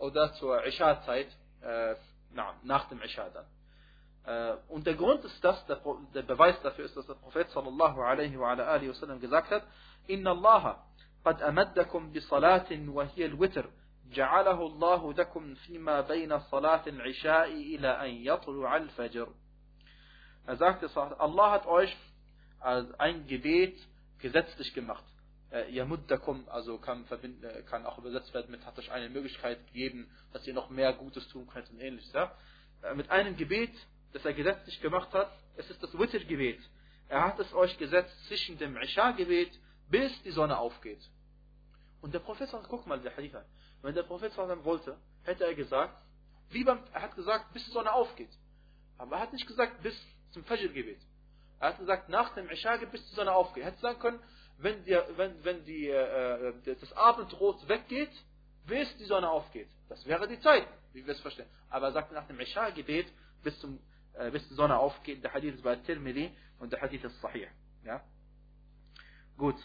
oder 0.00 0.32
zur 0.34 0.64
Isha-Zeit, 0.64 1.28
äh, 1.62 1.94
nach 2.62 2.88
dem 2.88 3.00
Isha 3.02 3.30
dann. 3.30 3.46
Äh, 4.26 4.56
und 4.68 4.86
der 4.86 4.94
Grund 4.94 5.24
ist 5.24 5.42
das, 5.42 5.64
der, 5.66 5.80
der, 6.14 6.22
Beweis 6.22 6.60
dafür 6.62 6.84
ist, 6.84 6.96
dass 6.96 7.06
der 7.06 7.14
Prophet 7.14 7.48
sallallahu 7.50 8.00
alaihi 8.00 8.38
wa 8.38 8.50
ala 8.50 8.64
alihi 8.66 8.90
wasallam 8.90 9.20
gesagt 9.20 9.50
hat, 9.50 9.62
Inna 10.06 10.30
Allah 10.30 10.82
قد 11.26 11.42
أمدكم 11.42 12.12
بصلاة 12.12 12.66
وهي 12.88 13.26
الوتر 13.26 13.70
جعله 14.10 14.66
الله 14.66 15.12
لكم 15.12 15.54
فيما 15.54 16.00
بين 16.00 16.38
صلاة 16.38 16.82
العشاء 16.86 17.52
إلى 17.52 17.88
أن 17.88 18.10
يطلع 18.10 18.76
الفجر. 18.76 19.28
Er 20.46 20.56
sagte, 20.56 20.88
Allah 21.18 21.50
hat 21.50 21.66
euch 21.66 21.96
ein 22.60 23.26
Gebet 23.26 23.76
gesetzlich 24.18 24.74
gemacht 24.74 25.04
äh, 25.50 25.70
Yamuddakum, 25.72 26.48
also 26.48 26.78
kann, 26.78 27.04
verbinden, 27.06 27.44
äh, 27.44 27.62
kann 27.62 27.86
auch 27.86 27.98
übersetzt 27.98 28.32
werden 28.34 28.50
mit, 28.50 28.64
hat 28.64 28.78
euch 28.78 28.90
eine 28.90 29.08
Möglichkeit 29.08 29.64
gegeben, 29.68 30.10
dass 30.32 30.46
ihr 30.46 30.54
noch 30.54 30.70
mehr 30.70 30.92
Gutes 30.92 31.26
tun 31.28 31.46
könnt 31.46 31.70
und 31.70 31.80
ähnliches. 31.80 32.12
Ja? 32.12 32.32
Äh, 32.82 32.94
mit 32.94 33.10
einem 33.10 33.36
Gebet, 33.36 33.74
das 34.12 34.24
er 34.24 34.32
gesetzlich 34.32 34.80
gemacht 34.80 35.12
hat, 35.12 35.30
es 35.56 35.68
ist 35.70 35.82
das 35.82 35.96
Witr-Gebet. 35.98 36.60
Er 37.08 37.24
hat 37.24 37.38
es 37.38 37.52
euch 37.54 37.76
gesetzt 37.78 38.14
zwischen 38.26 38.58
dem 38.58 38.76
Isha-Gebet, 38.76 39.58
bis 39.88 40.22
die 40.22 40.32
Sonne 40.32 40.58
aufgeht. 40.58 41.00
Und 42.00 42.12
der 42.12 42.18
Prophet 42.18 42.48
sagt, 42.48 42.66
guck 42.68 42.86
mal, 42.86 43.00
der 43.00 43.16
Hadith 43.16 43.34
wenn 43.81 43.95
der 43.95 44.03
Prophet 44.03 44.35
wollte, 44.37 44.97
hätte 45.23 45.45
er 45.45 45.55
gesagt, 45.55 45.97
wie 46.49 46.63
beim, 46.63 46.83
er 46.93 47.01
hat 47.01 47.15
gesagt, 47.15 47.53
bis 47.53 47.65
die 47.65 47.71
Sonne 47.71 47.93
aufgeht. 47.93 48.31
Aber 48.97 49.15
er 49.15 49.21
hat 49.23 49.33
nicht 49.33 49.47
gesagt, 49.47 49.81
bis 49.81 49.95
zum 50.31 50.43
Fajr-Gebet. 50.43 50.99
Er 51.59 51.69
hat 51.69 51.79
gesagt, 51.79 52.09
nach 52.09 52.33
dem 52.35 52.49
Isha-Gebet, 52.49 52.91
bis 52.91 53.09
die 53.09 53.15
Sonne 53.15 53.31
aufgeht. 53.33 53.63
Er 53.63 53.71
hätte 53.71 53.81
sagen 53.81 53.99
können, 53.99 54.19
wenn, 54.57 54.83
die, 54.83 54.97
wenn, 55.15 55.43
wenn 55.43 55.65
die, 55.65 55.87
äh, 55.87 56.75
das 56.79 56.93
Abendrot 56.93 57.67
weggeht, 57.67 58.11
bis 58.65 58.95
die 58.97 59.05
Sonne 59.05 59.29
aufgeht. 59.29 59.69
Das 59.89 60.05
wäre 60.05 60.27
die 60.27 60.39
Zeit, 60.39 60.67
wie 60.93 61.05
wir 61.05 61.13
es 61.13 61.21
verstehen. 61.21 61.47
Aber 61.69 61.87
er 61.87 61.93
sagt 61.93 62.11
nach 62.11 62.27
dem 62.27 62.39
Isha-Gebet 62.39 63.07
bis, 63.43 63.59
zum, 63.59 63.79
äh, 64.13 64.29
bis 64.31 64.47
die 64.49 64.55
Sonne 64.55 64.77
aufgeht. 64.77 65.23
Der 65.23 65.33
Hadith 65.33 65.55
ist 65.55 65.63
bei 65.63 65.75
Tirmidhi 65.77 66.35
und 66.59 66.71
der 66.71 66.81
Hadith 66.81 67.03
ist 67.03 67.19
Sahih. 67.21 67.47
Ja? 67.83 68.01
Gut. 69.37 69.55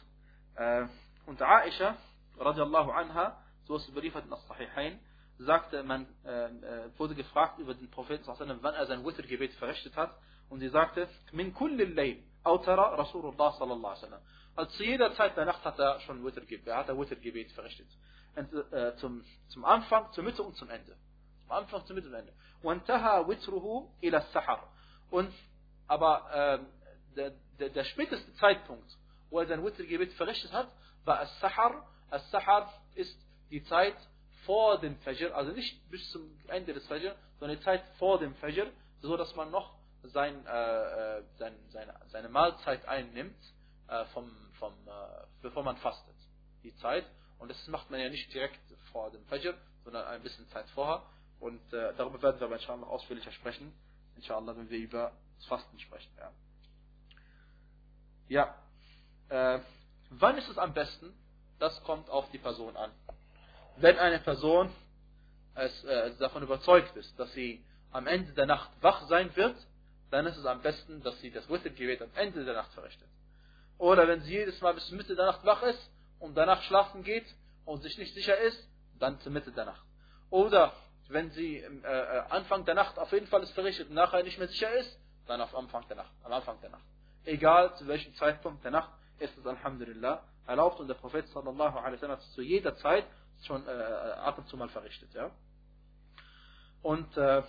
Äh, 0.55 0.87
und 1.27 1.43
Aisha, 1.43 1.97
radiallahu 2.39 2.91
anha, 2.91 3.43
so 3.66 3.76
ist 3.76 3.84
es 3.84 3.89
überliefert 3.89 4.26
in 4.26 4.30
das 4.30 4.46
Sahihain, 4.48 5.00
sagte, 5.38 5.84
man 5.84 6.08
äh, 6.26 6.46
äh 6.46 6.89
wurde 6.98 7.16
gefragt 7.16 7.60
über 7.60 7.74
den 7.74 7.89
Propheten, 7.89 8.26
wann 8.28 8.74
er 8.76 8.86
sein 8.86 9.06
Witr-Gebet 9.06 9.54
verrichtet 9.54 9.96
hat. 9.96 10.16
Und 10.50 10.60
sie 10.60 10.70
sagte, 10.70 11.08
min 11.32 11.54
kulli 11.54 11.86
layl, 11.86 12.24
autara 12.44 12.96
Rasulullah 12.96 13.54
sallallahu 13.54 13.88
alaihi 13.88 14.04
wasallam. 14.04 14.22
Also 14.56 14.72
zu 14.72 14.84
jeder 14.84 15.14
Zeit 15.16 15.38
der 15.38 15.46
Nacht 15.46 15.64
hat 15.64 15.80
er 15.80 16.00
schon 16.02 16.24
Wittergebet, 16.26 16.68
er 16.68 16.78
hat 16.78 16.89
er 16.89 17.00
Wittergebet 17.00 17.52
verrichtet. 17.54 17.88
Und, 18.36 18.54
äh, 18.74 18.96
zum, 18.98 19.24
zum 19.50 19.66
Anfang, 19.66 20.12
zur 20.14 20.24
Mitte 20.24 20.44
und 20.44 20.56
zum 20.56 20.70
Ende. 20.70 20.96
Zum 21.44 21.52
Anfang, 21.52 21.86
zur 21.86 21.96
Mitte 21.96 22.10
und 22.10 22.16
Ende. 22.16 22.34
وانتهى 22.64 23.26
وتره 23.28 23.89
إلى 24.04 24.18
السحر. 24.18 24.60
Und, 25.10 25.34
aber 25.88 26.32
äh, 26.32 26.60
der, 27.16 27.32
der, 27.60 27.70
der 27.70 27.84
späteste 27.86 28.34
Zeitpunkt, 28.36 28.89
wo 29.30 29.39
er 29.39 29.48
sein 29.48 29.64
Wittergebet 29.64 30.14
verrichtet 30.14 30.52
hat, 30.54 30.68
war 31.06 31.20
As-Sahar. 31.22 31.88
As-Sahar 32.10 32.72
ist 32.96 33.18
die 33.51 33.63
Zeit 33.65 33.97
vor 34.45 34.79
dem 34.79 34.97
Fajr, 34.99 35.35
also 35.35 35.53
nicht 35.53 35.91
bis 35.91 36.09
zum 36.11 36.31
Ende 36.49 36.73
des 36.73 36.87
Fajr, 36.87 37.15
sondern 37.39 37.59
die 37.59 37.65
Zeit 37.65 37.83
vor 37.99 38.19
dem 38.19 38.35
Fajr, 38.37 38.71
so 39.01 39.17
dass 39.17 39.35
man 39.35 39.51
noch 39.51 39.75
sein, 40.03 40.47
äh, 40.47 41.19
äh 41.19 41.23
sein, 41.39 41.55
seine, 41.69 41.95
seine 42.09 42.29
Mahlzeit 42.29 42.87
einnimmt, 42.87 43.37
äh, 43.89 44.05
vom, 44.07 44.31
vom, 44.59 44.73
äh, 44.87 45.27
bevor 45.43 45.63
man 45.63 45.77
fastet. 45.79 46.15
Die 46.63 46.75
Zeit. 46.77 47.05
Und 47.39 47.51
das 47.51 47.67
macht 47.69 47.91
man 47.91 48.01
ja 48.01 48.09
nicht 48.09 48.33
direkt 48.33 48.61
vor 48.93 49.11
dem 49.11 49.25
Fajr, 49.27 49.55
sondern 49.85 50.07
ein 50.07 50.23
bisschen 50.23 50.49
Zeit 50.49 50.69
vorher. 50.71 51.03
Und 51.39 51.61
äh, 51.73 51.95
darüber 51.97 52.23
werden 52.23 52.41
wir 52.41 52.47
aber 52.47 52.57
inshallah 52.57 52.87
ausführlicher 52.87 53.33
sprechen. 53.33 53.73
Inshallah, 54.17 54.57
wenn 54.57 54.71
wir 54.71 54.79
über 54.79 55.13
das 55.37 55.47
Fasten 55.47 55.79
sprechen. 55.79 56.11
Ja. 56.19 56.33
Ja. 58.29 59.57
Äh, 59.57 59.61
wann 60.11 60.39
ist 60.39 60.49
es 60.49 60.57
am 60.57 60.73
besten? 60.73 61.13
Das 61.59 61.83
kommt 61.85 62.09
auf 62.09 62.31
die 62.31 62.39
Person 62.39 62.77
an. 62.77 62.91
Wenn 63.79 63.99
eine 63.99 64.18
Person 64.20 64.70
es, 65.55 65.85
äh, 65.85 66.14
davon 66.18 66.43
überzeugt 66.43 66.97
ist, 66.97 67.18
dass 67.18 67.33
sie 67.33 67.64
am 67.93 68.07
Ende 68.07 68.33
der 68.33 68.47
Nacht 68.47 68.70
wach 68.81 69.07
sein 69.09 69.35
wird, 69.37 69.57
dann 70.11 70.27
ist 70.27 70.37
es 70.37 70.47
am 70.47 70.62
besten, 70.62 71.03
dass 71.03 71.18
sie 71.20 71.31
das 71.31 71.49
Wittergebet 71.49 72.03
am 72.03 72.11
Ende 72.14 72.45
der 72.45 72.55
Nacht 72.55 72.72
verrichtet. 72.72 73.09
Oder 73.79 74.09
wenn 74.09 74.20
sie 74.22 74.33
jedes 74.33 74.61
Mal 74.61 74.74
bis 74.74 74.91
Mitte 74.91 75.14
der 75.16 75.27
Nacht 75.27 75.45
wach 75.45 75.62
ist 75.62 75.91
und 76.18 76.37
danach 76.37 76.62
schlafen 76.62 77.03
geht 77.03 77.27
und 77.64 77.83
sich 77.83 77.99
nicht 77.99 78.14
sicher 78.14 78.39
ist, 78.39 78.68
dann 78.99 79.18
zur 79.20 79.33
Mitte 79.33 79.53
der 79.53 79.66
Nacht. 79.66 79.85
Oder 80.31 80.72
wenn 81.09 81.31
sie 81.31 81.59
äh, 81.59 81.66
äh, 81.66 82.22
Anfang 82.31 82.64
der 82.64 82.74
Nacht 82.74 82.99
auf 82.99 83.12
jeden 83.12 83.27
Fall 83.27 83.43
es 83.43 83.51
verrichtet 83.53 83.89
und 83.89 83.95
nachher 83.95 84.22
nicht 84.22 84.39
mehr 84.39 84.49
sicher 84.49 84.72
ist, 84.72 84.99
dann 85.27 85.41
auf 85.41 85.55
Anfang 85.55 85.87
der 85.89 85.97
Nacht, 85.97 86.12
am 86.22 86.33
Anfang 86.33 86.61
der 86.61 86.70
Nacht. 86.70 86.85
Egal 87.24 87.74
zu 87.77 87.87
welchem 87.87 88.14
Zeitpunkt 88.14 88.64
der 88.64 88.70
Nacht 88.70 88.91
ist 89.18 89.37
es 89.37 89.47
Alhamdulillah 89.47 90.22
erlaubt 90.47 90.81
und 90.81 90.89
der 90.89 90.95
Prophet 90.95 91.27
sallallahu 91.29 91.79
alaihi 91.79 91.95
wasallam 91.95 92.16
hat 92.16 92.22
zu 92.22 92.43
jeder 92.43 92.77
Zeit 92.77 93.05
schon 93.46 93.68
äh, 93.68 93.72
ab 93.72 94.38
und 94.38 94.48
zu 94.48 94.58
mal 94.58 94.70
verrichtet. 94.70 95.14
Ja? 95.14 95.32
Und 96.82 97.16
äh, 97.18 97.39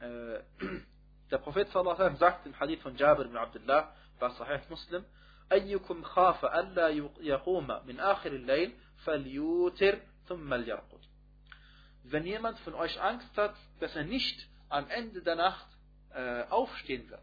äh, 0.00 0.42
der 1.30 1.38
Prophet 1.38 1.68
sallallahu 1.68 1.96
alaihi 1.96 2.14
wasallam 2.14 2.16
sagt 2.16 2.46
im 2.46 2.58
Hadith 2.58 2.82
von 2.82 2.96
Jabir 2.96 3.26
ibn 3.26 3.36
Abdullah 3.36 3.94
bei 4.18 4.30
Sahih 4.30 4.60
Muslim 4.68 5.04
أيكم 5.52 6.02
خاف 6.02 6.44
ألا 6.44 6.88
يقوم 7.20 7.86
من 7.86 8.00
آخر 8.00 8.32
الليل 8.32 8.74
فليوتر 9.04 9.98
ثم 10.28 10.54
ليرقد 10.54 11.00
wenn 12.04 12.24
jemand 12.24 12.58
von 12.60 12.74
euch 12.74 13.00
Angst 13.02 13.36
hat, 13.36 13.54
dass 13.80 13.94
er 13.94 14.04
nicht 14.04 14.48
am 14.70 14.88
Ende 14.88 15.22
der 15.22 15.36
Nacht 15.36 15.66
äh, 16.14 16.44
aufstehen 16.44 17.08
wird, 17.10 17.20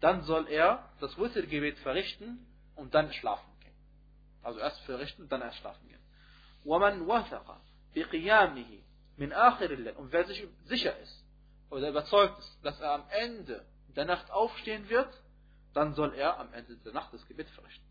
dann 0.00 0.22
soll 0.22 0.46
er 0.48 0.90
das 1.00 1.16
Wittergebet 1.16 1.78
verrichten 1.78 2.46
und 2.76 2.94
dann 2.94 3.10
schlafen 3.14 3.50
gehen. 3.50 3.51
Also 4.42 4.60
erst 4.60 4.80
verrichten 4.82 5.22
und 5.22 5.32
dann 5.32 5.42
erst 5.42 5.58
schlafen 5.58 5.88
gehen. 5.88 6.00
وَمَنْ 6.64 7.06
وَثَقَ 7.06 7.60
بِقِيَامِهِ 7.94 8.82
مِنْ 9.16 9.32
آخِرِ 9.32 9.70
اللَّيْلِ 9.70 9.96
Und 9.96 10.12
wer 10.12 10.26
sich 10.26 10.46
sicher 10.64 10.96
ist 10.98 11.24
oder 11.70 11.88
überzeugt 11.88 12.38
ist, 12.38 12.58
dass 12.62 12.80
er 12.80 12.92
am 12.92 13.04
Ende 13.10 13.64
der 13.96 14.04
Nacht 14.04 14.30
aufstehen 14.30 14.88
wird, 14.88 15.12
dann 15.74 15.94
soll 15.94 16.14
er 16.14 16.38
am 16.38 16.52
Ende 16.52 16.76
der 16.76 16.92
Nacht 16.92 17.12
das 17.12 17.26
Gebet 17.26 17.48
verrichten. 17.50 17.84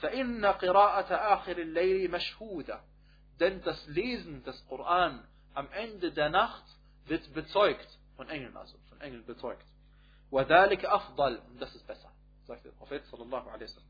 فَإِنَّ 0.00 0.44
قِرَاءَةَ 0.44 1.10
آخِرِ 1.10 1.56
اللَّيْلِ 1.56 2.10
مَشْهُودًا 2.10 2.80
denn 3.40 3.62
das 3.62 3.86
Lesen 3.86 4.42
des 4.44 4.66
Koran 4.66 5.26
am 5.54 5.70
Ende 5.72 6.12
der 6.12 6.30
Nacht 6.30 6.64
wird 7.06 7.32
bezeugt, 7.34 7.86
von 8.16 8.28
Engeln 8.28 8.56
also, 8.56 8.76
von 8.88 9.00
Engeln 9.00 9.24
bezeugt. 9.26 9.66
وَذَلِكَ 10.30 10.84
أَفْضَلُ 10.84 11.38
Und 11.48 11.60
das 11.60 11.74
ist 11.74 11.86
besser, 11.86 12.10
sagt 12.46 12.64
der 12.64 12.72
Prophet 12.72 13.04
sallallahu 13.06 13.48
alaihi 13.48 13.64
wasallam. 13.64 13.88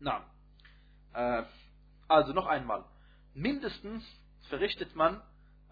Na, 0.00 0.24
äh, 1.12 1.42
also 2.08 2.32
noch 2.32 2.46
einmal. 2.46 2.84
Mindestens 3.34 4.04
verrichtet 4.48 4.94
man 4.94 5.22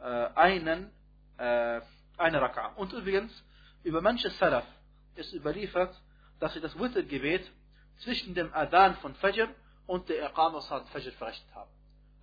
äh, 0.01 0.05
einen, 0.05 0.91
äh, 1.39 1.81
eine 2.17 2.41
Raka. 2.41 2.69
Und 2.77 2.93
übrigens, 2.93 3.33
über 3.83 4.01
manche 4.01 4.31
Salaf 4.31 4.67
ist 5.15 5.33
überliefert, 5.33 5.95
dass 6.41 6.55
sie 6.55 6.61
das 6.61 6.79
Wittergebet 6.79 7.51
zwischen 7.99 8.35
dem 8.35 8.53
Adhan 8.55 8.97
von 8.97 9.15
Fajr 9.17 9.49
und 9.87 10.09
der 10.09 10.31
Iqamah 10.31 10.61
Fajr 10.61 11.13
verrichtet 11.13 11.55
haben 11.55 11.71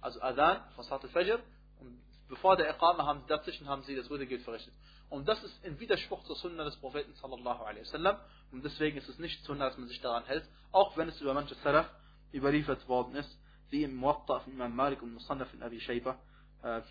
also 0.01 0.21
Adhan 0.21 0.61
von 0.75 0.83
Salat 0.85 1.03
al-Fajr 1.03 1.39
und 1.79 2.01
bevor 2.27 2.55
der 2.55 2.69
Iqama 2.69 3.05
haben, 3.05 3.23
dazwischen 3.27 3.67
haben 3.67 3.83
sie 3.83 3.95
das 3.95 4.09
Rudergebet 4.09 4.43
verrichtet. 4.43 4.73
Und 5.09 5.27
das 5.27 5.43
ist 5.43 5.65
in 5.65 5.79
Widerspruch 5.79 6.23
zur 6.25 6.35
Sunna 6.35 6.63
des 6.63 6.75
Propheten 6.77 7.13
sallallahu 7.15 7.63
alaihi 7.63 7.81
wasallam 7.81 8.17
und 8.51 8.63
deswegen 8.63 8.97
ist 8.97 9.09
es 9.09 9.17
nicht 9.17 9.43
Sunna, 9.43 9.69
dass 9.69 9.77
man 9.77 9.87
sich 9.87 10.01
daran 10.01 10.25
hält, 10.25 10.47
auch 10.71 10.95
wenn 10.97 11.09
es 11.09 11.19
über 11.19 11.33
manche 11.33 11.55
Salaf 11.55 11.89
überliefert 12.31 12.87
worden 12.87 13.15
ist, 13.15 13.37
wie 13.69 13.83
im 13.83 13.95
Muwatta 13.95 14.39
von 14.39 14.53
Imam 14.53 14.75
Malik 14.75 15.01
und 15.01 15.13
Musannaf 15.13 15.51
in 15.53 15.63
Abi 15.63 15.79
Shayba. 15.79 16.17
Äh, 16.63 16.81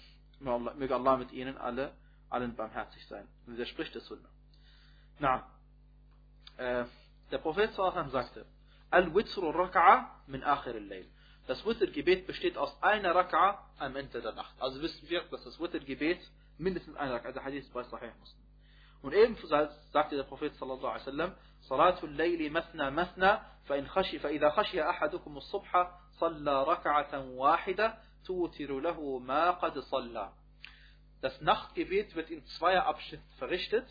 möge 0.41 0.95
Allah 0.95 1.17
mit 1.17 1.33
ihnen 1.33 1.57
alle, 1.59 1.93
allen 2.31 2.55
barmherzig 2.55 3.07
sein. 3.07 3.27
Und 3.47 3.55
widerspricht 3.55 3.95
der 3.95 4.03
Sunna. 4.03 4.29
Na, 5.19 5.47
äh, 6.57 6.85
der 7.31 7.39
Prophet 7.39 7.73
sallallahu 7.75 8.11
sagte, 8.11 8.47
Al-Witru 8.91 9.51
Raka'a 9.51 10.07
min 10.27 10.43
akhir 10.43 10.75
al-Layl. 10.75 11.07
Das 11.47 11.65
Wittergebet 11.65 12.27
besteht 12.27 12.57
aus 12.57 12.77
einer 12.83 13.15
Raka'a 13.15 13.59
am 13.79 13.97
Ende 13.97 14.21
der 14.21 14.33
Nacht. 14.33 14.55
Also 14.61 14.81
wissen 14.81 15.09
wir, 15.09 15.23
dass 15.31 15.45
das 15.45 15.59
Wittergebet 15.61 16.21
mindestens 16.58 16.96
eine 16.96 17.14
Raka'a, 17.14 17.32
der 17.32 17.44
Hadith 17.44 17.72
bei 17.74 17.84
Sahih 17.84 18.12
Muslim. 18.20 18.44
Und 19.02 19.14
ebenfalls 19.14 19.92
sagte 19.92 20.16
der 20.16 20.24
Prophet 20.24 20.54
sallallahu 20.56 20.88
alaihi 20.88 21.06
wasallam, 21.06 21.36
صلاة 21.70 22.04
الليل 22.04 22.52
مثنى 22.54 22.92
مثنى 22.92 23.40
فإن 23.66 23.88
خشي 23.88 24.20
فإذا 24.20 24.50
خشي 24.50 24.90
أحدكم 24.90 25.38
الصبح 25.38 25.92
صلى 26.20 26.64
ركعة 26.64 27.30
واحدة 27.30 27.98
توتر 28.26 28.80
له 28.80 29.20
ما 29.20 29.52
قد 29.52 29.80
صلى. 29.80 30.32
Das 31.22 31.40
Nachtgebet 31.40 32.16
wird 32.16 32.30
in 32.30 32.46
zweier 32.58 32.86
Abschnitt 32.86 33.22
verrichtet. 33.38 33.88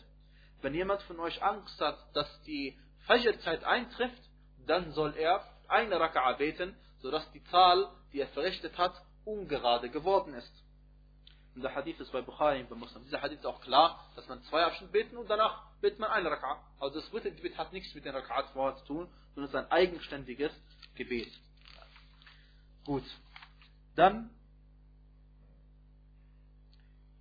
Wenn 0.61 0.75
jemand 0.75 1.01
von 1.03 1.19
euch 1.19 1.41
Angst 1.41 1.81
hat, 1.81 1.97
dass 2.13 2.41
die 2.43 2.77
Fajr-Zeit 3.07 3.63
eintrifft, 3.63 4.21
dann 4.67 4.91
soll 4.91 5.15
er 5.17 5.43
eine 5.67 5.95
Raka'a 5.95 6.37
beten, 6.37 6.77
sodass 6.99 7.29
die 7.31 7.43
Zahl, 7.45 7.89
die 8.13 8.21
er 8.21 8.27
verrichtet 8.27 8.77
hat, 8.77 8.93
ungerade 9.25 9.89
geworden 9.89 10.35
ist. 10.35 10.63
Und 11.58 11.64
der 11.64 11.74
Hadith 11.74 11.98
ist 11.98 12.12
bei 12.12 12.22
Bukhari 12.22 12.60
und 12.60 12.70
bei 12.70 12.76
Muslim. 12.76 13.02
Dieser 13.02 13.20
Hadith 13.20 13.40
ist 13.40 13.44
auch 13.44 13.60
klar, 13.60 14.08
dass 14.14 14.28
man 14.28 14.40
zwei 14.44 14.62
Abschnitte 14.62 14.92
beten 14.92 15.16
und 15.16 15.28
danach 15.28 15.64
betet 15.80 15.98
man 15.98 16.08
eine 16.08 16.28
Raka'a. 16.28 16.58
Also 16.78 17.00
das 17.00 17.10
dritte 17.10 17.32
Gebet 17.32 17.58
hat 17.58 17.72
nichts 17.72 17.92
mit 17.96 18.04
den 18.04 18.14
vorher 18.52 18.76
zu 18.76 18.84
tun, 18.84 19.08
sondern 19.34 19.44
es 19.44 19.50
ist 19.50 19.56
ein 19.56 19.72
eigenständiges 19.72 20.52
Gebet. 20.94 21.32
Gut. 22.84 23.02
Dann 23.96 24.30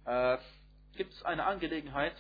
äh, 0.06 0.38
gibt 0.98 1.14
es 1.14 1.24
eine 1.24 1.44
Angelegenheit, 1.44 2.16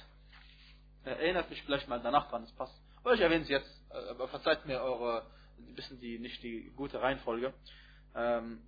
äh, 1.06 1.12
erinnert 1.12 1.52
mich 1.52 1.62
vielleicht 1.62 1.88
mal 1.88 2.02
danach 2.02 2.32
dran, 2.32 2.46
es 2.46 2.52
passt. 2.54 2.74
Aber 3.04 3.14
ich 3.14 3.22
erwähne 3.22 3.44
es 3.44 3.50
jetzt, 3.50 3.70
äh, 3.92 4.10
aber 4.10 4.28
verzeiht 4.28 4.66
mir 4.66 4.82
eure 4.82 5.24
ein 5.60 5.76
bisschen 5.76 6.00
die, 6.00 6.18
nicht 6.18 6.42
die 6.42 6.72
gute 6.76 7.00
Reihenfolge. 7.00 7.54
Ähm, 8.16 8.64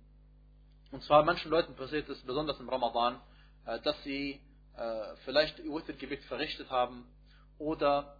und 0.92 1.02
zwar 1.02 1.24
manchen 1.24 1.50
Leuten 1.50 1.74
passiert 1.74 2.08
es, 2.08 2.22
besonders 2.22 2.60
im 2.60 2.68
Ramadan, 2.68 3.20
dass 3.64 4.02
sie 4.04 4.40
äh, 4.76 5.16
vielleicht 5.24 5.58
Witr-Gebet 5.58 6.24
verrichtet 6.24 6.70
haben 6.70 7.06
oder 7.58 8.16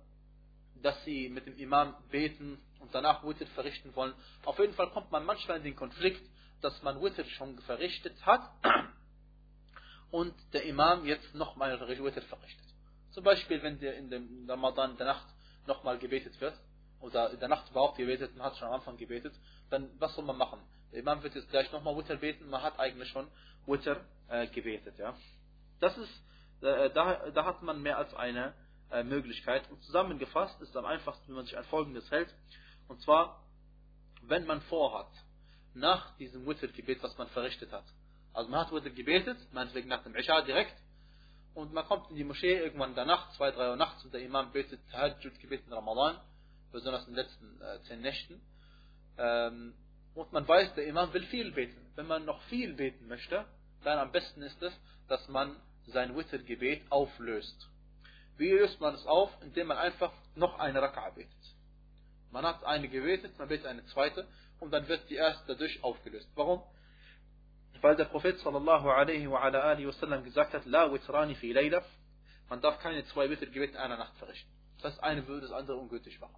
dass 0.82 1.02
sie 1.04 1.28
mit 1.28 1.46
dem 1.46 1.56
Imam 1.58 1.94
beten 2.10 2.58
und 2.78 2.94
danach 2.94 3.24
Witr 3.24 3.46
verrichten 3.48 3.94
wollen. 3.94 4.14
Auf 4.44 4.58
jeden 4.58 4.74
Fall 4.74 4.90
kommt 4.90 5.10
man 5.10 5.24
manchmal 5.24 5.58
in 5.58 5.64
den 5.64 5.76
Konflikt, 5.76 6.22
dass 6.62 6.82
man 6.82 7.02
Witr 7.02 7.24
schon 7.24 7.58
verrichtet 7.60 8.14
hat 8.24 8.50
und 10.10 10.34
der 10.52 10.64
Imam 10.64 11.06
jetzt 11.06 11.34
nochmal 11.34 11.78
Witr 11.80 12.22
verrichtet. 12.22 12.66
Zum 13.12 13.24
Beispiel, 13.24 13.62
wenn 13.62 13.78
der 13.80 13.96
in 13.96 14.08
dem 14.08 14.48
Ramadan 14.48 14.96
der 14.96 15.06
Nacht 15.06 15.26
nochmal 15.66 15.98
gebetet 15.98 16.40
wird, 16.40 16.54
oder 17.00 17.30
in 17.30 17.40
der 17.40 17.48
Nacht 17.48 17.70
überhaupt 17.70 17.96
gebetet 17.96 18.32
und 18.34 18.42
hat 18.42 18.56
schon 18.56 18.68
am 18.68 18.74
Anfang 18.74 18.96
gebetet, 18.96 19.34
dann 19.70 19.90
was 19.98 20.14
soll 20.14 20.24
man 20.24 20.36
machen? 20.36 20.60
Der 20.92 21.00
Imam 21.00 21.22
wird 21.22 21.34
jetzt 21.34 21.50
gleich 21.50 21.70
nochmal 21.72 21.96
Witr 21.96 22.16
beten, 22.16 22.48
man 22.48 22.62
hat 22.62 22.78
eigentlich 22.78 23.08
schon 23.08 23.26
Witr 23.70 24.00
äh, 24.28 24.46
gebetet. 24.48 24.98
Ja? 24.98 25.14
Das 25.80 25.96
ist, 25.96 26.22
äh, 26.62 26.90
da, 26.90 27.30
da 27.30 27.44
hat 27.44 27.62
man 27.62 27.82
mehr 27.82 27.98
als 27.98 28.12
eine 28.14 28.54
äh, 28.90 29.02
Möglichkeit. 29.02 29.68
Und 29.70 29.82
zusammengefasst 29.82 30.60
ist 30.60 30.76
am 30.76 30.84
einfachsten, 30.84 31.28
wenn 31.28 31.36
man 31.36 31.44
sich 31.44 31.56
an 31.56 31.64
Folgendes 31.64 32.10
hält. 32.10 32.34
Und 32.88 33.00
zwar, 33.02 33.42
wenn 34.22 34.46
man 34.46 34.60
vorhat, 34.62 35.10
nach 35.74 36.16
diesem 36.16 36.46
Witr-Gebet, 36.46 37.02
was 37.02 37.16
man 37.16 37.28
verrichtet 37.28 37.70
hat. 37.70 37.84
Also 38.32 38.50
man 38.50 38.60
hat 38.60 38.72
Witr 38.72 38.90
gebetet, 38.90 39.38
meinetwegen 39.52 39.88
nach 39.88 40.02
dem 40.02 40.14
Isha 40.16 40.42
direkt, 40.42 40.74
und 41.54 41.72
man 41.72 41.84
kommt 41.84 42.10
in 42.10 42.16
die 42.16 42.24
Moschee 42.24 42.58
irgendwann 42.58 42.94
Nacht, 42.94 43.34
zwei, 43.34 43.50
drei 43.50 43.70
Uhr 43.70 43.76
nachts, 43.76 44.04
und 44.04 44.14
der 44.14 44.22
Imam 44.22 44.52
betet 44.52 44.80
Tahajjud-Gebet 44.90 45.66
in 45.66 45.72
Ramadan 45.72 46.20
besonders 46.72 47.06
in 47.06 47.14
den 47.14 47.24
letzten 47.24 47.60
äh, 47.60 47.80
zehn 47.82 48.00
Nächten. 48.00 48.40
Ähm, 49.18 49.74
und 50.14 50.32
man 50.32 50.46
weiß, 50.46 50.74
der 50.74 50.86
Imam 50.86 51.12
will 51.12 51.26
viel 51.26 51.52
beten. 51.52 51.90
Wenn 51.96 52.06
man 52.06 52.24
noch 52.24 52.40
viel 52.42 52.74
beten 52.74 53.08
möchte, 53.08 53.44
dann 53.84 53.98
am 53.98 54.12
besten 54.12 54.42
ist 54.42 54.60
es, 54.62 54.72
dass 55.08 55.26
man 55.28 55.56
sein 55.86 56.16
Wittergebet 56.16 56.82
auflöst. 56.90 57.68
Wie 58.36 58.50
löst 58.50 58.80
man 58.80 58.94
es 58.94 59.06
auf? 59.06 59.30
Indem 59.42 59.68
man 59.68 59.78
einfach 59.78 60.12
noch 60.34 60.58
eine 60.58 60.80
Raka'a 60.80 61.10
betet. 61.14 61.30
Man 62.30 62.46
hat 62.46 62.64
eine 62.64 62.88
gebetet, 62.88 63.38
man 63.38 63.48
betet 63.48 63.66
eine 63.66 63.84
zweite 63.86 64.26
und 64.60 64.70
dann 64.70 64.86
wird 64.88 65.08
die 65.10 65.16
erste 65.16 65.44
dadurch 65.46 65.82
aufgelöst. 65.82 66.28
Warum? 66.36 66.62
Weil 67.80 67.96
der 67.96 68.04
Prophet 68.04 68.38
sallallahu 68.38 68.88
alaihi 68.88 69.28
wa 69.30 69.40
ala 69.40 69.60
alihi 69.60 69.88
wasallam 69.88 70.22
gesagt 70.22 70.52
hat, 70.52 70.64
La 70.66 70.92
witrani 70.92 71.34
fi 71.34 71.52
layla, 71.52 71.82
man 72.48 72.60
darf 72.60 72.78
keine 72.80 73.04
zwei 73.06 73.28
Wittergebete 73.30 73.72
in 73.72 73.78
einer 73.78 73.96
Nacht 73.96 74.16
verrichten. 74.18 74.50
Das 74.82 74.98
eine 75.00 75.26
würde 75.26 75.46
das 75.46 75.52
andere 75.52 75.76
ungültig 75.76 76.20
machen. 76.20 76.36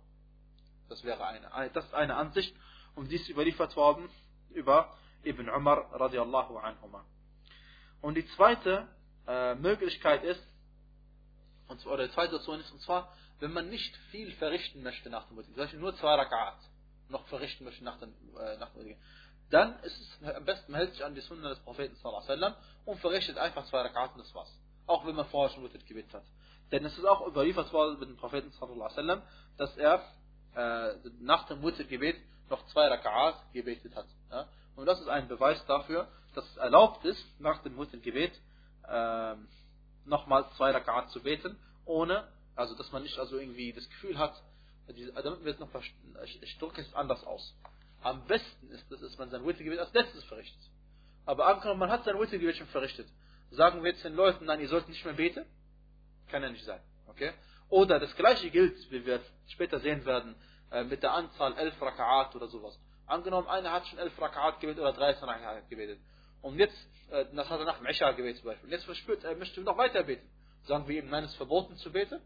Das 0.88 1.04
wäre 1.04 1.24
eine, 1.24 1.70
das 1.70 1.84
ist 1.84 1.94
eine 1.94 2.16
Ansicht 2.16 2.54
und 2.94 3.10
dies 3.10 3.28
überliefert 3.28 3.76
worden 3.76 4.08
über 4.50 4.94
Ibn 5.24 5.48
Umar 5.48 5.88
radiallahu 5.92 6.58
anhuma. 6.58 7.04
Und 8.02 8.14
die 8.16 8.26
zweite 8.36 8.86
äh, 9.26 9.54
Möglichkeit 9.54 10.24
ist, 10.24 10.42
und 11.68 11.80
zwar, 11.80 11.94
oder 11.94 12.06
die 12.06 12.12
zweite 12.12 12.32
Situation 12.32 12.60
ist, 12.60 12.70
und 12.72 12.80
zwar, 12.82 13.12
wenn 13.40 13.52
man 13.52 13.70
nicht 13.70 13.96
viel 14.10 14.30
verrichten 14.32 14.82
möchte 14.82 15.08
nach 15.08 15.26
dem 15.28 15.38
Witr, 15.38 15.46
zum 15.46 15.56
Beispiel 15.56 15.80
nur 15.80 15.96
zwei 15.96 16.14
Rakat 16.14 16.58
noch 17.08 17.26
verrichten 17.28 17.64
möchte 17.64 17.82
nach 17.84 17.98
dem, 17.98 18.12
äh, 18.38 18.58
nach 18.58 18.70
dem 18.70 18.96
dann 19.50 19.78
ist 19.80 20.00
es 20.00 20.34
am 20.34 20.44
besten, 20.46 20.72
man 20.72 20.80
hält 20.80 20.92
sich 20.92 21.04
an 21.04 21.14
die 21.14 21.20
Sunna 21.20 21.50
des 21.50 21.58
Propheten 21.60 21.96
und 22.86 23.00
verrichtet 23.00 23.36
einfach 23.36 23.66
zwei 23.66 23.82
Rakat 23.82 24.14
und 24.14 24.20
das 24.20 24.34
war's. 24.34 24.50
Auch 24.86 25.06
wenn 25.06 25.14
man 25.14 25.26
vorher 25.26 25.54
schon 25.54 25.62
Witr 25.62 25.84
gebetet 25.84 26.14
hat. 26.14 26.24
Denn 26.70 26.84
es 26.86 26.96
ist 26.96 27.04
auch 27.04 27.26
überliefert 27.26 27.70
worden 27.72 28.00
mit 28.00 28.08
dem 28.08 28.16
Propheten 28.16 28.50
dass 29.58 29.76
er 29.76 30.02
äh, 30.54 30.94
nach 31.20 31.46
dem 31.46 31.62
Witr-Gebet 31.62 32.16
noch 32.48 32.64
zwei 32.66 32.88
Rakat 32.88 33.36
gebetet 33.52 33.94
hat. 33.94 34.06
Ja? 34.30 34.46
Und 34.76 34.86
das 34.86 35.00
ist 35.00 35.08
ein 35.08 35.28
Beweis 35.28 35.64
dafür, 35.66 36.08
dass 36.34 36.44
es 36.48 36.56
erlaubt 36.56 37.04
ist, 37.04 37.24
nach 37.40 37.62
dem 37.62 37.78
Witr-Gebet 37.78 38.32
äh, 38.88 39.34
nochmal 40.04 40.48
zwei 40.56 40.70
Rakat 40.70 41.10
zu 41.10 41.22
beten, 41.22 41.56
ohne, 41.84 42.28
also 42.56 42.76
dass 42.76 42.90
man 42.92 43.02
nicht 43.02 43.18
also 43.18 43.38
irgendwie 43.38 43.72
das 43.72 43.88
Gefühl 43.88 44.18
hat, 44.18 44.34
damit 44.86 45.44
wir 45.44 45.52
es 45.52 45.58
noch 45.58 45.70
ich 46.22 46.58
drücke 46.58 46.80
es 46.80 46.94
anders 46.94 47.24
aus. 47.24 47.54
Am 48.02 48.24
besten 48.26 48.70
ist 48.70 48.90
es, 48.90 49.00
dass 49.00 49.18
man 49.18 49.30
sein 49.30 49.46
Witr-Gebet 49.46 49.78
als 49.78 49.92
letztes 49.92 50.24
verrichtet. 50.24 50.60
Aber 51.24 51.46
angenommen, 51.46 51.80
man 51.80 51.90
hat 51.90 52.04
sein 52.04 52.18
Witr-Gebet 52.18 52.56
schon 52.56 52.66
verrichtet. 52.68 53.06
Sagen 53.50 53.82
wir 53.82 53.92
jetzt 53.92 54.04
den 54.04 54.14
Leuten, 54.14 54.46
nein, 54.46 54.60
ihr 54.60 54.68
sollt 54.68 54.88
nicht 54.88 55.04
mehr 55.04 55.14
beten? 55.14 55.44
Kann 56.28 56.42
ja 56.42 56.50
nicht 56.50 56.64
sein. 56.64 56.80
Okay? 57.06 57.32
Oder 57.68 58.00
das 58.00 58.14
gleiche 58.16 58.50
gilt, 58.50 58.90
wie 58.90 59.06
wir 59.06 59.20
später 59.48 59.78
sehen 59.80 60.04
werden, 60.04 60.34
äh, 60.70 60.84
mit 60.84 61.02
der 61.02 61.12
Anzahl 61.12 61.56
11 61.56 61.80
Raka'at 61.80 62.34
oder 62.34 62.48
sowas. 62.48 62.78
Angenommen, 63.06 63.48
einer 63.48 63.72
hat 63.72 63.86
schon 63.86 63.98
11 63.98 64.18
Raka'at 64.18 64.58
gebetet 64.60 64.80
oder 64.80 64.92
13 64.92 65.28
Raka'at 65.28 65.68
gebetet. 65.68 66.00
Und 66.42 66.58
jetzt, 66.58 66.76
äh, 67.10 67.24
das 67.34 67.48
hat 67.48 67.60
er 67.60 67.66
nach 67.66 67.78
dem 67.78 67.86
Isha 67.86 68.10
gebetet 68.12 68.38
zum 68.38 68.46
Beispiel. 68.46 68.66
Und 68.66 68.72
jetzt 68.72 68.84
verspürt, 68.84 69.24
er 69.24 69.36
möchte 69.36 69.60
noch 69.62 69.78
weiter 69.78 70.02
beten. 70.02 70.28
Sagen 70.64 70.86
wir 70.86 71.02
ihm, 71.02 71.08
nein, 71.08 71.24
es 71.24 71.30
ist 71.30 71.36
verboten 71.36 71.76
zu 71.76 71.90
beten? 71.90 72.20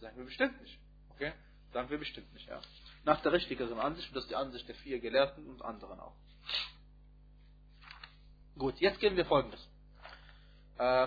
Sagen 0.00 0.16
wir 0.16 0.24
bestimmt 0.24 0.60
nicht. 0.62 0.78
Okay? 1.10 1.32
Sagen 1.72 1.90
wir 1.90 1.98
bestimmt 1.98 2.32
nicht, 2.32 2.48
ja. 2.48 2.60
Nach 3.04 3.20
der 3.22 3.32
richtigeren 3.32 3.78
Ansicht, 3.78 4.08
und 4.08 4.14
das 4.14 4.24
ist 4.24 4.30
die 4.30 4.36
Ansicht 4.36 4.68
der 4.68 4.74
vier 4.76 5.00
Gelehrten 5.00 5.48
und 5.48 5.62
anderen 5.62 5.98
auch. 6.00 6.14
Gut, 8.58 8.78
jetzt 8.80 9.00
gehen 9.00 9.16
wir 9.16 9.24
folgendes. 9.24 9.66
Äh, 10.78 11.06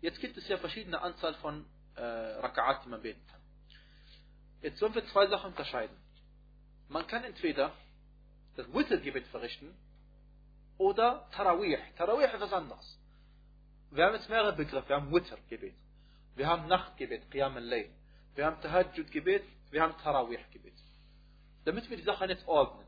jetzt 0.00 0.20
gibt 0.20 0.36
es 0.36 0.46
ja 0.48 0.58
verschiedene 0.58 1.00
Anzahl 1.00 1.34
von 1.34 1.64
äh, 1.96 2.00
Raka'at, 2.00 2.84
die 2.84 2.88
man 2.88 3.02
beten 3.02 3.24
kann. 3.28 3.40
Jetzt 4.60 4.78
sollen 4.78 4.94
wir 4.94 5.06
zwei 5.06 5.26
Sachen 5.28 5.50
unterscheiden. 5.50 5.96
Man 6.88 7.06
kann 7.06 7.24
entweder 7.24 7.72
das 8.56 8.72
Wittergebet 8.72 9.26
verrichten 9.28 9.74
oder 10.78 11.26
Tarawih. 11.32 11.78
Tarawih 11.96 12.26
ist 12.26 12.40
was 12.40 12.52
anderes. 12.52 12.98
Wir 13.90 14.06
haben 14.06 14.14
jetzt 14.14 14.28
mehrere 14.28 14.52
Begriffe. 14.52 14.88
Wir 14.88 14.96
haben 14.96 15.12
Wittergebet. 15.12 15.74
Wir 16.34 16.46
haben 16.48 16.66
Nachtgebet, 16.66 17.30
Qiyam 17.30 17.56
al-Layl. 17.56 17.90
Wir 18.34 18.46
haben 18.46 18.60
Tahajjud-Gebet. 18.60 19.44
Wir 19.70 19.82
haben 19.82 19.96
Tarawih-Gebet. 20.02 20.74
Damit 21.64 21.88
wir 21.88 21.96
die 21.96 22.02
Sache 22.02 22.26
jetzt 22.26 22.46
ordnen. 22.48 22.86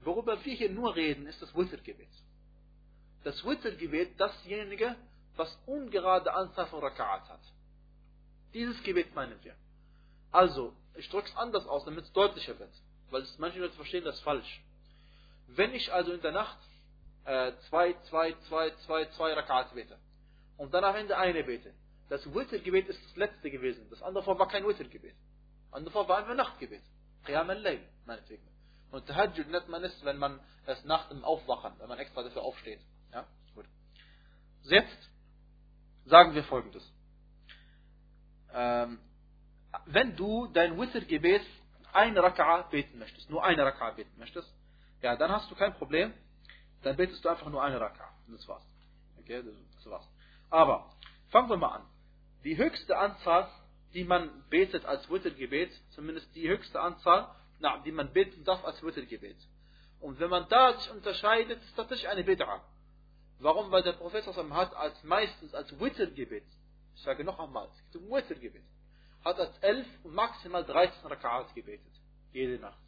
Worüber 0.00 0.44
wir 0.44 0.54
hier 0.54 0.70
nur 0.70 0.94
reden, 0.94 1.26
ist 1.26 1.40
das 1.40 1.54
Wittergebet. 1.54 2.08
Das 3.24 3.44
Wittergebet, 3.44 4.18
dasjenige, 4.18 4.96
was 5.36 5.56
ungerade 5.66 6.32
Anzahl 6.32 6.66
von 6.66 6.82
Raka'at 6.82 7.28
hat. 7.28 7.40
Dieses 8.54 8.82
Gebet 8.82 9.14
meinen 9.14 9.42
wir. 9.44 9.54
Also, 10.32 10.74
ich 10.94 11.08
drücke 11.08 11.28
es 11.28 11.36
anders 11.36 11.66
aus, 11.66 11.84
damit 11.84 12.04
es 12.04 12.12
deutlicher 12.12 12.58
wird. 12.58 12.72
Weil 13.10 13.22
es, 13.22 13.38
manche 13.38 13.60
Leute 13.60 13.74
verstehen 13.74 14.04
das 14.04 14.20
falsch. 14.20 14.62
Wenn 15.48 15.74
ich 15.74 15.92
also 15.92 16.12
in 16.12 16.20
der 16.20 16.32
Nacht 16.32 16.58
äh, 17.28 17.52
zwei, 17.68 17.94
zwei, 18.08 18.32
zwei, 18.48 18.70
zwei, 18.86 19.04
zwei 19.10 19.34
Rakat 19.34 19.74
bete 19.74 19.98
und 20.56 20.72
dann 20.72 20.82
am 20.82 20.96
Ende 20.96 21.16
eine 21.16 21.44
bete, 21.44 21.74
das 22.08 22.24
Wittergebet 22.34 22.88
ist 22.88 22.98
das 23.04 23.16
letzte 23.16 23.50
gewesen. 23.50 23.86
Das 23.90 24.02
andere 24.02 24.24
Fall 24.24 24.38
war 24.38 24.48
kein 24.48 24.66
Wittergebet. 24.66 25.14
Das 25.66 25.74
andere 25.74 25.92
Fall 25.92 26.08
war 26.08 26.18
einfach 26.18 26.34
Nachtgebet. 26.34 26.82
Qiyam 27.26 27.50
al-Layl, 27.50 27.86
meinetwegen. 28.06 28.42
Und 28.90 29.06
Tahajjud 29.06 29.50
nennt 29.50 29.68
man 29.68 29.84
es, 29.84 30.04
wenn 30.04 30.16
man 30.16 30.40
es 30.64 30.82
nach 30.84 31.10
dem 31.10 31.22
Aufwachen, 31.22 31.74
wenn 31.78 31.88
man 31.88 31.98
extra 31.98 32.22
dafür 32.22 32.40
aufsteht. 32.40 32.80
Ja, 33.12 33.26
gut. 33.54 33.66
Jetzt 34.62 35.10
sagen 36.06 36.34
wir 36.34 36.44
folgendes. 36.44 36.90
Ähm, 38.54 38.98
wenn 39.84 40.16
du 40.16 40.46
dein 40.46 40.80
Witr-Gebet 40.80 41.42
eine 41.92 42.20
Raka'a 42.20 42.70
beten 42.70 42.98
möchtest, 42.98 43.28
nur 43.28 43.44
eine 43.44 43.62
Raka'a 43.62 43.94
beten 43.94 44.18
möchtest, 44.18 44.50
ja, 45.02 45.14
dann 45.16 45.30
hast 45.30 45.50
du 45.50 45.54
kein 45.54 45.74
Problem, 45.74 46.14
dann 46.82 46.96
betest 46.96 47.24
du 47.24 47.28
einfach 47.28 47.48
nur 47.48 47.62
eine 47.62 47.78
Raka'a. 47.78 48.08
Das 48.28 48.46
war's. 48.48 48.64
Okay, 49.20 49.42
das 49.76 49.86
war's. 49.86 50.08
Aber, 50.50 50.90
fangen 51.30 51.48
wir 51.48 51.56
mal 51.56 51.76
an. 51.76 51.86
Die 52.44 52.56
höchste 52.56 52.96
Anzahl, 52.96 53.48
die 53.94 54.04
man 54.04 54.44
betet 54.48 54.84
als 54.84 55.10
Witr-Gebet, 55.10 55.72
zumindest 55.90 56.34
die 56.34 56.48
höchste 56.48 56.80
Anzahl, 56.80 57.34
na, 57.58 57.78
die 57.78 57.92
man 57.92 58.12
beten 58.12 58.44
darf 58.44 58.64
als 58.64 58.82
Witr-Gebet. 58.82 59.36
Und 60.00 60.20
wenn 60.20 60.30
man 60.30 60.48
da 60.48 60.74
sich 60.74 60.90
unterscheidet, 60.90 61.58
ist 61.60 61.70
das 61.70 61.76
tatsächlich 61.76 62.08
eine 62.08 62.22
Bid'a. 62.22 62.60
Warum? 63.40 63.70
Weil 63.70 63.82
der 63.82 63.92
Prophet 63.92 64.26
hat 64.26 64.74
als 64.74 65.02
meistens 65.04 65.54
als 65.54 65.78
Witr-Gebet, 65.80 66.44
ich 66.94 67.02
sage 67.02 67.24
noch 67.24 67.38
einmal, 67.38 67.68
es 67.68 67.92
gibt 67.92 68.04
ein 68.04 68.10
Witr-Gebet, 68.10 68.64
hat 69.24 69.38
als 69.38 69.56
elf 69.58 69.86
und 70.04 70.14
maximal 70.14 70.64
13 70.64 71.10
Raka'at 71.10 71.54
gebetet. 71.54 71.92
Jede 72.32 72.58
Nacht. 72.58 72.78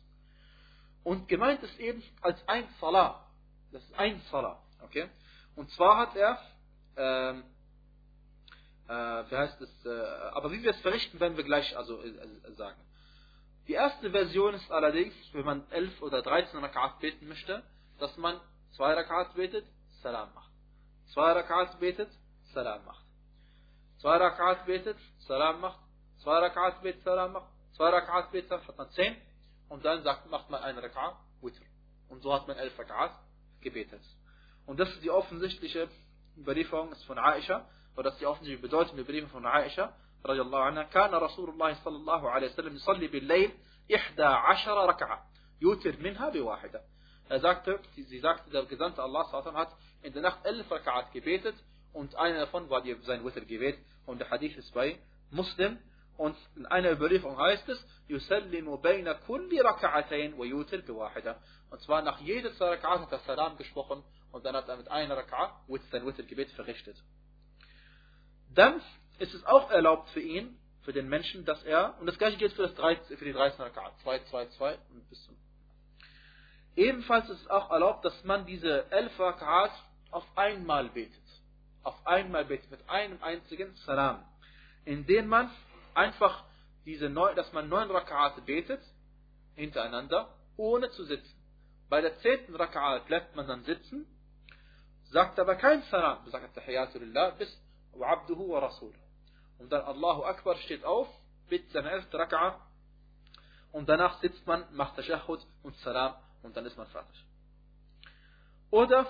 Und 1.03 1.29
gemeint 1.29 1.63
ist 1.63 1.79
eben 1.79 2.03
als 2.21 2.47
ein 2.47 2.69
Salah. 2.81 3.27
Das 3.73 3.83
ist 3.83 3.99
ein 3.99 4.21
Salah. 4.31 4.61
Okay? 4.83 5.09
Und 5.57 5.71
zwar 5.73 5.99
hat 5.99 6.17
er, 6.17 6.39
ähm, 6.97 7.45
äh, 8.89 8.93
wie 8.93 9.37
heißt 9.37 9.61
es, 9.61 9.87
äh, 9.87 9.91
aber 10.33 10.51
wie 10.53 10.63
wir 10.63 10.71
es 10.71 10.81
verrichten, 10.81 11.21
werden 11.21 11.37
wir 11.37 11.45
gleich 11.45 11.77
also 11.77 12.03
äh, 12.03 12.53
sagen. 12.53 12.81
Die 13.69 13.75
erste 13.75 14.11
Version 14.11 14.55
ist 14.55 14.71
allerdings, 14.73 15.15
wenn 15.33 15.45
man 15.45 15.71
11 15.71 16.03
oder 16.03 16.23
13 16.23 16.59
Rakat 16.59 16.99
beten 16.99 17.29
möchte, 17.29 17.63
dass 17.99 18.17
man 18.17 18.41
zwei 18.73 18.95
Rakat 18.95 19.35
betet, 19.35 19.67
Salam 20.03 20.33
macht. 20.35 20.51
Zwei 21.13 21.33
Rakat 21.33 21.79
betet, 21.79 22.11
Salam 22.53 22.85
macht. 22.85 23.05
Zwei 23.99 24.17
Rakat 24.17 24.67
betet, 24.67 24.97
Salam 25.21 25.61
macht. 25.61 25.79
Zwei 26.23 26.39
Rakat 26.39 26.83
betet, 26.83 27.03
Salam 27.05 27.33
macht. 27.33 27.49
Zwei 27.77 27.91
Rakat 27.91 28.33
betet, 28.33 28.51
hat 28.51 28.77
man 28.77 28.91
10. 28.91 29.17
Und 29.69 29.85
dann 29.85 30.03
sagt, 30.03 30.29
macht 30.31 30.51
man 30.51 30.63
eine 30.63 30.83
Rakat, 30.83 31.17
Witr. 31.41 31.63
Und 32.09 32.23
so 32.23 32.33
hat 32.35 32.49
man 32.49 32.57
11 32.57 32.79
Rakat 32.79 33.13
gebetet. 33.62 34.02
Und 34.66 34.80
das 34.80 34.90
ist 34.90 35.04
die 35.04 35.12
offensichtliche 35.12 35.88
Überlieferung 36.38 36.92
ist 36.92 37.04
von 37.06 37.18
Aisha, 37.18 37.68
oder 37.94 38.04
das 38.04 38.14
ist 38.14 38.22
die 38.22 38.26
offensichtliche 38.26 38.62
Bedeutung 38.62 38.96
der 38.96 39.06
Überlieferung 39.06 39.32
von 39.32 39.46
Aisha, 39.46 39.94
رضي 40.26 40.42
الله 40.42 40.60
عنها 40.60 40.84
كان 40.84 41.14
رسول 41.14 41.50
الله 41.50 41.74
صلى 41.84 41.96
الله 41.96 42.30
عليه 42.30 42.48
وسلم 42.48 42.76
يصلي 42.76 43.08
بالليل 43.08 43.52
إحدى 43.96 44.24
عشر 44.24 44.86
ركعة 44.90 45.28
يوتر 45.62 45.98
منها 46.00 46.30
بواحدة 46.30 46.82
Er 47.28 47.40
sagte, 47.40 47.80
sie 47.96 48.20
sagte, 48.20 48.52
der 48.52 48.66
Gesandte 48.66 49.02
Allah 49.02 49.32
hat 49.32 49.76
in 50.04 50.14
der 50.14 50.22
Nacht 50.22 50.46
elf 50.46 50.72
Raka'at 50.72 51.12
gebetet 51.12 51.56
und 51.92 52.16
eine 52.16 52.38
davon 52.38 52.70
war 52.70 52.84
sein 53.02 53.26
Witr-Gebet 53.26 53.80
und 54.06 54.20
der 54.20 54.30
Hadith 54.30 54.56
ist 54.58 54.72
bei 54.76 55.00
Muslim 55.32 55.80
und 56.20 56.38
in 56.56 56.66
einer 56.66 56.92
Überlieferung 56.92 57.38
heißt 57.38 57.68
es, 57.70 57.84
يسلم 58.10 58.76
بين 58.82 59.12
كل 59.28 59.62
ركعتين 59.62 60.34
ويوتر 60.34 60.82
بواحدة 60.82 61.36
und 61.70 61.82
zwar 61.82 62.02
nach 62.02 62.20
jeder 62.22 62.54
zwei 62.54 62.76
Raka'at 62.76 63.02
hat 63.02 63.12
er 63.12 63.20
Salam 63.20 63.58
gesprochen 63.58 64.04
und 64.32 64.46
dann 64.46 64.56
hat 64.56 64.70
er 64.70 64.78
mit 64.78 64.88
einer 64.90 65.18
Raka'a 65.18 65.52
sein 65.92 66.06
Witr-Gebet 66.06 66.52
verrichtet. 66.52 66.96
Dann 68.54 68.82
ist 69.18 69.34
es 69.34 69.46
auch 69.46 69.72
erlaubt 69.72 70.10
für 70.10 70.22
ihn, 70.22 70.58
für 70.84 70.94
den 70.94 71.10
Menschen, 71.10 71.46
dass 71.46 71.64
er, 71.64 71.98
und 72.00 72.06
das 72.06 72.18
gleiche 72.18 72.38
gilt 72.38 72.54
für, 72.54 72.64
das 72.64 72.76
13, 72.76 73.18
für 73.18 73.26
die 73.26 73.34
13 73.34 73.62
Rakat, 73.62 73.94
2, 74.04 74.20
2, 74.20 74.46
2 74.50 74.78
und 74.94 75.10
bis 75.10 75.24
zum. 75.26 75.36
Ebenfalls 76.76 77.30
ist 77.30 77.42
es 77.42 77.50
auch 77.50 77.72
erlaubt, 77.72 78.06
dass 78.06 78.24
man 78.24 78.46
diese 78.46 78.90
11 78.92 79.20
Rakat 79.20 79.72
auf 80.12 80.26
einmal 80.36 80.90
betet. 80.90 81.24
Auf 81.84 81.96
einmal 82.06 82.46
betet, 82.46 82.70
mit 82.70 82.90
einem 82.90 83.22
einzigen 83.24 83.74
Salam. 83.86 84.24
Indem 84.84 85.28
man 85.28 85.50
einfach 85.95 86.45
diese 86.85 87.09
neun, 87.09 87.37
dass 87.37 87.53
man 87.53 87.69
neun 87.69 87.91
Rakat 87.91 88.45
betet, 88.47 88.81
hintereinander, 89.55 90.29
ohne 90.57 90.91
zu 90.91 91.05
sitzen. 91.05 91.37
Bei 91.89 92.01
der 92.01 92.19
zehnten 92.19 92.55
Rakat 92.55 93.07
bleibt 93.07 93.37
man 93.37 93.47
dann 93.47 93.65
sitzen, 93.65 94.07
sagt 95.11 95.39
aber 95.39 95.57
kein 95.57 95.83
Salam, 95.85 96.29
sagt 96.31 96.55
Tahiyatu 96.55 96.99
Lillah, 96.99 97.31
bis 97.31 97.49
Abduhu 98.01 98.51
wa 98.51 98.61
Rasuluh. 98.61 98.95
Und 99.59 99.71
dann 99.71 99.83
Allahu 99.83 100.25
Akbar 100.25 100.57
steht 100.57 100.85
auf, 100.85 101.09
bittet 101.49 101.73
seine 101.73 101.91
elfte 101.91 102.17
Raka'a 102.17 102.55
und 103.73 103.89
danach 103.89 104.21
sitzt 104.21 104.47
man, 104.47 104.65
macht 104.75 104.97
Tashahhud 104.97 105.41
und 105.63 105.77
Salam 105.79 106.15
und 106.43 106.57
dann 106.57 106.65
ist 106.65 106.77
man 106.77 106.87
fertig. 106.87 107.25
Oder, 108.71 109.07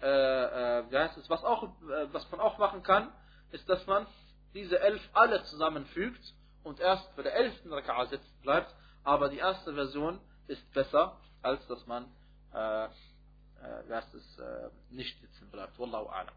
äh, 0.00 0.06
äh, 0.06 0.90
wie 0.90 0.96
heißt 0.96 1.16
es, 1.18 1.28
was, 1.28 1.42
auch, 1.44 1.64
äh, 1.64 2.12
was 2.12 2.30
man 2.30 2.40
auch 2.40 2.58
machen 2.58 2.82
kann, 2.82 3.12
ist, 3.50 3.68
dass 3.68 3.84
man 3.86 4.06
diese 4.54 4.80
elf 4.80 5.02
alle 5.12 5.42
zusammenfügt 5.44 6.34
und 6.62 6.80
erst 6.80 7.14
bei 7.16 7.22
der 7.22 7.34
elften 7.34 7.72
Raka'a 7.72 8.08
sitzen 8.08 8.40
bleibt, 8.42 8.74
aber 9.04 9.28
die 9.28 9.38
erste 9.38 9.74
Version 9.74 10.20
ist 10.46 10.72
besser, 10.72 11.18
als 11.42 11.66
dass 11.66 11.86
man 11.86 12.06
äh, 12.52 12.88
äh, 13.62 13.88
heißt 13.88 14.14
es, 14.14 14.38
äh, 14.38 14.70
nicht 14.90 15.20
sitzen 15.20 15.50
bleibt. 15.50 15.78
Wallahu 15.78 16.08
a'lam. 16.08 16.32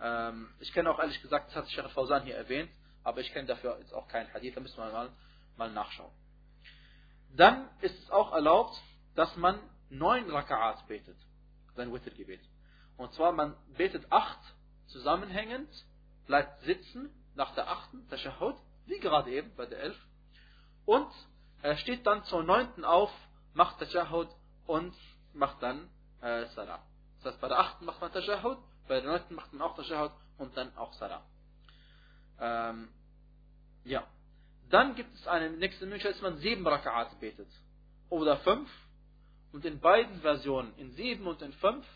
Ähm, 0.00 0.54
ich 0.60 0.72
kenne 0.72 0.90
auch 0.90 0.98
ehrlich 0.98 1.20
gesagt, 1.22 1.48
das 1.48 1.56
hat 1.56 1.70
Sheikh 1.70 1.88
Fawzan 1.90 2.22
hier 2.24 2.36
erwähnt, 2.36 2.70
aber 3.02 3.20
ich 3.20 3.32
kenne 3.32 3.48
dafür 3.48 3.78
jetzt 3.78 3.92
auch 3.94 4.08
keinen 4.08 4.32
Hadith, 4.32 4.54
da 4.54 4.60
müssen 4.60 4.76
wir 4.76 4.90
mal, 4.92 5.10
mal 5.56 5.70
nachschauen. 5.70 6.12
Dann 7.34 7.68
ist 7.80 7.98
es 8.02 8.10
auch 8.10 8.32
erlaubt, 8.32 8.80
dass 9.14 9.34
man 9.36 9.58
neun 9.90 10.30
Raka'at 10.30 10.86
betet, 10.86 11.16
sein 11.74 11.92
Wittergebet. 11.92 12.40
Und 12.96 13.12
zwar, 13.14 13.32
man 13.32 13.56
betet 13.76 14.10
acht 14.10 14.40
zusammenhängend, 14.86 15.68
bleibt 16.28 16.60
sitzen 16.62 17.10
nach 17.34 17.54
der 17.56 17.68
achten 17.68 18.08
Tashahhud, 18.08 18.54
wie 18.86 19.00
gerade 19.00 19.30
eben 19.32 19.54
bei 19.56 19.66
der 19.66 19.80
elf, 19.80 19.98
und 20.84 21.10
er 21.62 21.76
steht 21.78 22.06
dann 22.06 22.22
zur 22.24 22.44
neunten 22.44 22.84
auf, 22.84 23.10
macht 23.52 23.80
Tashahhud 23.80 24.28
und 24.66 24.94
macht 25.34 25.62
dann 25.62 25.90
äh, 26.20 26.46
Salah. 26.54 26.80
Das 27.18 27.32
heißt, 27.32 27.40
bei 27.40 27.48
der 27.48 27.58
achten 27.58 27.84
macht 27.84 28.00
man 28.00 28.12
Tashahhud, 28.12 28.58
bei 28.86 29.00
der 29.00 29.10
neunten 29.10 29.34
macht 29.34 29.52
man 29.52 29.62
auch 29.62 29.74
Tashahhud 29.74 30.12
und 30.38 30.56
dann 30.56 30.76
auch 30.76 30.92
Salah. 30.94 31.22
Ähm, 32.40 32.88
ja. 33.84 34.06
Dann 34.70 34.94
gibt 34.94 35.14
es 35.14 35.26
eine 35.26 35.50
nächste 35.50 35.86
Möglichkeit, 35.86 36.14
dass 36.14 36.22
man 36.22 36.36
sieben 36.38 36.66
Raka'at 36.66 37.18
betet. 37.20 37.48
Oder 38.10 38.36
fünf. 38.38 38.70
Und 39.52 39.64
in 39.64 39.80
beiden 39.80 40.20
Versionen, 40.20 40.74
in 40.76 40.92
sieben 40.92 41.26
und 41.26 41.40
in 41.40 41.52
fünf, 41.54 41.86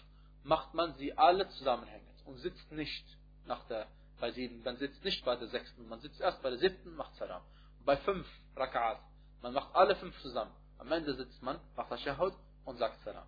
macht 0.43 0.73
man 0.75 0.95
sie 0.95 1.17
alle 1.17 1.49
zusammenhängend 1.51 2.27
und 2.27 2.39
sitzt 2.39 2.73
nicht 2.73 3.05
nach 3.47 3.65
der, 3.69 3.87
bei 4.23 4.31
sieben, 4.31 4.63
man 4.63 4.77
sitzt 4.77 5.05
nicht 5.05 5.25
bei 5.25 5.35
der 5.35 5.49
sechsten, 5.49 5.89
man 5.89 5.99
sitzt 5.99 6.21
erst 6.21 6.41
bei 6.43 6.51
der 6.51 6.61
siebten, 6.61 6.95
macht 6.95 7.13
Salam. 7.17 7.43
Und 7.81 7.87
bei 7.87 7.97
fünf 7.97 8.25
Raka'at, 8.55 8.99
man 9.43 9.53
macht 9.53 9.75
alle 9.75 9.97
fünf 9.97 10.17
zusammen. 10.21 10.53
Am 10.79 10.93
Ende 10.93 11.13
sitzt 11.15 11.43
man, 11.43 11.59
macht 11.75 11.89
Tashahud 11.89 12.33
und 12.65 12.77
sagt 12.77 13.03
Salam. 13.03 13.27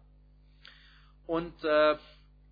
Und 1.27 1.65
äh, 1.65 1.99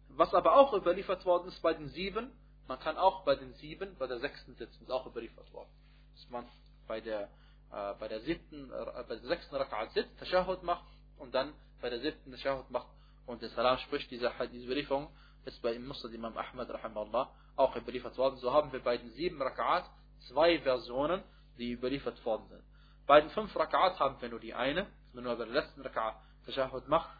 was 0.08 0.34
aber 0.34 0.56
auch 0.56 0.74
überliefert 0.74 1.24
worden 1.24 1.46
ist 1.46 1.62
bei 1.62 1.72
den 1.72 1.88
sieben, 1.90 2.32
man 2.66 2.80
kann 2.80 2.96
auch 2.96 3.24
bei 3.24 3.36
den 3.36 3.54
sieben, 3.54 3.96
bei 3.96 4.08
der 4.08 4.18
sechsten 4.18 4.56
sitzen, 4.56 4.82
ist 4.82 4.90
auch 4.90 5.06
überliefert 5.06 5.52
worden. 5.52 5.70
Dass 6.16 6.28
man 6.28 6.48
bei 6.88 7.00
der, 7.00 7.28
äh, 7.70 7.94
bei 8.00 8.08
der 8.08 8.22
siebten, 8.22 8.72
äh, 8.72 9.04
bei 9.06 9.14
der 9.14 9.28
sechsten 9.28 9.54
Raka'at 9.54 9.92
sitzt, 9.92 10.18
Tashahud 10.18 10.64
macht 10.64 10.84
und 11.16 11.32
dann 11.32 11.54
bei 11.80 11.90
der 11.90 12.00
siebten 12.00 12.32
Tashahud 12.32 12.68
macht 12.72 12.88
und 13.24 13.40
der 13.40 13.50
Salam 13.50 13.78
spricht. 13.78 14.10
Diese, 14.10 14.32
diese 14.52 14.66
Überlieferung 14.66 15.12
ist 15.44 15.60
bei 15.62 15.78
Muslim 15.78 16.14
Imam 16.14 16.36
Ahmad 16.36 16.70
rahimahullah 16.70 17.30
auch 17.56 17.76
überliefert 17.76 18.16
worden. 18.18 18.36
So 18.36 18.52
haben 18.52 18.72
wir 18.72 18.80
bei 18.80 18.96
den 18.96 19.10
sieben 19.12 19.40
Raka'at 19.42 19.84
zwei 20.28 20.58
Versionen, 20.60 21.22
die 21.58 21.72
überliefert 21.72 22.24
worden 22.24 22.46
sind. 22.48 22.62
Bei 23.06 23.20
den 23.20 23.30
fünf 23.30 23.54
Raka'at 23.56 23.98
haben 23.98 24.20
wir 24.20 24.28
nur 24.28 24.40
die 24.40 24.54
eine, 24.54 24.86
wenn 25.12 25.24
nur 25.24 25.36
bei 25.36 25.44
der 25.44 25.54
letzten 25.54 25.82
Raka'at 25.82 26.14
Tashahud 26.46 26.88
macht. 26.88 27.10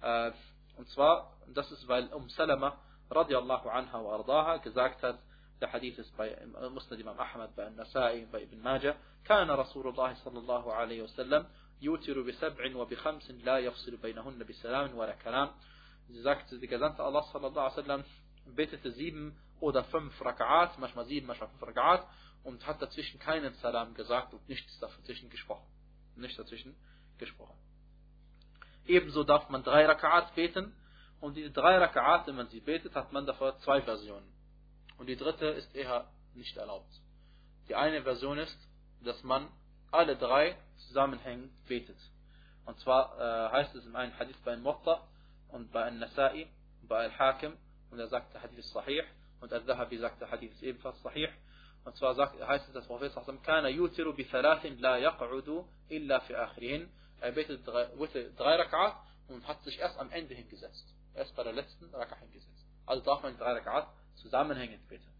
Äh, 0.00 0.32
und 0.76 0.88
zwar, 0.88 1.32
das 1.54 1.70
ist, 1.70 1.86
weil 1.88 2.12
Um 2.12 2.28
Salama 2.30 2.78
radiallahu 3.10 3.68
anha 3.68 4.02
wa 4.02 4.16
ardaha 4.16 4.56
gesagt 4.58 5.02
hat, 5.02 5.18
der 5.60 5.72
Hadith 5.72 5.98
ist 5.98 6.16
bei 6.16 6.36
Musnad 6.72 6.98
Imam 6.98 7.18
Ahmad, 7.18 7.54
bei 7.54 7.68
Nasai, 7.70 8.26
bei 8.32 8.42
Ibn 8.42 8.60
Majah, 8.62 8.96
كان 9.24 9.50
رسول 9.50 9.88
الله 9.88 10.14
صلى 10.14 10.38
الله 10.38 10.72
عليه 10.72 11.02
وسلم 11.02 11.46
يوتر 11.82 12.22
بسبع 12.22 12.76
وبخمس 12.76 13.30
لا 13.30 13.58
يفصل 13.58 13.96
بينهن 13.96 14.38
بسلام 14.38 14.98
ولا 14.98 15.14
كلام. 15.14 15.50
Sie 16.08 16.20
sagt, 16.20 16.50
der 16.50 16.58
Gesandte 16.68 17.02
Allah 17.02 17.22
sallallahu 17.32 17.58
alaihi 17.58 17.76
wasallam 17.76 18.04
betete 18.46 18.92
sieben 18.92 19.36
oder 19.60 19.84
fünf 19.84 20.20
Raka'at, 20.20 20.78
manchmal 20.78 21.06
sieben, 21.06 21.26
manchmal 21.26 21.48
fünf 21.50 21.62
Raka'at 21.62 22.04
und 22.42 22.66
hat 22.66 22.82
dazwischen 22.82 23.20
keinen 23.20 23.54
Salam 23.54 23.94
gesagt 23.94 24.34
und 24.34 24.48
nichts 24.48 24.78
dazwischen 24.80 25.30
gesprochen. 25.30 25.66
Nicht 26.16 26.38
dazwischen 26.38 26.74
gesprochen. 27.18 27.56
Ebenso 28.86 29.22
darf 29.22 29.48
man 29.48 29.62
drei 29.62 29.88
Raka'at 29.88 30.34
beten 30.34 30.74
und 31.20 31.36
die 31.36 31.52
drei 31.52 31.78
Raka'at, 31.78 32.26
wenn 32.26 32.36
man 32.36 32.48
sie 32.48 32.60
betet, 32.60 32.94
hat 32.94 33.12
man 33.12 33.26
dafür 33.26 33.56
zwei 33.58 33.80
Versionen. 33.80 34.26
Und 34.98 35.06
die 35.06 35.16
dritte 35.16 35.46
ist 35.46 35.74
eher 35.74 36.08
nicht 36.34 36.56
erlaubt. 36.56 36.92
Die 37.68 37.74
eine 37.76 38.02
Version 38.02 38.38
ist, 38.38 38.58
dass 39.04 39.22
man 39.22 39.48
alle 39.90 40.16
drei 40.16 40.56
zusammenhängend 40.88 41.52
betet. 41.66 41.98
Und 42.64 42.78
zwar 42.80 43.18
äh, 43.18 43.52
heißt 43.52 43.74
es 43.74 43.84
in 43.86 43.94
einem 43.94 44.18
Hadith 44.18 44.38
bei 44.44 44.56
Mutta 44.56 45.06
und 45.52 45.70
bei 45.72 45.84
Al-Nasai 45.84 46.48
und 46.80 46.88
bei 46.88 47.04
Al-Hakim 47.04 47.56
und 47.90 47.98
er 47.98 48.08
sagt, 48.08 48.34
der 48.34 48.42
Hadith 48.42 48.64
sahih 48.72 49.04
und 49.40 49.52
Al-Dhahabi 49.52 49.98
sagt, 49.98 50.20
der 50.20 50.30
Hadith 50.30 50.52
ist 50.52 50.62
ebenfalls 50.62 51.00
sahih. 51.02 51.28
Und 51.84 51.96
zwar 51.96 52.14
sagt, 52.14 52.40
heißt 52.40 52.68
es, 52.68 52.74
dass 52.74 52.86
Prophet 52.86 53.12
sallallahu 53.12 53.42
kana 53.42 53.68
yutiru 53.68 54.14
bi 54.14 54.24
thalathin 54.24 54.78
la 54.80 54.96
yaq'udu 54.98 55.66
illa 55.88 56.20
fi 56.20 56.34
akhirihin. 56.36 56.88
Er 57.20 57.32
betet 57.32 57.66
drei, 57.66 57.86
drei 58.36 58.56
Rak'at 58.62 58.96
und 59.28 59.46
hat 59.46 59.62
sich 59.64 59.78
erst 59.78 59.98
am 59.98 60.10
Ende 60.10 60.34
hingesetzt. 60.34 60.86
Erst 61.14 61.34
bei 61.36 61.42
der 61.42 61.52
letzten 61.52 61.86
Rak'at 61.86 62.20
hingesetzt. 62.20 62.66
Also 62.86 63.02
darf 63.04 63.22
man 63.22 63.36
drei 63.36 63.58
Rak'at 63.58 63.88
zusammenhängend 64.14 64.88
beten. 64.88 65.12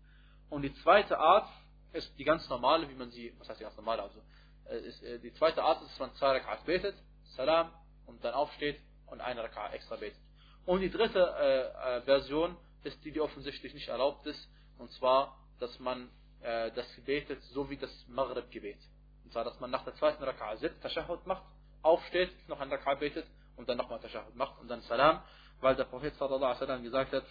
Und 0.50 0.62
die 0.62 0.74
zweite 0.82 1.18
Art 1.18 1.48
ist 1.92 2.16
die 2.18 2.24
ganz 2.24 2.48
normale, 2.48 2.88
wie 2.88 2.94
man 2.94 3.10
sie, 3.10 3.34
was 3.38 3.48
heißt 3.48 3.60
die 3.60 3.64
ganz 3.64 3.76
normale, 3.76 4.02
also 4.02 4.22
ist, 4.70 5.02
die 5.02 5.32
zweite 5.34 5.62
Art 5.62 5.82
ist, 5.82 5.90
dass 5.90 5.98
man 5.98 6.14
zwei 6.14 6.38
Rak'at 6.38 6.64
betet, 6.64 6.94
Salam 7.36 7.72
und 8.06 8.24
dann 8.24 8.34
aufsteht 8.34 8.80
und 9.12 9.20
eine 9.20 9.42
Rak'at 9.44 9.72
extra 9.72 9.96
betet. 9.96 10.18
Und 10.64 10.80
die 10.80 10.90
dritte 10.90 11.20
äh, 11.20 11.98
äh, 11.98 12.02
Version 12.02 12.56
ist 12.82 13.04
die, 13.04 13.12
die 13.12 13.20
offensichtlich 13.20 13.74
nicht 13.74 13.88
erlaubt 13.88 14.26
ist, 14.26 14.48
und 14.78 14.90
zwar, 14.92 15.38
dass 15.60 15.78
man 15.78 16.08
äh, 16.40 16.72
das 16.72 16.86
betet, 17.04 17.40
so 17.54 17.68
wie 17.70 17.76
das 17.76 17.90
Maghrib-Gebet. 18.08 18.78
Und 19.24 19.32
zwar, 19.32 19.44
dass 19.44 19.60
man 19.60 19.70
nach 19.70 19.84
der 19.84 19.94
zweiten 19.96 20.24
Rak'at 20.24 20.56
sitzt, 20.56 20.80
Tashahud 20.82 21.26
macht, 21.26 21.44
aufsteht, 21.82 22.30
noch 22.48 22.60
ein 22.60 22.72
Rak'at 22.72 22.98
betet 22.98 23.26
und 23.56 23.68
dann 23.68 23.76
nochmal 23.76 24.00
Tashahud 24.00 24.34
macht 24.34 24.58
und 24.60 24.68
dann 24.68 24.80
Salam, 24.82 25.22
weil 25.60 25.76
der 25.76 25.84
Prophet 25.84 26.14
sallallahu 26.16 26.44
alaihi 26.44 26.60
wasallam 26.60 26.82
gesagt 26.82 27.12
hat, 27.12 27.24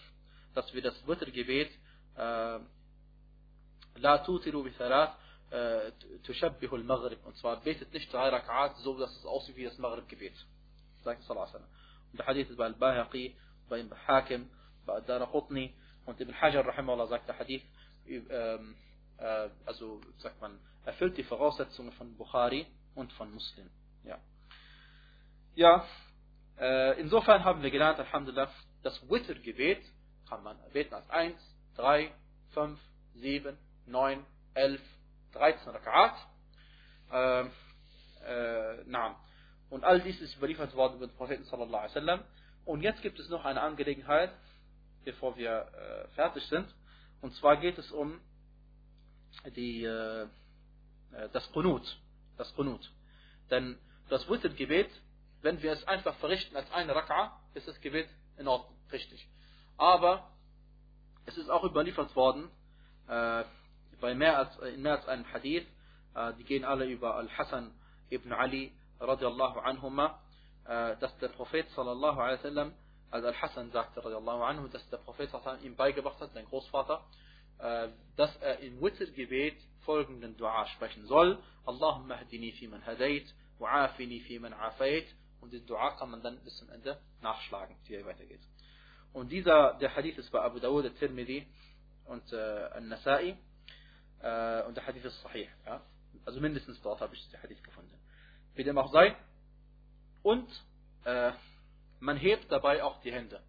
dass 0.54 0.74
wir 0.74 0.82
das 0.82 0.96
Wittergebet 1.08 1.72
äh, 2.16 2.60
La 3.96 4.20
tutiru 4.20 4.64
bi 4.64 4.72
thalath 4.72 5.18
tushabbihu 6.24 6.78
al-Maghrib 6.78 7.26
und 7.26 7.36
zwar 7.36 7.60
betet 7.60 7.92
nicht 7.92 8.12
drei 8.14 8.30
Rak'at, 8.30 8.76
so 8.84 8.98
dass 8.98 9.14
es 9.18 9.26
aussieht 9.26 9.58
wie 9.58 9.66
das 9.66 9.78
Maghrib-Gebet. 9.78 10.34
Wasallam. 11.06 11.68
Und 12.12 12.20
der 12.20 12.28
Hadith 12.28 12.49
ist 12.49 12.58
bei 12.58 12.66
Al-Bahaqi, 12.66 13.36
bei 13.70 13.84
Hakim, 14.08 14.49
bei 14.86 14.95
Ad-Daraqutni 14.95 15.74
und 16.06 16.20
Ibn 16.20 16.41
Hajar 16.41 16.66
rahimahullah 16.66 17.08
sagt 17.08 17.28
der 17.28 17.38
Hadith 17.38 17.64
ähm, 18.08 18.76
äh, 19.18 19.49
also 19.66 20.02
sagt 20.18 20.41
man 20.41 20.60
erfüllt 20.86 21.18
die 21.18 21.24
Voraussetzungen 21.24 21.91
von 21.93 22.16
Bukhari 22.18 22.68
und 22.95 23.14
von 23.14 23.32
Muslim. 23.32 23.70
Ja. 24.04 24.18
Ja, 25.56 25.86
äh, 26.60 26.99
insofern 26.99 27.43
haben 27.43 27.62
wir 27.62 27.72
gelernt, 27.72 27.99
Alhamdulillah, 27.99 28.52
das 28.84 29.02
Witr-Gebet 29.10 29.84
kann 30.28 30.43
man 30.43 30.58
beten 30.72 30.93
als 30.93 31.10
1, 31.10 31.36
3, 31.76 32.12
5, 32.54 32.80
7, 33.16 33.58
9, 33.86 34.26
11, 34.54 34.82
13 35.34 35.70
Rak'at. 35.74 36.16
Äh, 37.12 37.45
äh. 38.26 38.84
Und 39.72 39.86
all 39.86 40.01
dies 40.01 40.19
ist 40.19 40.36
überliefert 40.36 40.76
worden 40.76 40.99
mit 40.99 41.09
dem 41.09 41.15
Propheten 41.15 41.45
sallallahu 41.45 41.78
alaihi 41.78 41.95
wasallam. 41.95 42.24
Und 42.65 42.82
jetzt 42.82 43.01
gibt 43.01 43.17
es 43.19 43.30
noch 43.30 43.45
eine 43.45 43.61
Angelegenheit, 43.61 44.32
bevor 45.05 45.38
wir 45.38 45.72
äh, 45.74 46.07
fertig 46.09 46.43
sind. 46.47 46.67
Und 47.22 47.34
zwar 47.36 47.57
geht 47.57 47.78
es 47.78 47.89
um 47.91 48.19
die, 49.55 49.86
äh, 49.86 50.28
das 51.32 51.49
Qunut. 51.53 51.97
Das 52.38 52.53
Qunut. 52.53 52.91
Denn 53.49 53.80
das 54.09 54.30
Witr-Gebet, 54.30 54.89
wenn 55.41 55.61
wir 55.61 55.72
es 55.72 55.88
einfach 55.88 56.15
verrichten 56.17 56.57
als 56.57 56.69
eine 56.72 56.93
Rak'a, 56.93 57.32
ist 57.53 57.67
das 57.67 57.80
Gebet 57.80 58.09
in 58.38 58.49
Ordnung, 58.49 58.78
richtig. 58.91 59.26
Aber 59.78 60.30
es 61.26 61.38
ist 61.38 61.49
auch 61.49 61.63
überliefert 61.63 62.13
worden, 62.15 62.51
äh, 63.07 63.45
bei 64.01 64.15
mehr 64.15 64.38
als, 64.38 64.57
in 64.59 64.82
mehr 64.82 64.97
als 64.97 65.07
einem 65.07 65.32
Hadith, 65.32 65.65
äh, 66.13 66.34
die 66.34 66.43
gehen 66.43 66.65
alle 66.65 66.86
über 66.86 67.15
Al-Hassan 67.15 67.72
ibn 68.09 68.34
Ali 68.34 68.74
radiallahu 69.02 69.60
anhuma, 69.60 70.20
äh, 70.66 70.95
dass 70.97 71.18
der 71.18 71.30
Prophet 71.30 71.70
sallallahu 71.72 72.20
alaihi 72.20 72.39
wasallam, 72.39 72.74
also 73.10 73.28
Al-Hassan 73.28 73.72
sagte 73.72 74.04
radiallahu 74.04 74.43
anhu, 74.43 74.68
dass 74.68 74.88
der 74.89 74.97
Prophet 74.97 75.30
sallallahu 75.30 75.66
ihm 75.66 75.76
beigebracht 75.76 76.20
hat, 76.20 76.34
sein 76.34 76.45
Großvater, 76.45 77.04
äh, 77.60 77.89
dass 78.16 78.36
er 78.38 78.60
im 78.60 78.82
Witr-Gebet 78.82 79.58
folgenden 79.86 80.38
Dua 80.38 80.66
sprechen 80.68 81.06
soll. 81.06 81.38
Allahumma 81.66 82.16
hdini 82.16 82.52
fi 82.54 82.68
man 82.68 82.86
hadait, 82.86 83.28
wa'afini 83.60 84.22
fi 84.22 84.39
man 84.39 84.54
afait. 84.54 85.08
Und 85.41 85.54
den 85.54 85.66
Dua 85.66 85.91
kann 85.97 86.12
man 86.12 86.22
dann 86.22 86.38
bis 86.43 86.56
zum 86.58 86.70
Ende 86.70 86.99
nachschlagen, 87.22 87.76
wie 87.86 87.95
er 87.95 88.06
weitergeht. 88.06 88.41
Und 89.14 89.32
dieser, 89.32 89.74
der 89.80 89.95
Hadith 89.95 90.18
ist 90.18 90.32
bei 90.32 90.41
Abu 90.41 90.60
Dawud, 90.60 90.86
der 90.86 90.95
Tirmidhi 90.95 91.47
und 92.06 92.32
äh, 92.32 92.38
Al-Nasai. 92.38 93.38
Äh, 94.22 94.64
und 94.64 94.78
der 94.78 94.86
Hadith 94.86 95.04
ist 95.04 95.22
sahih. 95.22 95.49
Ja? 95.66 95.82
Also 96.26 96.39
mindestens 96.39 96.80
dort 96.82 97.02
habe 97.02 97.16
ich 97.16 97.30
den 97.30 97.41
Hadith 97.41 97.62
gefunden. 97.64 98.01
Wie 98.56 98.64
dem 98.64 98.78
auch 98.78 98.91
sei. 98.91 99.16
Und 100.24 100.47
äh, 101.06 101.32
man 101.99 102.18
hebt 102.18 102.52
dabei 102.52 102.84
auch 102.84 103.02
die 103.02 103.12
Hände. 103.12 103.41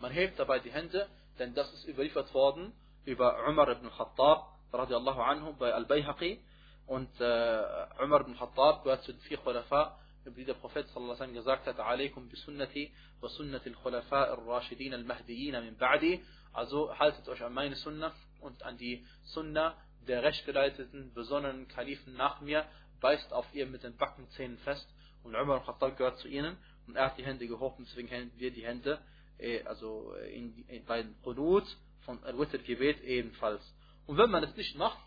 Man 0.00 0.12
hebt 0.12 0.38
dabei 0.38 0.58
die 0.60 0.72
Hände, 0.72 1.08
denn 1.38 1.54
das 1.54 1.72
ist 1.72 1.88
überliefert 1.88 2.32
worden 2.34 2.72
über 3.04 3.46
Umar 3.48 3.68
ibn 3.70 3.88
Khattab 3.90 4.56
radiallahu 4.72 5.20
anhu 5.20 5.52
bei 5.54 5.72
Al-Bayhaqi 5.72 6.40
und 6.86 7.08
äh, 7.20 8.02
Umar 8.02 8.22
ibn 8.22 8.36
Khattab 8.36 8.84
gehört 8.84 9.02
zu 9.02 9.12
den 9.12 9.20
vier 9.22 9.38
Khulafa, 9.38 9.98
wie 10.24 10.44
der 10.44 10.54
Prophet 10.54 10.88
sallallahu 10.88 11.20
alaihi 11.20 11.34
gesagt 11.34 11.66
hat, 11.66 11.78
alaikum 11.78 12.28
bi 12.28 12.36
sunnati 12.36 12.92
wa 13.20 13.28
sunnati 13.28 13.68
al-Khulafa 13.70 14.24
al-Rashidin 14.24 14.92
al-Mahdiyin 14.94 15.60
min 15.62 15.76
ba'di, 15.78 16.20
also 16.52 16.96
haltet 16.98 17.28
euch 17.28 17.42
an 17.42 17.52
meine 17.52 17.76
Sunna 17.76 18.12
und 18.40 18.62
an 18.62 18.76
die 18.76 19.06
Sunna 19.24 19.74
der 20.06 20.22
rechtgeleiteten, 20.22 21.12
besonnenen 21.14 21.68
Kalifen 21.68 22.14
nach 22.14 22.40
mir, 22.40 22.64
beißt 23.06 23.32
auf 23.32 23.46
ihr 23.52 23.66
mit 23.66 23.84
den 23.84 23.96
Backenzähnen 23.96 24.58
fest 24.58 24.84
und 25.22 25.36
Umar 25.36 25.58
ibn 25.58 25.66
Khattab 25.66 25.96
gehört 25.96 26.18
zu 26.18 26.26
ihnen 26.26 26.56
und 26.88 26.96
er 26.96 27.06
hat 27.06 27.18
die 27.18 27.24
Hände 27.24 27.46
gehoben, 27.46 27.84
deswegen 27.88 28.08
hängen 28.08 28.32
wir 28.36 28.50
die 28.50 28.66
Hände, 28.66 28.98
äh, 29.38 29.62
also 29.62 30.12
in, 30.34 30.66
in, 30.66 30.84
bei 30.86 31.02
den 31.04 31.14
Qunut 31.22 31.64
von 32.00 32.22
Al-Witr-Gebet 32.24 33.04
ebenfalls. 33.04 33.62
Und 34.08 34.18
wenn 34.18 34.28
man 34.28 34.42
es 34.42 34.56
nicht 34.56 34.76
macht, 34.76 34.98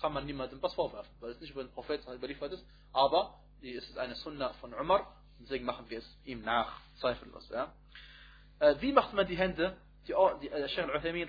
kann 0.00 0.12
man 0.12 0.26
niemandem 0.26 0.60
was 0.60 0.74
vorwerfen, 0.74 1.14
weil 1.20 1.30
es 1.30 1.40
nicht 1.40 1.52
über 1.52 1.62
den 1.62 1.70
Propheten 1.70 2.12
überliefert 2.12 2.54
ist, 2.54 2.66
aber 2.92 3.38
es 3.62 3.88
ist 3.88 3.98
eine 3.98 4.16
Sunna 4.16 4.52
von 4.54 4.74
Umar, 4.74 5.14
deswegen 5.38 5.64
machen 5.64 5.88
wir 5.88 5.98
es 5.98 6.18
ihm 6.24 6.42
nach, 6.42 6.80
zweifellos. 6.98 7.48
Ja. 7.50 7.72
Äh, 8.58 8.74
wie 8.80 8.90
macht 8.90 9.14
man 9.14 9.28
die 9.28 9.38
Hände? 9.38 9.76
Die, 10.08 10.14
die 10.42 10.48
äh, 10.48 10.68
Sheikh 10.70 10.90
al-Uthaymin 10.90 11.28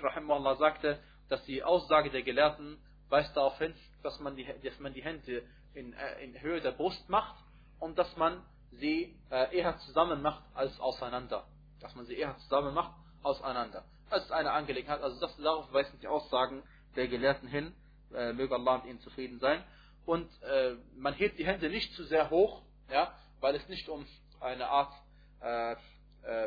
sagte, 0.58 0.98
dass 1.28 1.44
die 1.44 1.62
Aussage 1.62 2.10
der 2.10 2.22
Gelehrten 2.22 2.78
weist 3.10 3.36
darauf 3.36 3.56
hin, 3.58 3.74
dass 4.02 4.18
man 4.18 4.34
die, 4.34 4.44
dass 4.44 4.78
man 4.80 4.92
die 4.92 5.04
Hände 5.04 5.44
in, 5.74 5.92
äh, 5.92 6.24
in 6.24 6.40
Höhe 6.40 6.60
der 6.60 6.72
Brust 6.72 7.08
macht 7.08 7.36
und 7.78 7.98
dass 7.98 8.16
man 8.16 8.42
sie 8.72 9.16
äh, 9.30 9.56
eher 9.56 9.78
zusammen 9.78 10.22
macht 10.22 10.44
als 10.54 10.78
auseinander. 10.80 11.46
Dass 11.80 11.94
man 11.94 12.06
sie 12.06 12.16
eher 12.16 12.36
zusammen 12.38 12.74
macht 12.74 12.94
auseinander. 13.22 13.84
Das 14.10 14.24
ist 14.24 14.32
eine 14.32 14.52
Angelegenheit, 14.52 15.00
also 15.02 15.18
das, 15.20 15.36
darauf 15.36 15.72
weisen 15.72 15.98
die 16.00 16.08
Aussagen 16.08 16.62
der 16.96 17.08
Gelehrten 17.08 17.48
hin, 17.48 17.74
äh, 18.12 18.32
möge 18.32 18.54
Allah 18.54 18.78
mit 18.78 18.86
ihnen 18.86 19.00
zufrieden 19.00 19.38
sein. 19.38 19.62
Und 20.04 20.28
äh, 20.42 20.74
man 20.96 21.14
hebt 21.14 21.38
die 21.38 21.46
Hände 21.46 21.68
nicht 21.68 21.94
zu 21.94 22.04
sehr 22.04 22.30
hoch, 22.30 22.62
ja, 22.90 23.14
weil 23.40 23.54
es 23.54 23.68
nicht 23.68 23.88
um 23.88 24.04
eine 24.40 24.68
Art, 24.68 24.92
äh, 25.40 25.72
äh, 25.72 25.76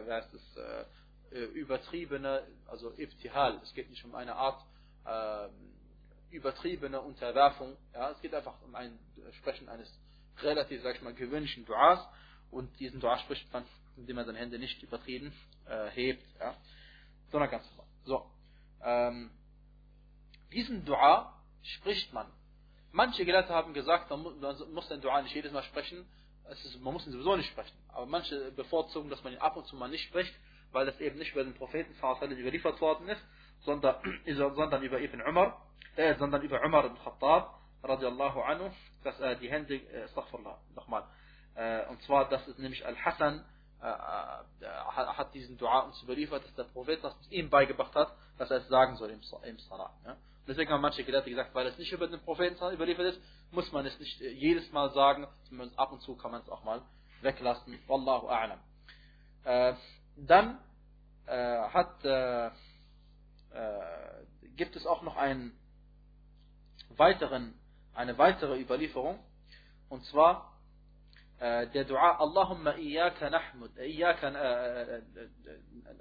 heißt 0.10 0.34
es, 0.34 0.58
äh, 0.58 0.86
äh, 1.32 1.46
übertriebene, 1.46 2.46
also 2.68 2.92
Ibtihal, 2.98 3.60
es 3.64 3.74
geht 3.74 3.90
nicht 3.90 4.04
um 4.04 4.14
eine 4.16 4.36
Art 4.36 4.62
äh, 5.06 5.48
übertriebene 6.34 7.00
Unterwerfung, 7.02 7.78
ja, 7.94 8.12
es 8.12 8.22
geht 8.22 8.34
einfach 8.34 8.62
um 8.62 8.76
ein 8.76 8.98
Sprechen 9.40 9.70
eines 9.70 9.90
relativ, 10.40 10.82
sag 10.82 10.96
ich 10.96 11.02
mal, 11.02 11.14
gewöhnlichen 11.14 11.66
Duas 11.66 12.00
und 12.52 12.80
diesen 12.80 13.00
Dua 13.00 13.18
spricht 13.20 13.52
man, 13.54 13.66
indem 13.98 14.16
man 14.16 14.26
seine 14.26 14.40
Hände 14.40 14.60
nicht 14.60 14.82
übertrieben 14.84 15.34
äh, 15.68 15.90
hebt, 15.92 16.24
ja, 16.40 16.56
sondern 17.32 17.50
ganz 17.50 17.70
normal. 17.72 17.88
So, 18.04 18.26
ähm, 18.84 19.32
diesen 20.52 20.86
Dua 20.86 21.34
spricht 21.62 22.14
man. 22.14 22.28
Manche 22.92 23.26
Gelehrte 23.26 23.54
haben 23.54 23.74
gesagt, 23.74 24.10
man 24.10 24.22
muss 24.22 24.88
den 24.90 25.02
Dua 25.02 25.22
nicht 25.22 25.34
jedes 25.34 25.52
Mal 25.52 25.64
sprechen, 25.64 26.06
ist, 26.50 26.80
man 26.82 26.94
muss 26.94 27.06
ihn 27.06 27.14
sowieso 27.14 27.36
nicht 27.36 27.50
sprechen. 27.50 27.76
Aber 27.90 28.06
manche 28.06 28.52
bevorzugen, 28.52 29.10
dass 29.10 29.24
man 29.24 29.34
ihn 29.34 29.40
ab 29.40 29.56
und 29.56 29.66
zu 29.66 29.76
mal 29.76 29.90
nicht 29.90 30.08
spricht, 30.08 30.34
weil 30.72 30.86
das 30.86 31.00
eben 31.00 31.18
nicht 31.18 31.32
über 31.32 31.44
den 31.44 31.54
Propheten 31.54 31.94
überliefert 31.94 32.82
worden 32.82 33.08
ist, 33.08 33.22
sondern, 33.62 33.96
sondern 34.36 34.84
über 34.84 35.00
Ibn 35.00 35.22
Umar, 35.22 35.66
äh, 35.96 36.16
sondern 36.16 36.42
über 36.42 36.64
Umar 36.64 36.86
ibn 36.86 36.98
Khattab, 37.04 37.60
radiallahu 37.84 38.42
anhu, 38.42 38.70
dass 39.04 39.20
er 39.20 39.36
die 39.36 39.50
Hände, 39.50 39.76
äh, 39.76 40.08
nochmal, 40.76 41.04
äh, 41.56 41.86
und 41.88 42.02
zwar, 42.04 42.30
das 42.30 42.48
ist 42.48 42.60
nämlich 42.60 42.86
Al-Hassan, 42.86 43.46
äh, 43.82 43.86
äh 43.86 44.68
hat 44.96 45.34
diesen 45.34 45.58
Dua 45.58 45.80
uns 45.82 46.02
überliefert, 46.04 46.46
dass 46.46 46.56
der 46.56 46.64
Prophet 46.64 47.04
das 47.04 47.16
ihm 47.30 47.50
beigebracht 47.50 47.94
hat, 47.96 48.14
dass 48.38 48.50
er 48.50 48.58
es 48.58 48.68
sagen 48.70 48.96
soll 48.96 49.10
im, 49.10 49.22
im 49.44 49.60
Salat. 49.60 49.92
Ja? 50.06 50.16
Deswegen 50.48 50.72
haben 50.72 50.82
manche 50.82 51.04
Gelehrte 51.04 51.30
gesagt, 51.30 51.54
weil 51.56 51.68
es 51.68 51.78
nicht 51.78 51.92
über 51.92 52.08
den 52.08 52.20
Propheten 52.22 52.56
überliefert 52.74 53.06
ist, 53.06 53.22
muss 53.52 53.72
man 53.72 53.86
es 53.86 53.98
nicht 54.00 54.22
äh, 54.22 54.32
jedes 54.32 54.72
Mal 54.72 54.92
sagen, 54.92 55.28
sondern 55.50 55.72
ab 55.76 55.92
und 55.92 56.02
zu 56.02 56.16
kann 56.16 56.32
man 56.32 56.42
es 56.42 56.50
auch 56.50 56.64
mal 56.64 56.82
weglassen. 57.22 57.80
Wallahu 57.88 58.30
a'lam. 58.30 58.58
Äh, 59.44 59.76
dann 60.18 60.60
äh, 61.26 61.58
hat, 61.70 62.04
äh, 62.04 62.48
äh, 62.48 62.52
gibt 64.58 64.76
es 64.76 64.86
auch 64.86 65.02
noch 65.02 65.16
einen 65.16 65.58
weiteren, 66.98 67.54
eine 67.94 68.18
weitere 68.18 68.60
Überlieferung, 68.60 69.20
und 69.90 70.04
zwar 70.06 70.54
äh, 71.40 71.68
der 71.68 71.86
Dua 71.86 72.20
Allahumma 72.20 72.76
iyaka 72.76 73.30
nahmud, 73.30 73.72
iyaka, 73.78 74.28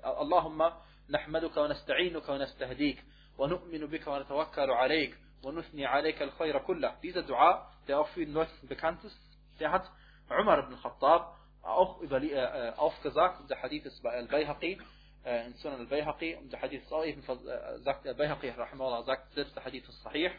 Allahumma 0.02 0.80
nahmaduka 1.08 1.62
wa 1.62 1.68
nasta'inuka 1.68 2.32
wa 2.32 2.38
nastahdik. 2.38 2.98
ونؤمن 3.38 3.86
بك 3.86 4.06
ونتوكل 4.06 4.70
عليك 4.70 5.18
ونثني 5.44 5.86
عليك 5.86 6.22
الخير 6.22 6.58
كله. 6.58 7.00
Dieser 7.02 7.22
Dua, 7.22 7.66
der 7.88 7.98
auch 7.98 8.08
vielen 8.08 8.32
Leuten 8.32 8.68
bekannt 8.68 9.02
ist, 9.04 9.18
der 9.58 9.72
hat 9.72 9.90
Umar 10.28 10.58
ibn 10.58 10.76
Khattab 10.76 11.36
auch 11.62 12.00
über, 12.00 12.22
äh, 12.22 12.72
aufgesagt. 12.76 13.40
Und 13.40 13.50
der 13.50 13.62
Hadith 13.62 13.84
ist 13.86 14.02
bei 14.02 14.10
Al-Bayhaqi, 14.10 14.80
äh, 15.24 15.46
in 15.46 15.54
Sunan 15.54 15.80
Al-Bayhaqi. 15.80 16.36
Und 16.36 16.52
der 16.52 16.60
Hadith 16.60 16.82
ist 16.82 16.92
auch 16.92 17.04
ebenfalls, 17.04 17.44
äh, 17.44 17.78
sagt 17.80 18.06
Al-Bayhaqi, 18.06 18.50
rahimahullah, 18.50 19.02
sagt 19.04 19.32
selbst 19.34 19.56
der 19.56 19.64
Hadith 19.64 19.88
ist 19.88 20.02
sahih. 20.02 20.30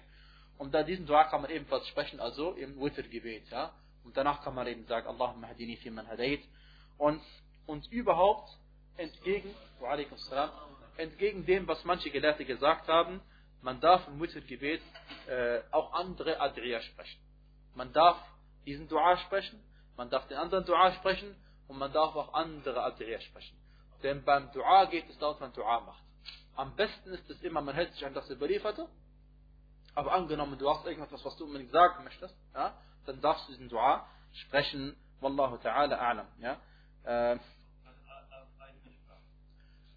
Und 0.57 0.73
da 0.73 0.83
diesen 0.83 1.05
Dua 1.05 1.25
kann 1.25 1.41
man 1.41 1.51
ebenfalls 1.51 1.87
sprechen, 1.87 2.19
also 2.19 2.51
im 2.53 2.79
Witr-Gebet. 2.79 3.49
Ja? 3.49 3.73
Und 4.03 4.15
danach 4.15 4.43
kann 4.43 4.55
man 4.55 4.67
eben 4.67 4.85
sagen, 4.85 5.07
Allahumma 5.07 5.47
hadini 5.47 5.77
fi 5.77 5.89
man 5.89 6.07
hadait. 6.07 6.43
Und, 6.97 7.21
und 7.65 7.91
überhaupt 7.91 8.49
entgegen, 8.97 9.53
salam, 10.29 10.51
entgegen 10.97 11.45
dem, 11.45 11.67
was 11.67 11.83
manche 11.83 12.09
Gelehrte 12.11 12.45
gesagt 12.45 12.87
haben, 12.87 13.21
man 13.61 13.79
darf 13.79 14.07
im 14.07 14.17
Muttergebet 14.17 14.81
äh, 15.27 15.61
auch 15.71 15.93
andere 15.93 16.39
Adriya 16.39 16.81
sprechen. 16.81 17.19
Man 17.75 17.93
darf 17.93 18.17
diesen 18.65 18.87
Dua 18.87 19.17
sprechen, 19.17 19.59
man 19.95 20.09
darf 20.09 20.27
den 20.27 20.37
anderen 20.37 20.65
Dua 20.65 20.91
sprechen 20.93 21.35
und 21.67 21.77
man 21.77 21.91
darf 21.93 22.15
auch 22.15 22.33
andere 22.33 22.83
Adriya 22.83 23.21
sprechen. 23.21 23.57
Denn 24.03 24.23
beim 24.23 24.51
Dua 24.51 24.85
geht 24.85 25.09
es 25.09 25.17
darum, 25.17 25.35
dass 25.35 25.41
man 25.41 25.53
Dua 25.53 25.79
macht. 25.79 26.03
Am 26.55 26.75
besten 26.75 27.13
ist 27.13 27.29
es 27.29 27.41
immer, 27.41 27.61
man 27.61 27.73
hält 27.73 27.93
sich 27.93 28.05
an 28.05 28.13
das 28.13 28.29
Überlieferte, 28.29 28.87
aber 29.95 30.13
angenommen, 30.13 30.57
du 30.57 30.69
hast 30.69 30.85
irgendwas, 30.85 31.23
was 31.23 31.37
du 31.37 31.45
unbedingt 31.45 31.71
sagen 31.71 32.03
möchtest, 32.03 32.35
ja, 32.53 32.73
dann 33.05 33.21
darfst 33.21 33.47
du 33.47 33.51
diesen 33.51 33.69
Dua 33.69 34.07
sprechen, 34.31 34.95
Wallahu 35.19 35.57
ta'ala 35.57 35.95
a'lam. 35.95 36.25
Ja. 36.39 36.57
Äh, 37.03 37.33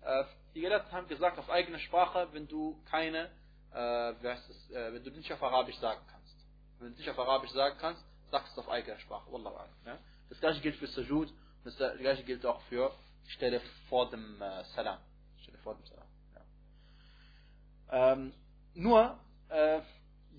äh, 0.06 0.24
die 0.54 0.60
Gelehrten 0.60 0.92
haben 0.92 1.08
gesagt, 1.08 1.38
auf 1.38 1.50
eigene 1.50 1.78
Sprache, 1.78 2.28
wenn 2.32 2.46
du 2.46 2.80
keine, 2.90 3.30
äh, 3.72 4.12
es, 4.26 4.70
äh, 4.70 4.92
wenn 4.92 5.04
du 5.04 5.10
nicht 5.10 5.32
auf 5.32 5.42
Arabisch 5.42 5.76
sagen 5.78 6.00
kannst. 6.10 6.36
Wenn 6.78 6.92
du 6.92 6.98
nicht 6.98 7.10
auf 7.10 7.18
Arabisch 7.18 7.50
sagen 7.50 7.76
kannst, 7.80 8.04
sagst 8.30 8.56
du 8.56 8.60
auf 8.60 8.68
eigene 8.68 8.98
Sprache. 9.00 9.30
Wallahu 9.30 9.56
ja? 9.84 9.98
Das 10.28 10.40
gleiche 10.40 10.60
gilt 10.60 10.76
für 10.76 10.86
Sajud, 10.86 11.32
das 11.64 11.76
gleiche 11.76 12.22
gilt 12.24 12.44
auch 12.46 12.60
für 12.62 12.92
Stelle 13.28 13.60
vor 13.88 14.10
dem 14.10 14.40
äh, 14.40 14.64
Salam. 14.74 14.98
Stelle 15.42 15.58
vor 15.58 15.74
dem 15.74 15.84
Salam. 15.86 16.08
Ja. 16.34 18.12
Ähm, 18.12 18.34
nur, 18.74 19.18
äh, 19.48 19.80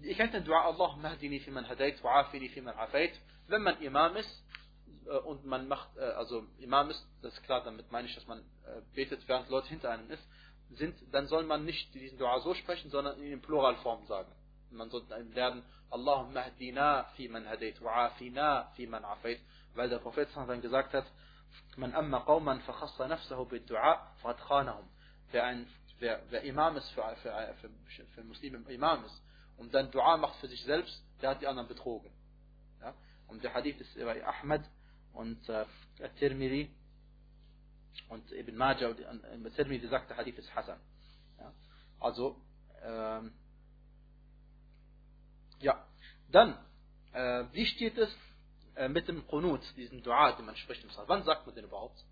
ihr 0.01 0.15
kennt 0.15 0.33
den 0.33 0.43
Dua, 0.43 0.65
Allahumma 0.65 1.09
hdini 1.09 1.39
fi 1.39 1.51
man 1.51 1.67
hadait, 1.67 2.03
wa 2.03 2.21
afini 2.21 2.49
fi 2.49 2.61
man 2.61 2.75
afait. 2.77 3.13
Wenn 3.47 3.63
man 3.63 3.81
Imam 3.81 4.15
ist, 4.15 4.43
äh, 5.07 5.17
und 5.17 5.45
man 5.45 5.67
macht, 5.67 5.95
äh, 5.97 6.01
also 6.01 6.45
Imam 6.59 6.89
ist, 6.89 7.05
das 7.21 7.33
ist 7.33 7.43
klar, 7.43 7.63
damit 7.63 7.91
meine 7.91 8.07
ich, 8.07 8.15
dass 8.15 8.27
man 8.27 8.39
äh, 8.39 8.81
betet, 8.93 9.27
während 9.27 9.49
Leute 9.49 9.69
hinter 9.69 9.91
einem 9.91 10.09
ist, 10.09 10.23
sind, 10.71 10.95
dann 11.11 11.27
soll 11.27 11.43
man 11.43 11.63
nicht 11.63 11.93
diesen 11.93 12.17
Dua 12.17 12.39
so 12.41 12.53
sprechen, 12.53 12.89
sondern 12.91 13.21
in 13.21 13.41
Pluralform 13.41 14.05
sagen. 14.05 14.31
Man 14.69 14.89
soll 14.89 15.03
lernen, 15.33 15.63
Allahumma 15.89 16.41
hdina 16.41 17.05
fi 17.15 17.29
man 17.29 17.45
hadait, 17.47 17.81
wa 17.81 18.07
afina 18.07 18.71
fi 18.75 18.85
man 18.85 19.05
afait, 19.05 19.39
weil 19.75 19.89
der 19.89 19.99
Prophet 19.99 20.27
dann 20.35 20.61
gesagt 20.61 20.93
hat, 20.93 21.05
man 21.77 21.93
amma 21.95 22.19
qawman 22.25 22.59
fakhassa 22.61 23.07
nafsahu 23.07 23.45
bid 23.45 23.69
du'a 23.69 23.99
faqad 24.21 24.39
khanahum. 24.47 24.89
Wer 25.31 25.45
ein 25.45 25.67
wer, 25.99 26.21
wer 26.29 26.43
Imam 26.43 26.77
ist 26.77 26.89
für, 26.91 27.03
für, 27.21 27.55
für, 27.61 28.05
für 28.05 28.23
Muslime 28.23 28.57
Imam 28.69 29.05
ist 29.05 29.21
und 29.57 29.73
dann 29.73 29.91
Dua 29.91 30.17
macht 30.17 30.39
für 30.39 30.47
sich 30.47 30.63
selbst, 30.63 31.03
der 31.21 31.31
hat 31.31 31.41
die 31.41 31.47
anderen 31.47 31.67
betrogen. 31.67 32.11
Ja? 32.81 32.93
Und 33.27 33.43
der 33.43 33.53
Hadith 33.53 33.79
ist 33.79 33.95
bei 33.95 34.25
Ahmed 34.25 34.63
und 35.13 35.49
äh, 35.49 35.65
Tirmidhi 36.19 36.71
und 38.09 38.31
Ibn 38.31 38.55
Majah 38.55 38.89
und 38.89 38.99
äh, 38.99 39.51
Tirmidhi 39.51 39.87
sagt, 39.87 40.09
der 40.09 40.17
Hadith 40.17 40.37
ist 40.37 40.53
Hassan. 40.55 40.79
Ja? 41.39 41.53
Also, 41.99 42.39
ähm, 42.83 43.33
ja, 45.59 45.87
dann, 46.29 46.57
äh, 47.13 47.45
wie 47.51 47.65
steht 47.65 47.97
es 47.97 48.15
äh, 48.75 48.87
mit 48.87 49.07
dem 49.07 49.25
Qunut, 49.27 49.61
diesem 49.75 50.03
Dua, 50.03 50.33
den 50.33 50.45
man 50.45 50.55
spricht 50.55 50.83
im 50.83 50.91
Salat? 50.91 51.09
Wann 51.09 51.23
sagt 51.23 51.47
man 51.47 51.55
den 51.55 51.65
überhaupt? 51.65 52.03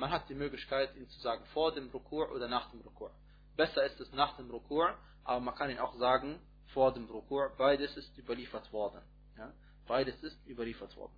Man 0.00 0.10
hat 0.10 0.30
die 0.30 0.34
Möglichkeit, 0.34 0.96
ihn 0.96 1.06
zu 1.10 1.20
sagen, 1.20 1.44
vor 1.52 1.74
dem 1.74 1.90
Rukur 1.90 2.32
oder 2.32 2.48
nach 2.48 2.70
dem 2.70 2.80
Rukur. 2.80 3.10
Besser 3.54 3.84
ist 3.84 4.00
es 4.00 4.10
nach 4.12 4.34
dem 4.38 4.50
Rukur, 4.50 4.96
aber 5.24 5.40
man 5.40 5.54
kann 5.54 5.68
ihn 5.68 5.78
auch 5.78 5.94
sagen, 5.98 6.40
vor 6.68 6.94
dem 6.94 7.04
Rukur. 7.04 7.52
Beides 7.58 7.94
ist 7.98 8.16
überliefert 8.16 8.72
worden. 8.72 9.02
Ja? 9.36 9.52
Beides 9.86 10.18
ist 10.22 10.38
überliefert 10.46 10.96
worden. 10.96 11.12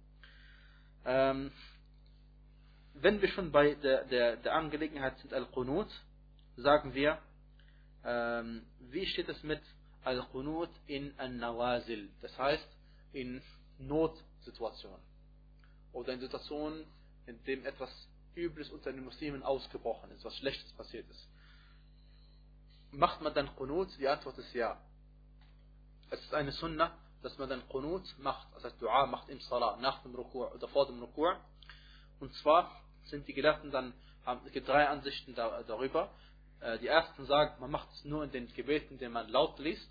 Ähm, 1.05 1.53
wenn 2.95 3.23
wir 3.23 3.29
schon 3.29 3.53
bei 3.53 3.77
der, 3.77 4.05
der, 4.07 4.39
der 4.39 4.53
Angelegenheit 4.53 5.17
sind 5.19 5.33
Al-Qunut, 5.33 5.89
sagen 6.57 6.93
wir, 6.93 7.23
ähm, 8.05 8.67
wie 8.81 9.07
steht 9.07 9.29
es 9.29 9.41
mit 9.45 9.63
Al-Qunut 10.03 10.71
in 10.89 11.17
An-Nawazil? 11.21 12.11
Das 12.21 12.37
heißt, 12.37 12.69
in 13.13 13.43
Notsituationen. 13.79 15.07
Oder 15.93 16.15
in 16.15 16.21
Situationen, 16.21 16.85
in 17.27 17.41
denen 17.45 17.65
etwas 17.65 18.09
Übles 18.35 18.71
unter 18.71 18.93
den 18.93 19.05
Muslimen 19.05 19.43
ausgebrochen 19.43 20.11
ist, 20.13 20.25
was 20.25 20.37
Schlechtes 20.37 20.73
passiert 20.73 21.09
ist. 21.11 21.29
Macht 22.91 23.21
man 23.23 23.35
dann 23.35 23.55
Qunut? 23.57 23.89
Die 23.99 24.09
Antwort 24.09 24.39
ist 24.39 24.53
ja. 24.55 24.79
Es 26.11 26.21
ist 26.21 26.35
eine 26.35 26.53
Sunnah, 26.53 26.93
dass 27.23 27.39
man 27.39 27.49
dann 27.49 27.67
Qunut 27.69 28.05
macht, 28.19 28.47
heißt 28.63 28.81
Dua 28.81 29.07
macht 29.07 29.29
im 29.29 29.41
Salah, 29.41 29.77
nach 29.79 30.03
dem 30.03 30.15
Rukur 30.15 30.55
oder 30.55 30.69
vor 30.69 30.87
dem 30.87 31.01
Rukur. 31.01 31.41
Und 32.21 32.35
zwar 32.35 32.71
sind 33.05 33.27
die 33.27 33.33
Gelehrten 33.33 33.71
dann, 33.71 33.95
haben, 34.25 34.41
drei 34.53 34.89
Ansichten 34.89 35.35
da, 35.35 35.63
darüber. 35.63 36.11
Äh, 36.61 36.79
die 36.79 36.87
ersten 36.87 37.25
sagen, 37.27 37.61
man 37.61 37.71
macht 37.71 37.91
es 37.93 38.05
nur 38.05 38.25
in 38.25 38.31
den 38.31 38.53
Gebeten, 38.53 38.99
den 38.99 39.13
man 39.13 39.29
laut 39.29 39.59
liest. 39.59 39.89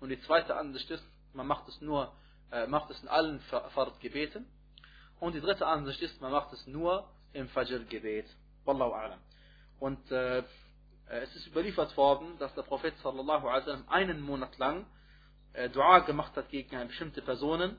Und 0.00 0.10
die 0.10 0.20
zweite 0.20 0.56
Ansicht 0.56 0.90
ist, 0.90 1.04
man 1.32 1.46
macht 1.46 1.68
es 1.68 1.80
nur, 1.80 2.12
äh, 2.50 2.66
macht 2.66 2.90
es 2.90 3.00
in 3.02 3.08
allen 3.08 3.40
Fard-Gebeten. 3.40 4.46
Und 5.18 5.34
die 5.34 5.40
dritte 5.40 5.66
Ansicht 5.66 6.00
ist, 6.02 6.20
man 6.20 6.32
macht 6.32 6.52
es 6.52 6.66
nur 6.66 7.08
im 7.36 7.48
Fajr-Gebet. 7.48 8.26
Wallahu 8.64 8.92
a'lam. 8.92 9.18
Und 9.78 10.10
äh, 10.10 10.42
es 11.08 11.36
ist 11.36 11.46
überliefert 11.46 11.96
worden, 11.96 12.38
dass 12.38 12.54
der 12.54 12.62
Prophet 12.62 12.96
sallallahu 12.98 13.46
alaihi 13.46 13.66
wasallam 13.66 13.88
einen 13.88 14.20
Monat 14.20 14.56
lang 14.58 14.86
äh, 15.52 15.68
Dua 15.68 16.00
gemacht 16.00 16.36
hat 16.36 16.48
gegen 16.48 16.86
bestimmte 16.88 17.22
Personen 17.22 17.78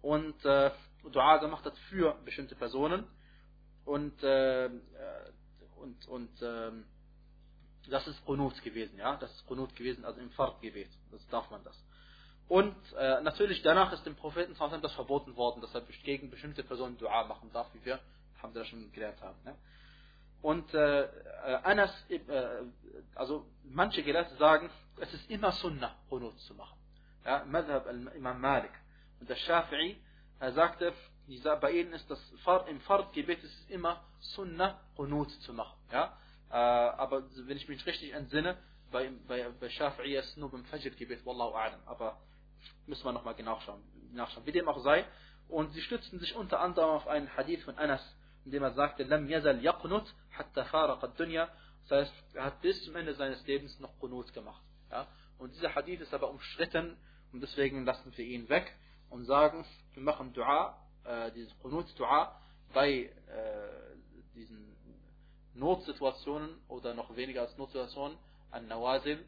und 0.00 0.42
äh, 0.44 0.70
Dua 1.12 1.38
gemacht 1.38 1.64
hat 1.64 1.76
für 1.90 2.14
bestimmte 2.24 2.54
Personen 2.54 3.04
und 3.84 4.22
äh, 4.22 4.70
und 5.76 6.08
und 6.08 6.42
äh, 6.42 6.70
das 7.90 8.06
ist 8.06 8.24
Qunut 8.24 8.62
gewesen, 8.62 8.96
ja, 8.96 9.16
das 9.16 9.30
ist 9.34 9.46
Qunut 9.46 9.76
gewesen, 9.76 10.06
also 10.06 10.18
im 10.20 10.30
Fard-Gebet, 10.30 10.88
das 11.10 11.26
darf 11.28 11.50
man 11.50 11.62
das. 11.64 11.78
Und 12.48 12.76
äh, 12.96 13.20
natürlich 13.20 13.60
danach 13.62 13.92
ist 13.92 14.06
dem 14.06 14.16
Propheten 14.16 14.56
das 14.80 14.92
verboten 14.94 15.36
worden, 15.36 15.60
dass 15.60 15.74
er 15.74 15.82
gegen 15.82 16.30
bestimmte 16.30 16.62
Personen 16.62 16.96
Dua 16.96 17.24
machen 17.24 17.50
darf, 17.52 17.66
wie 17.74 17.84
wir 17.84 18.00
haben 18.44 18.54
das 18.54 18.68
schon 18.68 18.92
gelernt 18.92 19.20
haben. 19.20 19.36
Ne? 19.44 19.56
Und 20.42 20.72
äh, 20.74 21.02
äh 21.02 21.08
Anas, 21.62 21.90
äh, 22.10 22.20
also 23.14 23.46
manche 23.64 24.02
Gelehrte 24.02 24.34
sagen, 24.36 24.70
es 25.00 25.12
ist 25.12 25.30
immer 25.30 25.52
Sunnah, 25.52 25.96
Qunut 26.08 26.38
zu 26.40 26.54
machen. 26.54 26.78
Ja, 27.24 27.44
Madhab 27.44 27.86
Imam 28.14 28.40
Malik. 28.40 28.72
Und 29.20 29.28
der 29.28 29.36
Shafi'i, 29.36 29.96
er 30.38 30.52
sagte, 30.52 30.92
bei 31.60 31.70
ihnen 31.72 31.92
ist 31.94 32.10
das 32.10 32.20
im 32.68 32.80
Fard-Gebet 32.80 33.42
ist 33.42 33.70
immer 33.70 34.04
Sunnah, 34.20 34.80
Qunut 34.96 35.30
zu 35.42 35.52
machen. 35.52 35.78
Ja? 35.90 36.16
Äh, 36.50 36.54
aber 36.54 37.24
wenn 37.46 37.56
ich 37.56 37.68
mich 37.68 37.84
richtig 37.86 38.12
entsinne, 38.12 38.58
bei, 38.92 39.10
bei, 39.26 39.48
bei 39.58 39.68
Shafi'i 39.68 40.18
ist 40.18 40.30
es 40.30 40.36
nur 40.36 40.50
beim 40.50 40.64
Fajr-Gebet, 40.66 41.24
Wallahu 41.24 41.56
a'lam. 41.56 41.80
Aber 41.86 42.20
Müssen 42.86 43.04
wir 43.04 43.12
nochmal 43.12 43.34
genau 43.34 43.60
schauen, 43.60 43.82
nachschauen. 44.12 44.46
Wie 44.46 44.52
dem 44.52 44.68
auch 44.68 44.82
sei. 44.82 45.04
Und 45.48 45.72
sie 45.72 45.82
stützten 45.82 46.18
sich 46.18 46.34
unter 46.34 46.60
anderem 46.60 46.90
auf 46.90 47.06
einen 47.06 47.34
Hadith 47.36 47.62
von 47.64 47.78
Anas, 47.78 48.02
in 48.44 48.50
dem 48.50 48.62
er 48.62 48.72
sagte, 48.72 49.04
Lam 49.04 49.28
yazal 49.28 49.60
yaqnut 49.62 50.14
hatta 50.32 50.64
faraqa 50.64 51.08
dunya. 51.08 51.48
Das 51.88 52.08
heißt, 52.08 52.14
er 52.34 52.44
hat 52.44 52.60
bis 52.62 52.82
zum 52.84 52.96
Ende 52.96 53.14
seines 53.14 53.46
Lebens 53.46 53.78
noch 53.80 53.98
Qunut 53.98 54.32
gemacht. 54.32 54.62
Ja? 54.90 55.06
Und 55.38 55.54
dieser 55.54 55.74
Hadith 55.74 56.00
ist 56.00 56.14
aber 56.14 56.30
umstritten 56.30 56.96
und 57.32 57.40
deswegen 57.42 57.84
lassen 57.84 58.16
wir 58.16 58.24
ihn 58.24 58.48
weg 58.48 58.74
und 59.10 59.24
sagen, 59.24 59.64
wir 59.92 60.02
machen 60.02 60.32
Dua, 60.32 60.78
äh, 61.04 61.30
dieses 61.32 61.56
Qunut-Dua 61.60 62.40
bei 62.72 62.90
äh, 62.90 63.10
diesen 64.34 64.74
Notsituationen 65.54 66.50
oder 66.68 66.94
noch 66.94 67.14
weniger 67.16 67.42
als 67.42 67.56
Notsituationen 67.56 68.18
an 68.50 68.66
Nawazil, 68.66 69.24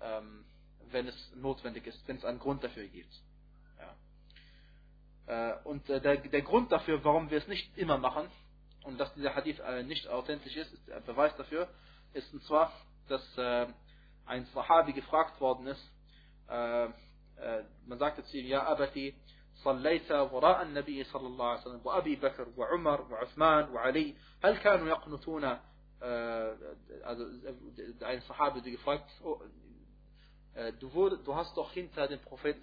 ähm, 0.00 0.44
wenn 0.90 1.06
es 1.06 1.32
notwendig 1.36 1.86
ist, 1.86 2.06
wenn 2.08 2.16
es 2.16 2.24
einen 2.24 2.38
Grund 2.38 2.64
dafür 2.64 2.86
gibt. 2.86 3.12
Ja. 3.78 5.52
Äh, 5.52 5.62
und 5.64 5.88
äh, 5.88 6.00
der, 6.00 6.16
der 6.16 6.42
Grund 6.42 6.72
dafür, 6.72 7.04
warum 7.04 7.30
wir 7.30 7.38
es 7.38 7.46
nicht 7.46 7.76
immer 7.78 7.98
machen, 7.98 8.28
und 8.83 8.99
dass 8.99 9.13
dieser 9.15 9.35
Hadith 9.35 9.59
äh, 9.59 9.83
nicht 9.83 10.07
authentisch 10.07 10.55
ist, 10.55 10.73
ist 10.73 10.87
der 10.87 10.99
Beweis 11.01 11.35
dafür, 11.37 11.67
ist 12.13 12.31
und 12.33 12.43
zwar, 12.43 12.71
dass 13.07 13.37
ein 14.25 14.45
Sahabi 14.53 14.93
gefragt 14.93 15.39
worden 15.39 15.67
ist, 15.67 15.91
man 16.47 17.99
sagte 17.99 18.23
zu 18.23 18.37
ihm, 18.37 18.47
ja 18.47 18.65
Abati, 18.65 19.13
صليت 19.63 20.11
وراء 20.11 20.61
النبي 20.61 21.03
صلى 21.03 21.27
الله 21.27 21.45
عليه 21.45 21.61
وسلم 21.61 21.81
وأبي 21.83 22.15
بكر 22.15 22.47
وعمر 22.57 23.01
وعثمان 23.01 23.69
وعلي 23.69 24.15
هل 24.43 24.57
كانوا 24.57 24.87
يقنطون 24.87 25.59
also 27.03 27.25
ein 28.01 28.21
Sahabi 28.21 28.71
gefragt 28.71 29.09
äh, 30.55 30.73
du, 30.73 30.93
wurde, 30.93 31.17
du 31.17 31.35
hast 31.35 31.55
doch 31.57 31.71
hinter 31.71 32.07
dem 32.07 32.19
Propheten, 32.21 32.61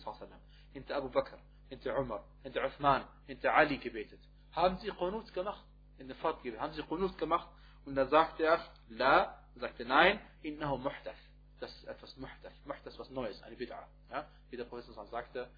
hinter 0.72 0.96
Abu 0.96 1.10
Bakr, 1.10 1.38
hinter 1.68 1.98
Umar, 1.98 2.24
hinter 2.42 2.64
Uthman, 2.64 3.04
hinter 3.26 3.54
Ali 3.54 3.78
gebetet. 3.78 4.20
Haben 4.52 4.78
sie 4.78 4.88
Qunut 4.90 5.32
gemacht? 5.34 5.64
In 5.98 6.08
der 6.08 6.16
Fahrt 6.16 6.44
Haben 6.58 6.72
sie 6.74 6.82
Qunut 6.82 7.16
gemacht? 7.18 7.48
Und 7.84 7.94
dann 7.94 8.08
sagte 8.08 8.44
er, 8.44 8.64
La, 8.88 9.42
sagte 9.56 9.84
nein, 9.84 10.20
innahu 10.42 10.78
muhdath. 10.78 11.16
Das 11.60 11.70
ist 11.76 11.84
etwas 11.84 12.16
muhdath. 12.16 12.52
Muhdath 12.64 12.98
was 12.98 13.10
Neues, 13.10 13.42
eine 13.42 13.56
Bid'a. 13.56 13.84
Ja? 14.10 14.26
Wie 14.50 14.56
der 14.56 14.64
Prophet 14.64 14.84
sagte, 15.10 15.48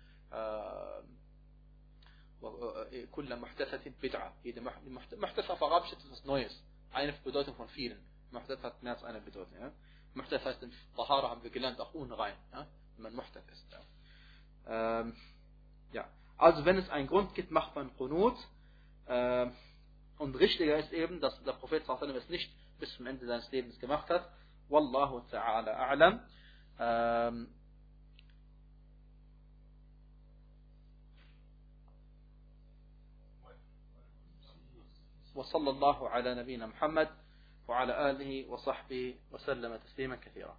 كل 3.11 3.37
محدثة 3.37 3.93
بدعة. 4.03 4.33
Jede 4.45 4.61
Muhdath 4.61 5.51
auf 5.51 5.63
Arabisch 5.63 5.93
ist 5.93 6.05
etwas 6.05 6.25
Neues. 6.25 6.63
Eine 6.93 7.13
Bedeutung 7.25 7.55
von 7.55 7.69
vielen. 7.69 7.99
Muhdath 8.31 8.63
hat 8.63 8.83
mehr 8.83 8.95
als 8.95 9.05
eine 9.05 9.21
Bedeutung. 9.21 9.59
Ja? 9.59 9.73
Muhdath 10.15 10.45
heißt 10.45 10.63
in 10.63 10.73
Tahara 10.97 11.31
haben 11.31 11.43
wir 11.43 11.51
gelernt, 11.51 11.81
auch 11.81 11.95
unrein, 11.95 12.35
ja? 12.53 12.67
wenn 12.97 13.05
man 13.05 13.15
Muhdath 13.15 13.49
ist. 13.51 13.67
Ja. 13.73 15.01
Ähm, 15.01 15.17
ja. 15.93 16.09
Also 16.37 16.65
wenn 16.65 16.77
es 16.77 16.89
einen 16.91 17.07
Grund 17.07 17.35
gibt, 17.35 17.51
macht 17.51 17.75
man 17.75 17.97
Qunut. 17.97 18.37
Ähm, 19.07 19.55
und 20.20 20.36
richtiger 20.36 20.78
ist 20.78 20.92
eben, 20.94 21.20
dass 21.22 21.42
der 21.44 21.54
Prophet 21.54 21.84
es 21.90 22.30
nicht 22.30 22.52
bis 22.78 22.94
zum 22.96 23.08
Ende 23.08 23.26
seines 23.26 23.50
Lebens 23.52 23.80
gemacht 23.80 24.10
hat. 24.10 24.30
Wallahu 24.68 25.22
ta'ala 25.32 25.74
a'lam. 25.76 26.20
Ähm, 26.80 27.48
وصلى 35.36 35.70
الله 35.70 36.10
على 36.10 36.36
نبينا 36.36 36.66
محمد 36.68 37.10
وعلى 37.68 38.12
آله 38.12 38.50
وصحبه 38.50 39.16
وسلم 39.32 39.76
تسليما 39.76 40.16
كثيرا 40.16 40.58